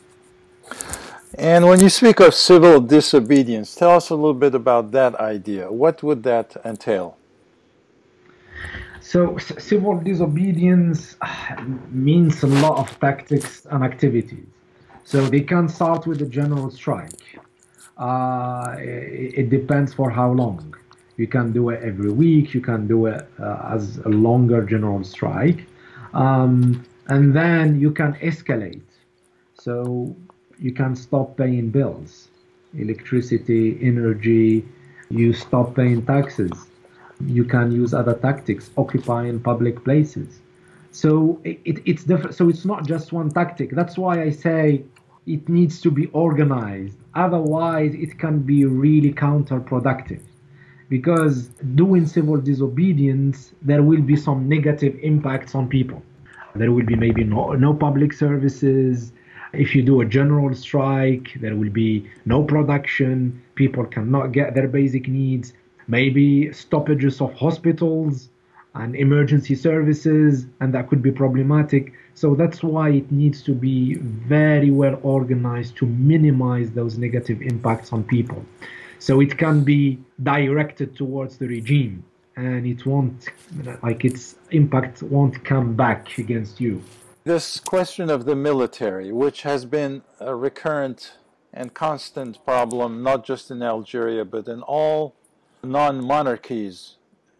And 1.37 1.65
when 1.65 1.81
you 1.81 1.89
speak 1.89 2.19
of 2.19 2.35
civil 2.35 2.79
disobedience, 2.79 3.73
tell 3.73 3.91
us 3.91 4.11
a 4.11 4.15
little 4.15 4.35
bit 4.35 4.53
about 4.53 4.91
that 4.91 5.15
idea. 5.15 5.71
What 5.71 6.03
would 6.03 6.21
that 6.23 6.55
entail? 6.63 7.17
So, 9.01 9.37
civil 9.37 9.99
disobedience 9.99 11.17
means 11.89 12.43
a 12.43 12.47
lot 12.47 12.77
of 12.77 12.99
tactics 12.99 13.65
and 13.69 13.83
activities. 13.83 14.45
So, 15.03 15.25
they 15.27 15.41
can 15.41 15.67
start 15.67 16.05
with 16.07 16.21
a 16.21 16.25
general 16.25 16.69
strike. 16.69 17.39
Uh, 17.97 18.75
it, 18.77 19.39
it, 19.39 19.49
depends 19.49 19.93
for 19.93 20.09
how 20.09 20.31
long. 20.31 20.75
You 21.17 21.27
can 21.27 21.51
do 21.51 21.69
it 21.69 21.83
every 21.83 22.11
week, 22.11 22.53
you 22.53 22.61
can 22.61 22.87
do 22.87 23.05
it 23.05 23.27
uh, 23.39 23.71
as 23.71 23.97
a 23.97 24.09
longer 24.09 24.63
general 24.63 25.03
strike. 25.03 25.65
Um, 26.13 26.83
and 27.07 27.35
then 27.35 27.79
you 27.79 27.91
can 27.91 28.13
escalate. 28.15 28.81
So, 29.55 30.15
you 30.63 30.71
can 30.71 30.95
stop 30.95 31.37
paying 31.37 31.69
bills, 31.69 32.29
electricity, 32.75 33.77
energy, 33.81 34.65
you 35.09 35.31
stop 35.31 35.75
paying 35.75 36.03
taxes 36.03 36.67
you 37.27 37.43
can 37.43 37.71
use 37.71 37.93
other 37.93 38.13
tactics, 38.15 38.69
occupying 38.77 39.39
public 39.39 39.83
places. 39.83 40.39
So 40.91 41.39
it, 41.43 41.81
it's 41.85 42.03
different. 42.03 42.35
So 42.35 42.49
it's 42.49 42.65
not 42.65 42.85
just 42.87 43.11
one 43.11 43.29
tactic. 43.29 43.71
That's 43.71 43.97
why 43.97 44.21
I 44.21 44.29
say 44.29 44.83
it 45.25 45.47
needs 45.49 45.81
to 45.81 45.91
be 45.91 46.07
organized. 46.07 46.97
Otherwise, 47.15 47.93
it 47.95 48.19
can 48.19 48.39
be 48.39 48.65
really 48.65 49.13
counterproductive. 49.13 50.21
Because 50.89 51.47
doing 51.75 52.05
civil 52.05 52.37
disobedience, 52.37 53.53
there 53.61 53.81
will 53.81 54.01
be 54.01 54.15
some 54.15 54.47
negative 54.47 54.97
impacts 55.01 55.55
on 55.55 55.67
people. 55.67 56.03
There 56.55 56.71
will 56.71 56.85
be 56.85 56.95
maybe 56.95 57.23
no, 57.23 57.53
no 57.53 57.73
public 57.73 58.13
services. 58.13 59.11
If 59.53 59.75
you 59.75 59.83
do 59.83 60.01
a 60.01 60.05
general 60.05 60.53
strike, 60.55 61.33
there 61.39 61.55
will 61.55 61.69
be 61.69 62.09
no 62.25 62.43
production. 62.43 63.41
People 63.55 63.85
cannot 63.85 64.31
get 64.31 64.55
their 64.55 64.67
basic 64.67 65.07
needs 65.07 65.53
maybe 65.87 66.51
stoppages 66.53 67.21
of 67.21 67.33
hospitals 67.33 68.29
and 68.75 68.95
emergency 68.95 69.53
services, 69.53 70.47
and 70.59 70.73
that 70.73 70.89
could 70.89 71.01
be 71.01 71.11
problematic. 71.11 71.93
So 72.15 72.35
that's 72.35 72.63
why 72.63 72.89
it 72.89 73.11
needs 73.11 73.43
to 73.43 73.53
be 73.53 73.95
very 73.95 74.71
well 74.71 74.99
organized 75.03 75.75
to 75.77 75.85
minimize 75.85 76.71
those 76.71 76.97
negative 76.97 77.41
impacts 77.41 77.93
on 77.93 78.03
people. 78.03 78.43
So 78.99 79.19
it 79.19 79.37
can 79.37 79.63
be 79.63 79.99
directed 80.23 80.95
towards 80.95 81.37
the 81.37 81.47
regime 81.47 82.03
and 82.35 82.65
it 82.65 82.85
won't, 82.85 83.29
like 83.83 84.05
its 84.05 84.35
impact 84.49 85.03
won't 85.03 85.43
come 85.43 85.75
back 85.75 86.17
against 86.17 86.59
you. 86.59 86.81
This 87.25 87.57
question 87.57 88.09
of 88.09 88.25
the 88.25 88.35
military, 88.35 89.13
which 89.13 89.43
has 89.43 89.63
been 89.63 90.01
a 90.19 90.35
recurrent 90.35 91.13
and 91.53 91.73
constant 91.73 92.43
problem, 92.43 93.01
not 93.01 93.23
just 93.23 93.49
in 93.49 93.63
Algeria, 93.63 94.25
but 94.25 94.49
in 94.49 94.61
all 94.61 95.15
non-monarchies 95.63 96.97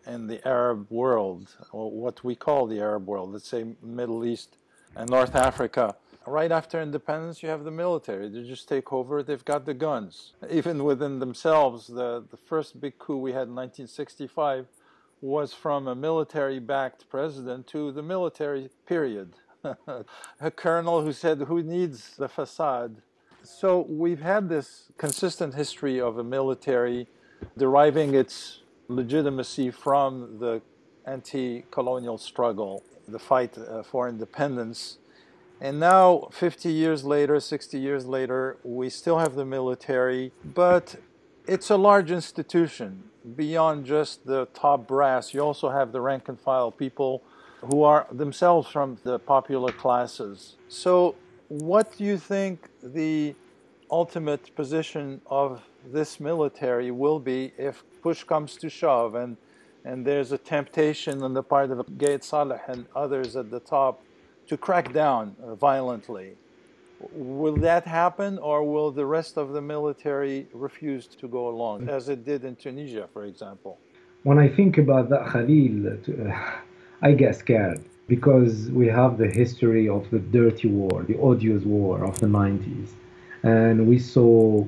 in 0.07 0.27
the 0.27 0.47
Arab 0.47 0.89
world, 0.89 1.57
or 1.73 1.91
what 1.91 2.23
we 2.23 2.33
call 2.33 2.65
the 2.65 2.79
Arab 2.79 3.07
world, 3.07 3.33
let's 3.33 3.49
say 3.49 3.75
Middle 3.81 4.23
East 4.23 4.55
and 4.95 5.09
North 5.09 5.35
Africa, 5.35 5.97
right 6.25 6.53
after 6.53 6.81
independence, 6.81 7.43
you 7.43 7.49
have 7.49 7.65
the 7.65 7.71
military. 7.71 8.29
They 8.29 8.43
just 8.43 8.69
take 8.69 8.93
over, 8.93 9.21
they've 9.21 9.43
got 9.43 9.65
the 9.65 9.73
guns. 9.73 10.31
Even 10.49 10.85
within 10.85 11.19
themselves, 11.19 11.87
the, 11.87 12.23
the 12.31 12.37
first 12.37 12.79
big 12.79 12.97
coup 12.99 13.17
we 13.17 13.31
had 13.31 13.49
in 13.49 13.55
1965 13.55 14.65
was 15.19 15.53
from 15.53 15.87
a 15.87 15.95
military 15.95 16.59
backed 16.59 17.09
president 17.09 17.67
to 17.67 17.91
the 17.91 18.01
military 18.01 18.69
period. 18.85 19.33
A 20.39 20.51
colonel 20.51 21.01
who 21.01 21.13
said, 21.13 21.39
Who 21.39 21.63
needs 21.63 22.15
the 22.17 22.27
facade? 22.27 23.01
So 23.43 23.85
we've 23.89 24.21
had 24.21 24.49
this 24.49 24.89
consistent 24.97 25.53
history 25.53 25.99
of 25.99 26.17
a 26.17 26.23
military 26.23 27.07
deriving 27.57 28.15
its 28.15 28.61
legitimacy 28.87 29.71
from 29.71 30.39
the 30.39 30.61
anti 31.05 31.65
colonial 31.71 32.17
struggle, 32.17 32.83
the 33.07 33.19
fight 33.19 33.57
uh, 33.57 33.83
for 33.83 34.07
independence. 34.07 34.97
And 35.59 35.79
now, 35.79 36.27
50 36.31 36.71
years 36.71 37.05
later, 37.05 37.39
60 37.39 37.77
years 37.77 38.05
later, 38.05 38.57
we 38.63 38.89
still 38.89 39.19
have 39.19 39.35
the 39.35 39.45
military, 39.45 40.31
but 40.43 40.95
it's 41.47 41.69
a 41.69 41.77
large 41.77 42.11
institution. 42.11 43.03
Beyond 43.35 43.85
just 43.85 44.25
the 44.25 44.47
top 44.53 44.87
brass, 44.87 45.33
you 45.33 45.39
also 45.39 45.69
have 45.69 45.93
the 45.93 46.01
rank 46.01 46.27
and 46.27 46.39
file 46.39 46.71
people 46.71 47.23
who 47.69 47.83
are 47.83 48.07
themselves 48.11 48.67
from 48.69 48.97
the 49.03 49.19
popular 49.19 49.71
classes. 49.71 50.55
So, 50.67 51.15
what 51.47 51.97
do 51.97 52.03
you 52.03 52.17
think 52.17 52.69
the 52.81 53.35
ultimate 53.91 54.55
position 54.55 55.21
of 55.27 55.61
this 55.91 56.19
military 56.19 56.89
will 56.91 57.19
be 57.19 57.53
if 57.57 57.83
push 58.01 58.23
comes 58.23 58.55
to 58.57 58.69
shove 58.69 59.15
and, 59.15 59.37
and 59.85 60.05
there's 60.05 60.31
a 60.31 60.37
temptation 60.37 61.21
on 61.21 61.33
the 61.33 61.43
part 61.43 61.69
of 61.71 61.85
Gaid 61.97 62.23
Saleh 62.23 62.61
and 62.67 62.85
others 62.95 63.35
at 63.35 63.51
the 63.51 63.59
top 63.59 64.01
to 64.47 64.57
crack 64.57 64.93
down 64.93 65.35
uh, 65.43 65.55
violently? 65.55 66.35
Will 67.11 67.57
that 67.57 67.85
happen, 67.85 68.37
or 68.37 68.63
will 68.63 68.89
the 68.89 69.05
rest 69.05 69.37
of 69.37 69.51
the 69.51 69.61
military 69.61 70.47
refuse 70.53 71.05
to 71.07 71.27
go 71.27 71.49
along, 71.49 71.89
as 71.89 72.07
it 72.07 72.23
did 72.23 72.45
in 72.45 72.55
Tunisia, 72.55 73.09
for 73.11 73.25
example? 73.25 73.77
When 74.23 74.39
I 74.39 74.47
think 74.47 74.77
about 74.77 75.09
that, 75.09 75.27
Khalil, 75.31 75.97
I 77.03 77.11
get 77.11 77.35
scared 77.35 77.83
because 78.07 78.71
we 78.71 78.87
have 78.87 79.17
the 79.17 79.27
history 79.27 79.89
of 79.89 80.09
the 80.09 80.19
dirty 80.19 80.69
war, 80.69 81.03
the 81.03 81.17
odious 81.17 81.63
war 81.63 82.01
of 82.05 82.17
the 82.19 82.27
90s. 82.27 82.91
And 83.43 83.87
we 83.87 83.99
saw 83.99 84.65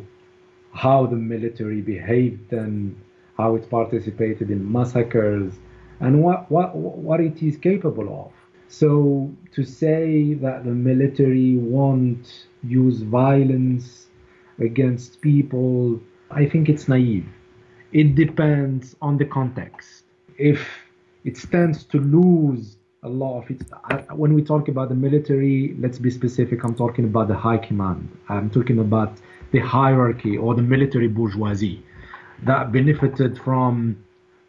how 0.74 1.06
the 1.06 1.16
military 1.16 1.80
behaved 1.80 2.52
and 2.52 2.94
how 3.38 3.56
it 3.56 3.70
participated 3.70 4.52
in 4.52 4.70
massacres 4.70 5.54
and 6.02 6.22
what, 6.22 6.52
what, 6.52 6.76
what 6.76 7.22
it 7.22 7.42
is 7.42 7.56
capable 7.56 8.26
of. 8.26 8.34
So 8.68 9.32
to 9.54 9.64
say 9.64 10.34
that 10.34 10.66
the 10.66 10.72
military 10.72 11.56
won't 11.56 12.48
use 12.64 13.00
violence 13.02 14.08
against 14.60 15.22
people, 15.22 16.02
I 16.32 16.46
think 16.50 16.68
it's 16.68 16.90
naive. 16.90 17.28
It 17.94 18.16
depends 18.16 18.94
on 19.02 19.18
the 19.18 19.26
context. 19.26 20.04
If 20.38 20.68
it 21.26 21.36
stands 21.38 21.84
to 21.86 22.00
lose 22.00 22.78
a 23.04 23.10
lot 23.10 23.42
of 23.42 23.52
its, 23.52 23.64
when 24.14 24.34
we 24.34 24.42
talk 24.42 24.68
about 24.68 24.90
the 24.90 24.96
military, 24.96 25.76
let's 25.80 26.00
be 26.00 26.10
specific. 26.10 26.64
I'm 26.64 26.76
talking 26.76 27.06
about 27.06 27.28
the 27.28 27.36
high 27.36 27.58
command. 27.58 28.10
I'm 28.30 28.50
talking 28.50 28.80
about 28.80 29.12
the 29.52 29.60
hierarchy 29.60 30.38
or 30.38 30.56
the 30.56 30.62
military 30.62 31.08
bourgeoisie 31.08 31.84
that 32.44 32.72
benefited 32.72 33.38
from 33.40 33.98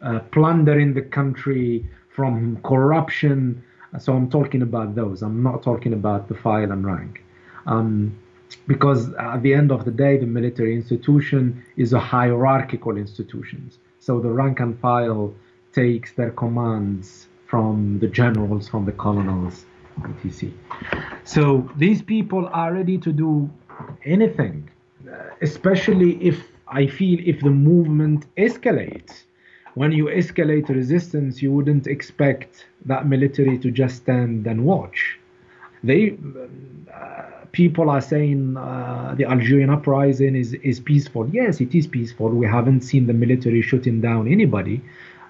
uh, 0.01 0.19
plundering 0.31 0.93
the 0.93 1.01
country, 1.01 1.87
from 2.15 2.57
corruption, 2.63 3.63
so 3.99 4.13
I'm 4.13 4.29
talking 4.29 4.61
about 4.61 4.95
those. 4.95 5.21
I'm 5.21 5.41
not 5.41 5.63
talking 5.63 5.93
about 5.93 6.27
the 6.27 6.35
file 6.35 6.71
and 6.71 6.85
rank. 6.85 7.23
Um, 7.65 8.17
because 8.67 9.13
at 9.15 9.41
the 9.43 9.53
end 9.53 9.71
of 9.71 9.85
the 9.85 9.91
day, 9.91 10.17
the 10.17 10.25
military 10.25 10.75
institution 10.75 11.63
is 11.75 11.93
a 11.93 11.99
hierarchical 11.99 12.97
institution. 12.97 13.71
So 13.99 14.19
the 14.19 14.29
rank 14.29 14.59
and 14.59 14.79
file 14.79 15.33
takes 15.81 16.09
their 16.19 16.31
commands 16.31 17.27
from 17.51 17.99
the 17.99 18.09
generals, 18.21 18.67
from 18.67 18.83
the 18.89 18.95
colonels, 19.05 19.65
etc. 20.09 20.51
So 21.23 21.69
these 21.77 22.01
people 22.01 22.43
are 22.61 22.73
ready 22.73 22.97
to 22.97 23.11
do 23.25 23.31
anything, 24.05 24.69
especially 25.41 26.11
if 26.31 26.37
I 26.67 26.87
feel 26.87 27.19
if 27.33 27.39
the 27.47 27.55
movement 27.71 28.25
escalates 28.35 29.13
when 29.77 29.91
you 29.91 30.05
escalate 30.05 30.69
resistance, 30.69 31.39
you 31.43 31.51
wouldn't 31.51 31.85
expect 31.85 32.65
that 32.85 33.05
military 33.05 33.59
to 33.59 33.69
just 33.69 33.97
stand 33.97 34.47
and 34.47 34.65
watch. 34.65 35.19
They 35.83 36.17
uh, 36.91 37.21
people 37.51 37.91
are 37.91 38.01
saying 38.01 38.57
uh, 38.57 39.13
the 39.15 39.25
Algerian 39.25 39.69
uprising 39.69 40.35
is 40.35 40.53
is 40.71 40.79
peaceful. 40.79 41.29
Yes, 41.29 41.61
it 41.61 41.75
is 41.75 41.85
peaceful. 41.85 42.29
We 42.29 42.47
haven't 42.47 42.81
seen 42.81 43.05
the 43.05 43.13
military 43.13 43.61
shooting 43.61 44.01
down 44.01 44.27
anybody, 44.27 44.81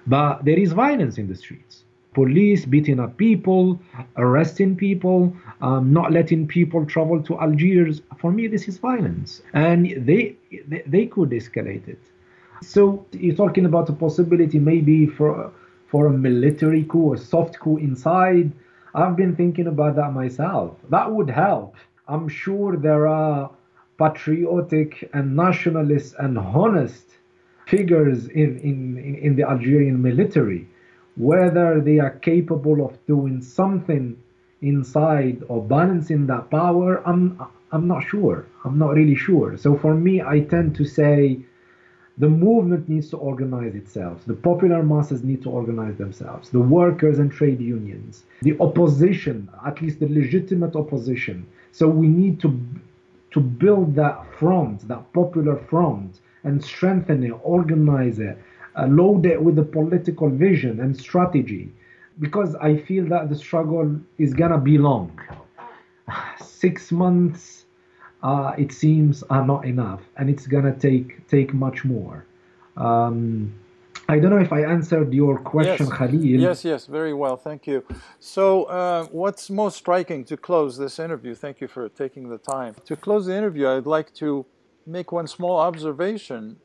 but 0.08 0.44
there 0.44 0.58
is 0.58 0.72
violence 0.72 1.18
in 1.18 1.28
the 1.28 1.34
streets. 1.34 1.84
Police 2.14 2.64
beating 2.64 2.98
up 2.98 3.16
people, 3.16 3.78
arresting 4.16 4.74
people, 4.74 5.32
um, 5.60 5.92
not 5.92 6.10
letting 6.10 6.48
people 6.48 6.84
travel 6.84 7.22
to 7.22 7.38
Algiers. 7.38 8.00
For 8.18 8.32
me, 8.32 8.48
this 8.48 8.66
is 8.66 8.78
violence, 8.78 9.42
and 9.52 9.86
they 10.06 10.34
they, 10.86 11.06
could 11.06 11.30
escalate 11.30 11.86
it. 11.86 12.00
So 12.62 13.06
you're 13.12 13.36
talking 13.36 13.66
about 13.66 13.88
a 13.90 13.92
possibility 13.92 14.58
maybe 14.58 15.06
for 15.06 15.52
for 15.86 16.06
a 16.06 16.10
military 16.10 16.84
coup, 16.84 17.12
a 17.12 17.18
soft 17.18 17.60
coup 17.60 17.76
inside. 17.76 18.50
I've 18.94 19.16
been 19.16 19.36
thinking 19.36 19.66
about 19.68 19.94
that 19.96 20.12
myself. 20.12 20.76
That 20.88 21.12
would 21.12 21.30
help. 21.30 21.76
I'm 22.08 22.26
sure 22.26 22.76
there 22.76 23.06
are 23.06 23.50
patriotic 23.98 25.08
and 25.12 25.36
nationalist 25.36 26.14
and 26.18 26.38
honest 26.38 27.17
figures 27.68 28.26
in, 28.28 28.58
in, 28.58 29.18
in 29.22 29.36
the 29.36 29.42
Algerian 29.42 30.00
military. 30.02 30.66
Whether 31.16 31.80
they 31.80 31.98
are 31.98 32.10
capable 32.10 32.84
of 32.86 32.92
doing 33.06 33.42
something 33.42 34.16
inside 34.62 35.42
or 35.48 35.62
balancing 35.62 36.26
that 36.26 36.50
power, 36.50 37.02
I'm 37.06 37.40
I'm 37.70 37.86
not 37.86 38.02
sure. 38.04 38.46
I'm 38.64 38.78
not 38.78 38.94
really 38.94 39.14
sure. 39.14 39.56
So 39.58 39.76
for 39.76 39.94
me, 39.94 40.22
I 40.22 40.40
tend 40.40 40.74
to 40.76 40.84
say 40.86 41.40
the 42.16 42.28
movement 42.28 42.88
needs 42.88 43.10
to 43.10 43.16
organize 43.18 43.74
itself. 43.74 44.24
The 44.26 44.34
popular 44.34 44.82
masses 44.82 45.22
need 45.22 45.42
to 45.42 45.50
organize 45.50 45.96
themselves. 45.96 46.50
The 46.50 46.60
workers 46.60 47.18
and 47.18 47.30
trade 47.30 47.60
unions, 47.60 48.24
the 48.42 48.56
opposition, 48.58 49.48
at 49.66 49.82
least 49.82 50.00
the 50.00 50.08
legitimate 50.08 50.74
opposition. 50.74 51.46
So 51.72 51.88
we 51.88 52.08
need 52.08 52.40
to 52.40 52.58
to 53.32 53.40
build 53.40 53.94
that 53.96 54.24
front, 54.38 54.88
that 54.88 55.12
popular 55.12 55.56
front, 55.70 56.20
and 56.44 56.64
strengthen 56.64 57.24
it, 57.24 57.32
organize 57.42 58.18
it, 58.18 58.38
uh, 58.76 58.86
load 58.86 59.26
it 59.26 59.42
with 59.42 59.56
the 59.56 59.62
political 59.62 60.28
vision 60.28 60.80
and 60.80 60.96
strategy, 60.96 61.70
because 62.20 62.54
I 62.56 62.76
feel 62.76 63.06
that 63.08 63.28
the 63.28 63.36
struggle 63.36 64.00
is 64.18 64.34
gonna 64.34 64.58
be 64.58 64.78
long. 64.78 65.18
Six 66.40 66.92
months 66.92 67.64
uh, 68.22 68.52
it 68.58 68.72
seems 68.72 69.22
are 69.24 69.46
not 69.46 69.64
enough, 69.64 70.00
and 70.16 70.28
it's 70.28 70.46
gonna 70.46 70.74
take 70.74 71.26
take 71.28 71.54
much 71.54 71.84
more. 71.84 72.24
Um, 72.76 73.54
I 74.10 74.18
don't 74.18 74.30
know 74.30 74.38
if 74.38 74.52
I 74.52 74.62
answered 74.62 75.12
your 75.12 75.38
question, 75.38 75.86
yes. 75.86 75.96
Khalil. 75.98 76.40
Yes, 76.40 76.64
yes, 76.64 76.86
very 76.86 77.12
well, 77.12 77.36
thank 77.36 77.66
you. 77.66 77.84
So, 78.20 78.64
uh, 78.64 79.04
what's 79.06 79.50
most 79.50 79.76
striking 79.76 80.24
to 80.24 80.36
close 80.36 80.78
this 80.78 80.98
interview? 80.98 81.34
Thank 81.34 81.60
you 81.60 81.68
for 81.68 81.88
taking 81.90 82.28
the 82.28 82.38
time. 82.38 82.74
To 82.86 82.96
close 82.96 83.26
the 83.26 83.36
interview, 83.36 83.68
I'd 83.68 83.86
like 83.86 84.14
to 84.14 84.46
make 84.88 85.12
one 85.12 85.26
small 85.26 85.58
observation, 85.58 86.56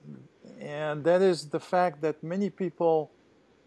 and 0.60 1.04
that 1.04 1.22
is 1.22 1.50
the 1.50 1.60
fact 1.60 2.02
that 2.02 2.24
many 2.24 2.50
people 2.50 3.12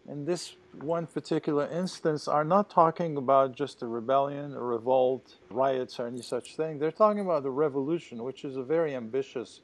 in 0.07 0.25
this 0.25 0.55
one 0.81 1.05
particular 1.05 1.67
instance 1.67 2.27
are 2.27 2.43
not 2.43 2.69
talking 2.69 3.17
about 3.17 3.55
just 3.55 3.81
a 3.81 3.87
rebellion, 3.87 4.53
a 4.53 4.61
revolt, 4.61 5.35
riots, 5.51 5.99
or 5.99 6.07
any 6.07 6.21
such 6.21 6.55
thing. 6.55 6.79
They're 6.79 6.91
talking 6.91 7.19
about 7.19 7.45
a 7.45 7.49
revolution, 7.49 8.23
which 8.23 8.45
is 8.45 8.55
a 8.55 8.63
very 8.63 8.95
ambitious 8.95 9.61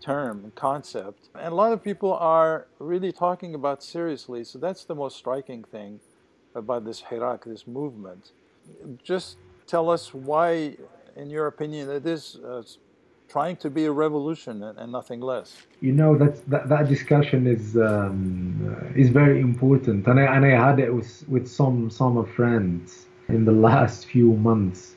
term 0.00 0.44
and 0.44 0.54
concept. 0.54 1.28
And 1.34 1.52
a 1.52 1.54
lot 1.54 1.72
of 1.72 1.82
people 1.82 2.14
are 2.14 2.66
really 2.78 3.12
talking 3.12 3.54
about 3.54 3.82
seriously. 3.82 4.44
So 4.44 4.58
that's 4.58 4.84
the 4.84 4.94
most 4.94 5.16
striking 5.16 5.64
thing 5.64 6.00
about 6.54 6.84
this 6.84 7.02
Hirak, 7.02 7.44
this 7.44 7.66
movement. 7.66 8.32
Just 9.02 9.36
tell 9.66 9.90
us 9.90 10.14
why, 10.14 10.76
in 11.16 11.30
your 11.30 11.46
opinion, 11.46 11.90
it 11.90 12.06
is 12.06 12.36
uh, 12.36 12.62
trying 13.28 13.56
to 13.56 13.70
be 13.70 13.84
a 13.84 13.92
revolution 13.92 14.62
and, 14.62 14.78
and 14.78 14.92
nothing 14.92 15.20
less. 15.20 15.56
You 15.80 15.92
know 15.92 16.16
that 16.18 16.48
that, 16.50 16.68
that 16.68 16.88
discussion 16.88 17.46
is 17.46 17.76
um, 17.76 18.76
uh, 18.94 19.00
is 19.00 19.08
very 19.10 19.40
important, 19.40 20.06
and 20.06 20.20
I 20.20 20.34
and 20.34 20.44
I 20.44 20.50
had 20.66 20.78
it 20.78 20.94
with 20.94 21.24
with 21.28 21.48
some 21.48 21.90
some 21.90 22.24
friends 22.26 23.06
in 23.28 23.44
the 23.44 23.52
last 23.52 24.06
few 24.06 24.34
months, 24.34 24.94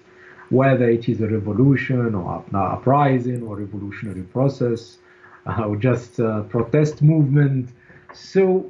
whether 0.49 0.89
it 0.89 1.09
is 1.09 1.21
a 1.21 1.27
revolution 1.27 2.13
or 2.15 2.43
an 2.49 2.55
uprising 2.55 3.43
or 3.47 3.57
revolutionary 3.57 4.23
process, 4.23 4.97
uh, 5.45 5.63
or 5.63 5.75
just 5.75 6.19
a 6.19 6.45
protest 6.49 7.01
movement. 7.01 7.69
So 8.13 8.69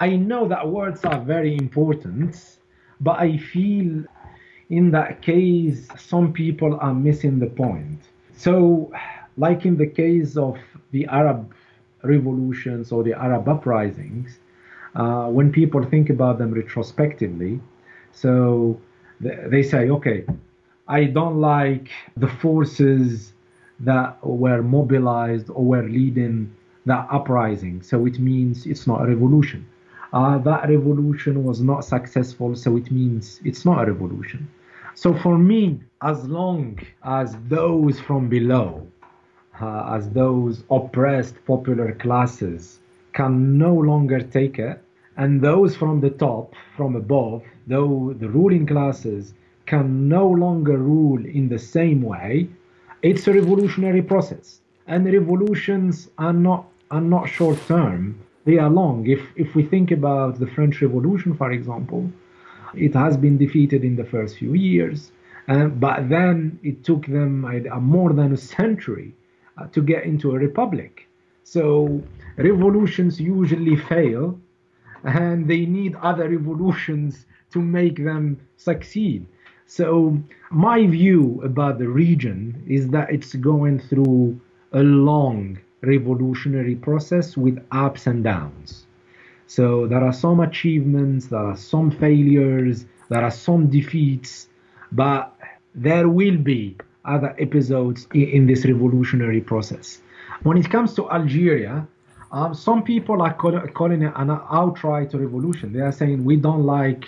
I 0.00 0.16
know 0.16 0.46
that 0.48 0.68
words 0.68 1.04
are 1.04 1.20
very 1.20 1.56
important, 1.56 2.58
but 3.00 3.18
I 3.18 3.38
feel 3.38 4.04
in 4.70 4.90
that 4.92 5.22
case 5.22 5.88
some 5.98 6.32
people 6.32 6.78
are 6.80 6.94
missing 6.94 7.38
the 7.38 7.46
point 7.46 8.00
so, 8.38 8.92
like 9.36 9.66
in 9.66 9.76
the 9.76 9.86
case 9.86 10.36
of 10.36 10.58
the 10.92 11.06
Arab 11.06 11.52
revolutions 12.04 12.92
or 12.92 13.02
the 13.02 13.12
Arab 13.12 13.48
uprisings, 13.48 14.38
uh, 14.94 15.26
when 15.26 15.50
people 15.50 15.82
think 15.82 16.08
about 16.08 16.38
them 16.38 16.52
retrospectively, 16.52 17.60
so 18.12 18.80
they 19.20 19.64
say, 19.64 19.90
okay, 19.90 20.24
I 20.86 21.04
don't 21.04 21.40
like 21.40 21.90
the 22.16 22.28
forces 22.28 23.32
that 23.80 24.24
were 24.24 24.62
mobilized 24.62 25.50
or 25.50 25.64
were 25.64 25.82
leading 25.82 26.54
that 26.86 27.08
uprising, 27.10 27.82
so 27.82 28.06
it 28.06 28.20
means 28.20 28.66
it's 28.66 28.86
not 28.86 29.02
a 29.02 29.06
revolution. 29.06 29.66
Uh, 30.12 30.38
that 30.38 30.68
revolution 30.68 31.42
was 31.42 31.60
not 31.60 31.84
successful, 31.84 32.54
so 32.54 32.76
it 32.76 32.90
means 32.92 33.40
it's 33.44 33.64
not 33.64 33.82
a 33.82 33.92
revolution. 33.92 34.48
So 35.02 35.14
for 35.14 35.38
me, 35.38 35.78
as 36.02 36.28
long 36.28 36.76
as 37.04 37.36
those 37.46 38.00
from 38.00 38.28
below, 38.28 38.84
uh, 39.60 39.94
as 39.96 40.10
those 40.10 40.64
oppressed 40.72 41.36
popular 41.46 41.92
classes 41.92 42.80
can 43.12 43.56
no 43.56 43.72
longer 43.76 44.18
take 44.18 44.58
it, 44.58 44.82
and 45.16 45.40
those 45.40 45.76
from 45.76 46.00
the 46.00 46.10
top, 46.10 46.52
from 46.76 46.96
above, 46.96 47.44
though 47.68 48.12
the 48.18 48.28
ruling 48.28 48.66
classes 48.66 49.34
can 49.66 50.08
no 50.08 50.26
longer 50.28 50.78
rule 50.78 51.24
in 51.24 51.48
the 51.48 51.60
same 51.60 52.02
way, 52.02 52.48
it's 53.00 53.28
a 53.28 53.32
revolutionary 53.32 54.02
process. 54.02 54.60
And 54.88 55.06
revolutions 55.06 56.10
are 56.18 56.38
not 56.48 56.64
are 56.90 57.06
not 57.14 57.28
short 57.28 57.60
term; 57.68 58.18
they 58.46 58.58
are 58.58 58.70
long. 58.80 59.06
If 59.06 59.22
if 59.36 59.54
we 59.54 59.62
think 59.62 59.92
about 59.92 60.40
the 60.40 60.48
French 60.48 60.82
Revolution, 60.82 61.34
for 61.34 61.52
example, 61.52 62.10
it 62.74 62.94
has 62.94 63.16
been 63.16 63.38
defeated 63.38 63.84
in 63.84 63.96
the 63.96 64.04
first 64.04 64.38
few 64.38 64.54
years, 64.54 65.12
uh, 65.48 65.66
but 65.66 66.08
then 66.08 66.58
it 66.62 66.84
took 66.84 67.06
them 67.06 67.44
uh, 67.44 67.80
more 67.80 68.12
than 68.12 68.32
a 68.32 68.36
century 68.36 69.14
uh, 69.56 69.66
to 69.68 69.80
get 69.82 70.04
into 70.04 70.32
a 70.32 70.38
republic. 70.38 71.08
So 71.44 72.02
revolutions 72.36 73.20
usually 73.20 73.76
fail 73.76 74.38
and 75.04 75.48
they 75.48 75.64
need 75.64 75.94
other 75.96 76.28
revolutions 76.28 77.26
to 77.52 77.60
make 77.60 78.04
them 78.04 78.38
succeed. 78.56 79.26
So, 79.66 80.18
my 80.50 80.86
view 80.86 81.40
about 81.44 81.78
the 81.78 81.88
region 81.88 82.62
is 82.66 82.88
that 82.88 83.10
it's 83.10 83.34
going 83.34 83.80
through 83.80 84.40
a 84.72 84.82
long 84.82 85.58
revolutionary 85.82 86.74
process 86.74 87.36
with 87.36 87.62
ups 87.70 88.06
and 88.06 88.24
downs. 88.24 88.86
So, 89.48 89.86
there 89.86 90.04
are 90.04 90.12
some 90.12 90.40
achievements, 90.40 91.26
there 91.26 91.40
are 91.40 91.56
some 91.56 91.90
failures, 91.90 92.84
there 93.08 93.24
are 93.24 93.30
some 93.30 93.68
defeats, 93.68 94.46
but 94.92 95.34
there 95.74 96.06
will 96.08 96.36
be 96.36 96.76
other 97.06 97.34
episodes 97.38 98.06
in, 98.12 98.46
this 98.46 98.66
revolutionary 98.66 99.40
process. 99.40 100.02
When 100.42 100.58
it 100.58 100.68
comes 100.68 100.92
to 100.94 101.10
Algeria, 101.10 101.86
um, 102.30 102.54
some 102.54 102.82
people 102.82 103.22
are 103.22 103.32
call, 103.32 103.58
calling 103.68 104.02
it 104.02 104.12
an 104.16 104.30
outright 104.30 105.14
revolution. 105.14 105.72
They 105.72 105.80
are 105.80 105.92
saying 105.92 106.24
we 106.24 106.36
don't 106.36 106.64
like 106.64 107.06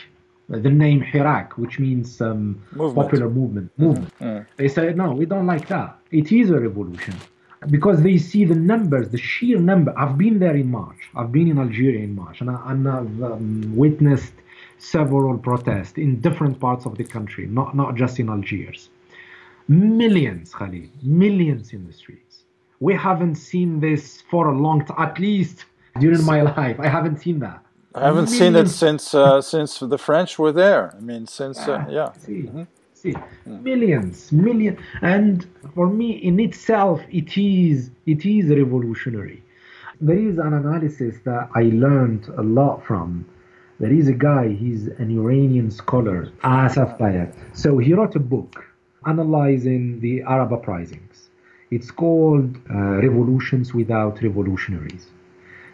the 0.48 0.70
name 0.70 1.02
Hirak, 1.02 1.58
which 1.58 1.78
means 1.78 2.22
um, 2.22 2.62
movement. 2.72 2.94
popular 2.94 3.28
movement. 3.28 3.70
Movement. 3.76 4.18
Mm-hmm. 4.18 4.50
They 4.56 4.68
say 4.68 4.94
no, 4.94 5.12
we 5.12 5.26
don't 5.26 5.46
like 5.46 5.68
that. 5.68 5.98
It 6.10 6.32
is 6.32 6.48
a 6.50 6.58
revolution 6.58 7.14
because 7.68 8.02
they 8.02 8.16
see 8.16 8.44
the 8.44 8.54
numbers, 8.54 9.10
the 9.10 9.18
sheer 9.18 9.58
number. 9.58 9.92
I've 9.96 10.16
been 10.16 10.38
there 10.38 10.56
in 10.56 10.70
March. 10.70 11.10
I've 11.14 11.32
been 11.32 11.48
in 11.48 11.58
Algeria 11.58 12.00
in 12.00 12.14
March, 12.14 12.40
and, 12.40 12.50
I, 12.50 12.68
have 12.68 13.22
um, 13.22 13.76
witnessed 13.76 14.32
several 14.78 15.36
protests 15.38 15.98
in 15.98 16.20
different 16.20 16.58
parts 16.58 16.86
of 16.86 16.96
the 16.96 17.04
country, 17.04 17.46
not 17.46 17.76
not 17.76 17.96
just 17.96 18.18
in 18.18 18.28
Algiers. 18.28 18.88
Millions, 19.68 20.54
Khalil, 20.54 20.88
millions 21.02 21.72
in 21.72 21.86
the 21.86 21.92
streets 21.92 22.30
we 22.80 22.94
haven't 22.94 23.36
seen 23.36 23.80
this 23.80 24.22
for 24.22 24.48
a 24.48 24.56
long 24.56 24.84
time, 24.84 24.96
at 24.98 25.18
least 25.18 25.66
during 26.00 26.24
my 26.24 26.40
life. 26.42 26.80
I 26.80 26.88
haven't 26.88 27.18
seen 27.18 27.38
that. 27.40 27.62
I 27.94 28.06
haven't 28.06 28.28
seen 28.28 28.56
it 28.56 28.68
since 28.68 29.14
uh, 29.14 29.42
since 29.42 29.78
the 29.78 29.98
French 29.98 30.38
were 30.38 30.52
there. 30.52 30.94
I 30.96 31.00
mean, 31.00 31.26
since 31.26 31.58
uh, 31.58 31.84
ah, 31.86 31.90
yeah. 31.90 32.12
Mm-hmm. 32.26 32.62
See, 33.02 33.14
mm. 33.14 33.62
millions, 33.62 34.30
million, 34.32 34.76
and 35.00 35.46
for 35.74 35.86
me, 35.88 36.10
in 36.10 36.38
itself, 36.40 37.00
it 37.10 37.36
is 37.38 37.90
it 38.06 38.26
is 38.26 38.44
revolutionary. 38.62 39.42
There 40.00 40.18
is 40.18 40.38
an 40.38 40.52
analysis 40.62 41.14
that 41.24 41.48
I 41.54 41.64
learned 41.86 42.28
a 42.42 42.42
lot 42.42 42.84
from. 42.86 43.26
There 43.78 43.92
is 43.92 44.08
a 44.08 44.18
guy, 44.28 44.48
he's 44.48 44.88
an 45.02 45.10
Iranian 45.18 45.70
scholar, 45.70 46.30
Asef 46.44 46.98
Bayat. 46.98 47.32
So 47.54 47.78
he 47.78 47.94
wrote 47.94 48.14
a 48.16 48.24
book 48.34 48.52
analyzing 49.06 50.00
the 50.00 50.22
Arab 50.22 50.52
uprisings 50.52 51.30
it's 51.70 51.90
called 51.90 52.56
uh, 52.68 52.74
Revolutions 53.06 53.72
Without 53.72 54.20
Revolutionaries. 54.22 55.06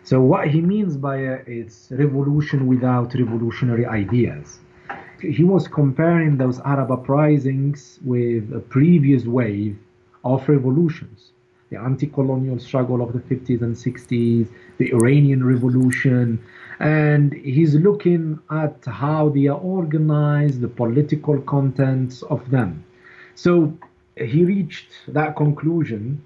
So 0.05 0.21
what 0.21 0.49
he 0.49 0.61
means 0.61 0.97
by 0.97 1.17
it, 1.19 1.45
it's 1.47 1.89
revolution 1.91 2.67
without 2.67 3.15
revolutionary 3.15 3.87
ideas. 3.87 4.61
He 5.21 5.45
was 5.45 5.67
comparing 5.67 6.37
those 6.37 6.61
Arab 6.61 6.91
uprisings 6.91 7.99
with 8.05 8.53
a 8.53 8.61
previous 8.61 9.25
wave 9.25 9.79
of 10.25 10.47
revolutions. 10.49 11.33
The 11.71 11.79
anti-colonial 11.79 12.59
struggle 12.59 13.03
of 13.03 13.13
the 13.13 13.21
50s 13.21 13.63
and 13.63 13.75
60s, 13.75 14.49
the 14.79 14.93
Iranian 14.93 15.45
revolution, 15.45 16.39
and 16.79 17.33
he's 17.33 17.75
looking 17.75 18.39
at 18.51 18.85
how 18.85 19.31
they 19.31 19.47
are 19.47 19.59
organized, 19.59 20.61
the 20.61 20.69
political 20.69 21.41
contents 21.41 22.23
of 22.23 22.51
them. 22.51 22.85
So 23.35 23.77
he 24.17 24.45
reached 24.45 24.91
that 25.09 25.35
conclusion 25.35 26.23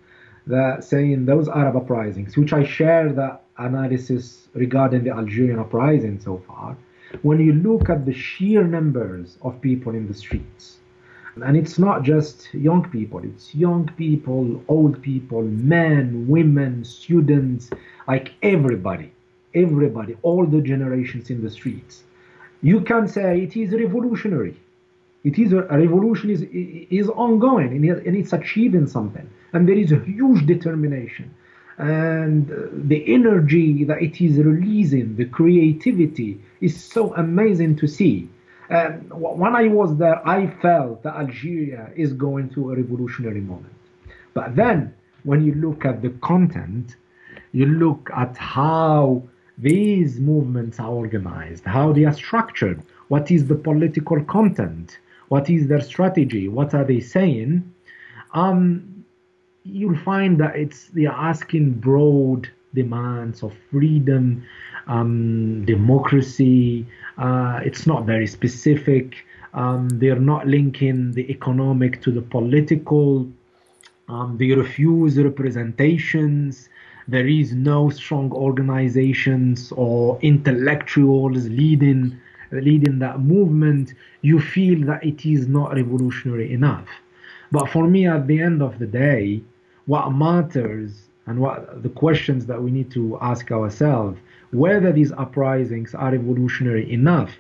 that 0.47 0.85
saying 0.85 1.27
those 1.27 1.49
Arab 1.49 1.77
uprisings, 1.77 2.37
which 2.37 2.53
I 2.53 2.65
share 2.65 3.13
that 3.13 3.43
analysis 3.57 4.49
regarding 4.55 5.05
the 5.05 5.11
Algerian 5.11 5.61
uprising 5.61 6.19
so 6.21 6.43
far, 6.47 6.77
when 7.23 7.41
you 7.41 7.53
look 7.53 7.91
at 7.91 8.07
the 8.07 8.13
sheer 8.13 8.65
numbers 8.65 9.37
of 9.43 9.61
people 9.61 9.95
in 9.95 10.07
the 10.07 10.15
streets, 10.15 10.79
and 11.37 11.57
it's 11.57 11.79
not 11.79 12.03
just 12.03 12.53
young 12.55 12.89
people, 12.91 13.21
it's 13.25 13.55
young 13.55 13.89
people, 13.97 14.63
old 14.69 15.01
people, 15.03 15.43
men, 15.43 16.27
women, 16.29 16.85
students, 16.85 17.71
like 18.07 18.33
everybody, 18.43 19.13
everybody, 19.55 20.17
all 20.23 20.47
the 20.47 20.61
generations 20.61 21.31
in 21.31 21.43
the 21.43 21.51
streets. 21.51 22.03
You 22.63 22.81
can 22.81 23.09
say 23.09 23.43
it 23.43 23.57
is 23.57 23.73
revolutionary. 23.73 24.61
It 25.25 25.39
is 25.39 25.53
a, 25.53 25.63
revolution 25.63 26.31
is 26.31 26.43
is 26.91 27.09
ongoing 27.11 27.71
and 27.77 28.17
it's 28.17 28.33
achieving 28.33 28.87
something, 28.87 29.29
and 29.53 29.69
there 29.69 29.77
is 29.77 29.93
a 29.93 29.99
huge 29.99 30.47
determination, 30.47 31.35
and 31.77 32.51
uh, 32.51 32.57
the 32.73 33.15
energy 33.15 33.85
that 33.85 34.01
it 34.03 34.21
is 34.23 34.39
releasing, 34.39 35.17
the 35.17 35.27
creativity 35.27 36.41
is 36.61 36.83
so 36.83 37.15
amazing 37.15 37.77
to 37.77 37.87
see. 37.87 38.29
And 38.69 39.11
when 39.13 39.57
I 39.57 39.67
was 39.67 39.97
there, 39.97 40.27
I 40.27 40.47
felt 40.63 41.03
that 41.03 41.15
Algeria 41.17 41.91
is 41.97 42.13
going 42.13 42.51
through 42.51 42.73
a 42.73 42.77
revolutionary 42.77 43.41
moment. 43.41 43.75
But 44.33 44.55
then, 44.55 44.95
when 45.25 45.45
you 45.45 45.55
look 45.55 45.85
at 45.85 46.03
the 46.03 46.11
content, 46.21 46.97
you 47.53 47.67
look 47.67 48.11
at 48.17 48.37
how 48.37 49.23
these 49.59 50.21
movements 50.21 50.79
are 50.79 50.91
organized, 50.91 51.65
how 51.65 51.93
they 51.93 52.05
are 52.05 52.15
structured, 52.15 52.83
what 53.09 53.31
is 53.31 53.47
the 53.47 53.57
political 53.57 54.23
content, 54.25 54.99
what 55.29 55.51
is 55.51 55.67
their 55.67 55.81
strategy, 55.81 56.49
what 56.49 56.75
are 56.75 56.85
they 56.85 57.01
saying, 57.01 57.75
um, 58.35 59.05
you'll 59.65 59.99
find 59.99 60.39
that 60.41 60.57
it's 60.57 60.87
they 60.89 61.07
are 61.07 61.29
asking 61.31 61.73
broad 61.73 62.49
demands 62.75 63.43
of 63.43 63.53
freedom, 63.71 64.45
um, 64.91 65.65
democracy. 65.65 66.87
Uh, 67.17 67.61
it's 67.65 67.87
not 67.87 68.05
very 68.05 68.27
specific. 68.27 69.25
Um, 69.55 69.89
they're 69.89 70.25
not 70.35 70.47
linking 70.47 71.13
the 71.13 71.31
economic 71.31 72.03
to 72.03 72.11
the 72.11 72.23
political. 72.23 73.29
Um, 74.09 74.37
they 74.39 74.51
refuse 74.53 75.17
representations. 75.19 76.69
There 77.09 77.27
is 77.27 77.53
no 77.53 77.91
strong 77.91 78.33
organizations 78.33 79.73
or 79.73 80.19
intellectuals 80.23 81.49
leading 81.49 82.21
leading 82.53 82.99
that 82.99 83.21
movement, 83.21 83.95
you 84.23 84.41
feel 84.41 84.85
that 84.87 85.05
it 85.05 85.25
is 85.25 85.47
not 85.47 85.75
revolutionary 85.75 86.53
enough. 86.53 86.89
But 87.53 87.69
for 87.69 87.87
me, 87.87 88.07
at 88.07 88.27
the 88.27 88.41
end 88.41 88.63
of 88.63 88.79
the 88.79 88.87
day, 88.87 89.43
what 89.87 90.11
matters 90.11 91.09
and 91.27 91.39
what 91.39 91.83
the 91.83 91.89
questions 91.89 92.47
that 92.47 92.61
we 92.61 92.71
need 92.71 92.91
to 92.93 93.19
ask 93.21 93.51
ourselves 93.53 94.19
whether 94.53 94.93
these 94.93 95.13
uprisings 95.13 95.95
are 95.95 96.13
revolutionary 96.13 96.93
enough 96.93 97.31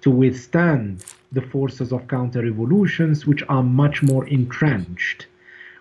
to 0.00 0.10
withstand 0.10 1.04
the 1.32 1.42
forces 1.42 1.92
of 1.92 2.06
counter 2.08 2.42
revolutions, 2.42 3.26
which 3.26 3.42
are 3.48 3.62
much 3.62 4.02
more 4.02 4.26
entrenched, 4.28 5.26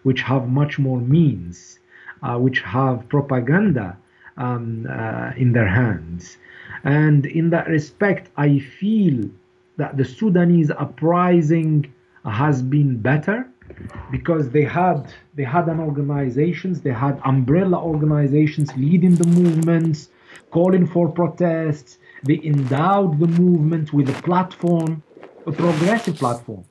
which 0.03 0.21
have 0.21 0.47
much 0.49 0.79
more 0.79 0.99
means, 0.99 1.79
uh, 2.23 2.37
which 2.37 2.61
have 2.61 3.07
propaganda 3.09 3.97
um, 4.37 4.87
uh, 4.89 5.31
in 5.37 5.51
their 5.51 5.67
hands. 5.67 6.37
And 6.83 7.25
in 7.25 7.49
that 7.51 7.67
respect, 7.67 8.29
I 8.37 8.59
feel 8.59 9.29
that 9.77 9.97
the 9.97 10.05
Sudanese 10.05 10.71
uprising 10.71 11.91
has 12.25 12.61
been 12.61 12.97
better 12.97 13.47
because 14.11 14.49
they 14.49 14.63
had 14.63 15.13
they 15.35 15.43
had 15.43 15.67
an 15.67 15.79
organizations, 15.79 16.81
they 16.81 16.91
had 16.91 17.19
umbrella 17.25 17.77
organizations 17.77 18.69
leading 18.75 19.15
the 19.15 19.27
movements, 19.27 20.09
calling 20.51 20.85
for 20.87 21.09
protests. 21.09 21.97
They 22.23 22.39
endowed 22.43 23.19
the 23.19 23.27
movement 23.27 23.93
with 23.93 24.09
a 24.09 24.21
platform. 24.21 25.03
a 25.45 25.51
progressive 25.51 26.17
platform 26.17 26.63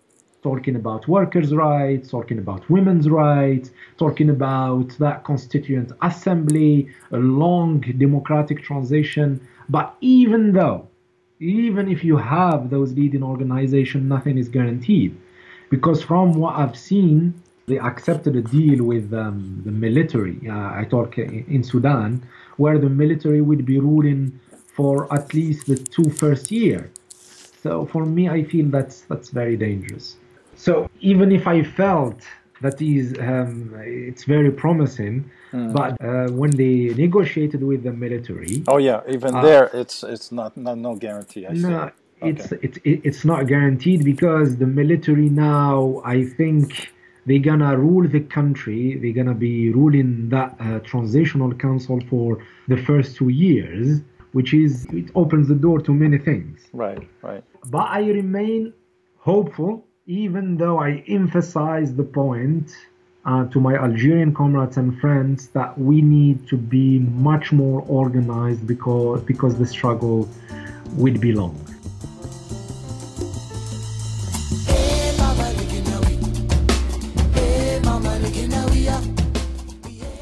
talking 0.42 0.76
about 0.76 1.08
workers' 1.08 1.52
rights, 1.52 2.08
talking 2.16 2.38
about 2.38 2.60
women's 2.70 3.08
rights, 3.08 3.70
talking 3.98 4.30
about 4.30 4.88
that 5.04 5.24
constituent 5.24 5.90
assembly, 6.02 6.88
a 7.10 7.16
long 7.16 7.80
democratic 8.04 8.58
transition. 8.62 9.28
But 9.68 9.86
even 10.00 10.52
though, 10.52 10.88
even 11.40 11.84
if 11.94 12.04
you 12.04 12.16
have 12.16 12.70
those 12.70 12.92
leading 12.92 13.24
organizations, 13.32 14.04
nothing 14.16 14.38
is 14.38 14.48
guaranteed. 14.48 15.12
Because 15.74 16.00
from 16.10 16.26
what 16.34 16.54
I've 16.60 16.78
seen, 16.90 17.18
they 17.66 17.78
accepted 17.78 18.36
a 18.36 18.42
deal 18.42 18.84
with 18.84 19.12
um, 19.12 19.62
the 19.64 19.72
military. 19.72 20.38
Uh, 20.48 20.80
I 20.80 20.86
talk 20.88 21.18
in 21.18 21.62
Sudan, 21.64 22.22
where 22.56 22.78
the 22.78 22.88
military 22.88 23.40
would 23.40 23.64
be 23.64 23.78
ruling 23.78 24.40
for 24.74 25.12
at 25.12 25.32
least 25.34 25.66
the 25.66 25.76
two 25.76 26.10
first 26.10 26.50
year. 26.50 26.90
So 27.62 27.86
for 27.86 28.04
me, 28.04 28.28
I 28.28 28.44
feel 28.44 28.66
that's 28.66 29.02
that's 29.02 29.30
very 29.30 29.56
dangerous. 29.56 30.16
So 30.54 30.88
even 31.00 31.32
if 31.32 31.46
I 31.46 31.62
felt 31.62 32.20
that 32.62 32.80
is 32.80 33.14
um, 33.18 33.74
it's 33.84 34.24
very 34.24 34.50
promising, 34.50 35.30
mm. 35.52 35.72
but 35.72 35.92
uh, 36.00 36.32
when 36.32 36.50
they 36.50 36.94
negotiated 36.94 37.62
with 37.62 37.82
the 37.82 37.92
military, 37.92 38.62
oh 38.68 38.78
yeah, 38.78 39.00
even 39.08 39.34
uh, 39.34 39.42
there 39.42 39.70
it's 39.74 40.02
it's 40.02 40.32
not, 40.32 40.56
not 40.56 40.78
no 40.78 40.94
guarantee. 40.94 41.46
I 41.46 41.52
no, 41.52 41.90
okay. 42.22 42.30
it's 42.30 42.52
it's 42.52 42.78
it's 42.84 43.24
not 43.24 43.46
guaranteed 43.46 44.04
because 44.04 44.56
the 44.56 44.66
military 44.66 45.28
now 45.28 46.00
I 46.04 46.24
think 46.24 46.92
they're 47.26 47.38
gonna 47.38 47.76
rule 47.76 48.08
the 48.08 48.20
country. 48.20 48.96
They're 48.96 49.12
gonna 49.12 49.34
be 49.34 49.70
ruling 49.70 50.28
that 50.30 50.56
uh, 50.60 50.78
transitional 50.80 51.52
council 51.54 52.00
for 52.08 52.38
the 52.68 52.76
first 52.76 53.16
two 53.16 53.28
years, 53.28 54.00
which 54.32 54.54
is 54.54 54.86
it 54.86 55.10
opens 55.14 55.48
the 55.48 55.54
door 55.54 55.80
to 55.80 55.92
many 55.92 56.18
things. 56.18 56.68
Right, 56.72 57.06
right. 57.22 57.42
But 57.68 57.88
I 57.90 58.00
remain 58.06 58.72
hopeful 59.18 59.84
even 60.06 60.56
though 60.56 60.78
I 60.78 61.02
emphasize 61.08 61.94
the 61.94 62.04
point 62.04 62.70
uh, 63.24 63.44
to 63.46 63.60
my 63.60 63.74
Algerian 63.74 64.32
comrades 64.32 64.76
and 64.76 64.96
friends 65.00 65.48
that 65.48 65.76
we 65.76 66.00
need 66.00 66.46
to 66.46 66.56
be 66.56 67.00
much 67.00 67.50
more 67.50 67.84
organized 67.88 68.64
because 68.68 69.20
because 69.22 69.58
the 69.58 69.66
struggle 69.66 70.28
will 70.96 71.18
be 71.18 71.32
long. 71.32 71.65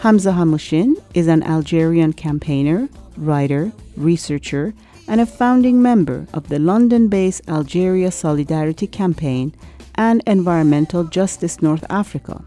Hamza 0.05 0.33
Hamouchene 0.33 1.03
is 1.15 1.29
an 1.29 1.43
Algerian 1.45 2.13
campaigner, 2.13 2.91
writer, 3.17 3.73
researcher, 3.97 4.75
and 5.09 5.19
a 5.19 5.25
founding 5.25 5.81
member 5.81 6.27
of 6.35 6.47
the 6.51 6.59
London 6.59 7.09
based 7.09 7.49
Algeria 7.49 8.11
Solidarity 8.11 8.87
Campaign 8.87 9.55
and 9.95 10.23
Environmental 10.27 11.05
Justice 11.05 11.63
North 11.63 11.87
Africa. 11.89 12.45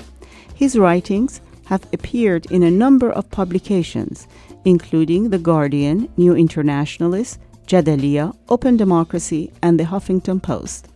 His 0.54 0.78
writings 0.78 1.42
have 1.66 1.84
appeared 1.92 2.46
in 2.52 2.62
a 2.62 2.70
number 2.70 3.10
of 3.12 3.32
publications, 3.32 4.28
including 4.64 5.32
The 5.32 5.40
Guardian, 5.40 6.10
New 6.16 6.36
Internationalist, 6.36 7.40
Jadaliyya, 7.66 8.38
Open 8.50 8.78
Democracy, 8.78 9.52
and 9.64 9.80
The 9.80 9.86
Huffington 9.86 10.44
Post. 10.44 10.90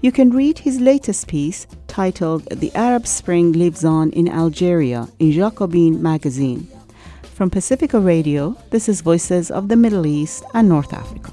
You 0.00 0.12
can 0.12 0.30
read 0.30 0.58
his 0.58 0.80
latest 0.80 1.28
piece 1.28 1.66
titled 1.86 2.44
The 2.46 2.72
Arab 2.74 3.06
Spring 3.06 3.52
Lives 3.52 3.84
On 3.84 4.10
in 4.10 4.28
Algeria 4.28 5.08
in 5.18 5.32
Jacobin 5.32 6.02
magazine. 6.02 6.68
From 7.34 7.50
Pacifica 7.50 7.98
Radio, 7.98 8.56
this 8.70 8.88
is 8.88 9.00
Voices 9.00 9.50
of 9.50 9.68
the 9.68 9.76
Middle 9.76 10.06
East 10.06 10.44
and 10.54 10.68
North 10.68 10.92
Africa. 10.92 11.32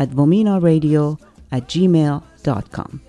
at 0.00 0.10
vomenaradio 0.10 1.20
at 1.52 1.68
gmail.com. 1.68 3.00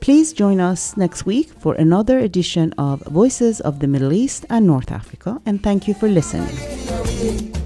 Please 0.00 0.32
join 0.32 0.60
us 0.60 0.96
next 0.96 1.26
week 1.26 1.48
for 1.58 1.74
another 1.74 2.18
edition 2.18 2.72
of 2.78 3.00
Voices 3.06 3.60
of 3.60 3.80
the 3.80 3.88
Middle 3.88 4.12
East 4.12 4.46
and 4.50 4.66
North 4.66 4.92
Africa, 4.92 5.40
and 5.46 5.62
thank 5.62 5.88
you 5.88 5.94
for 5.94 6.08
listening. 6.08 7.57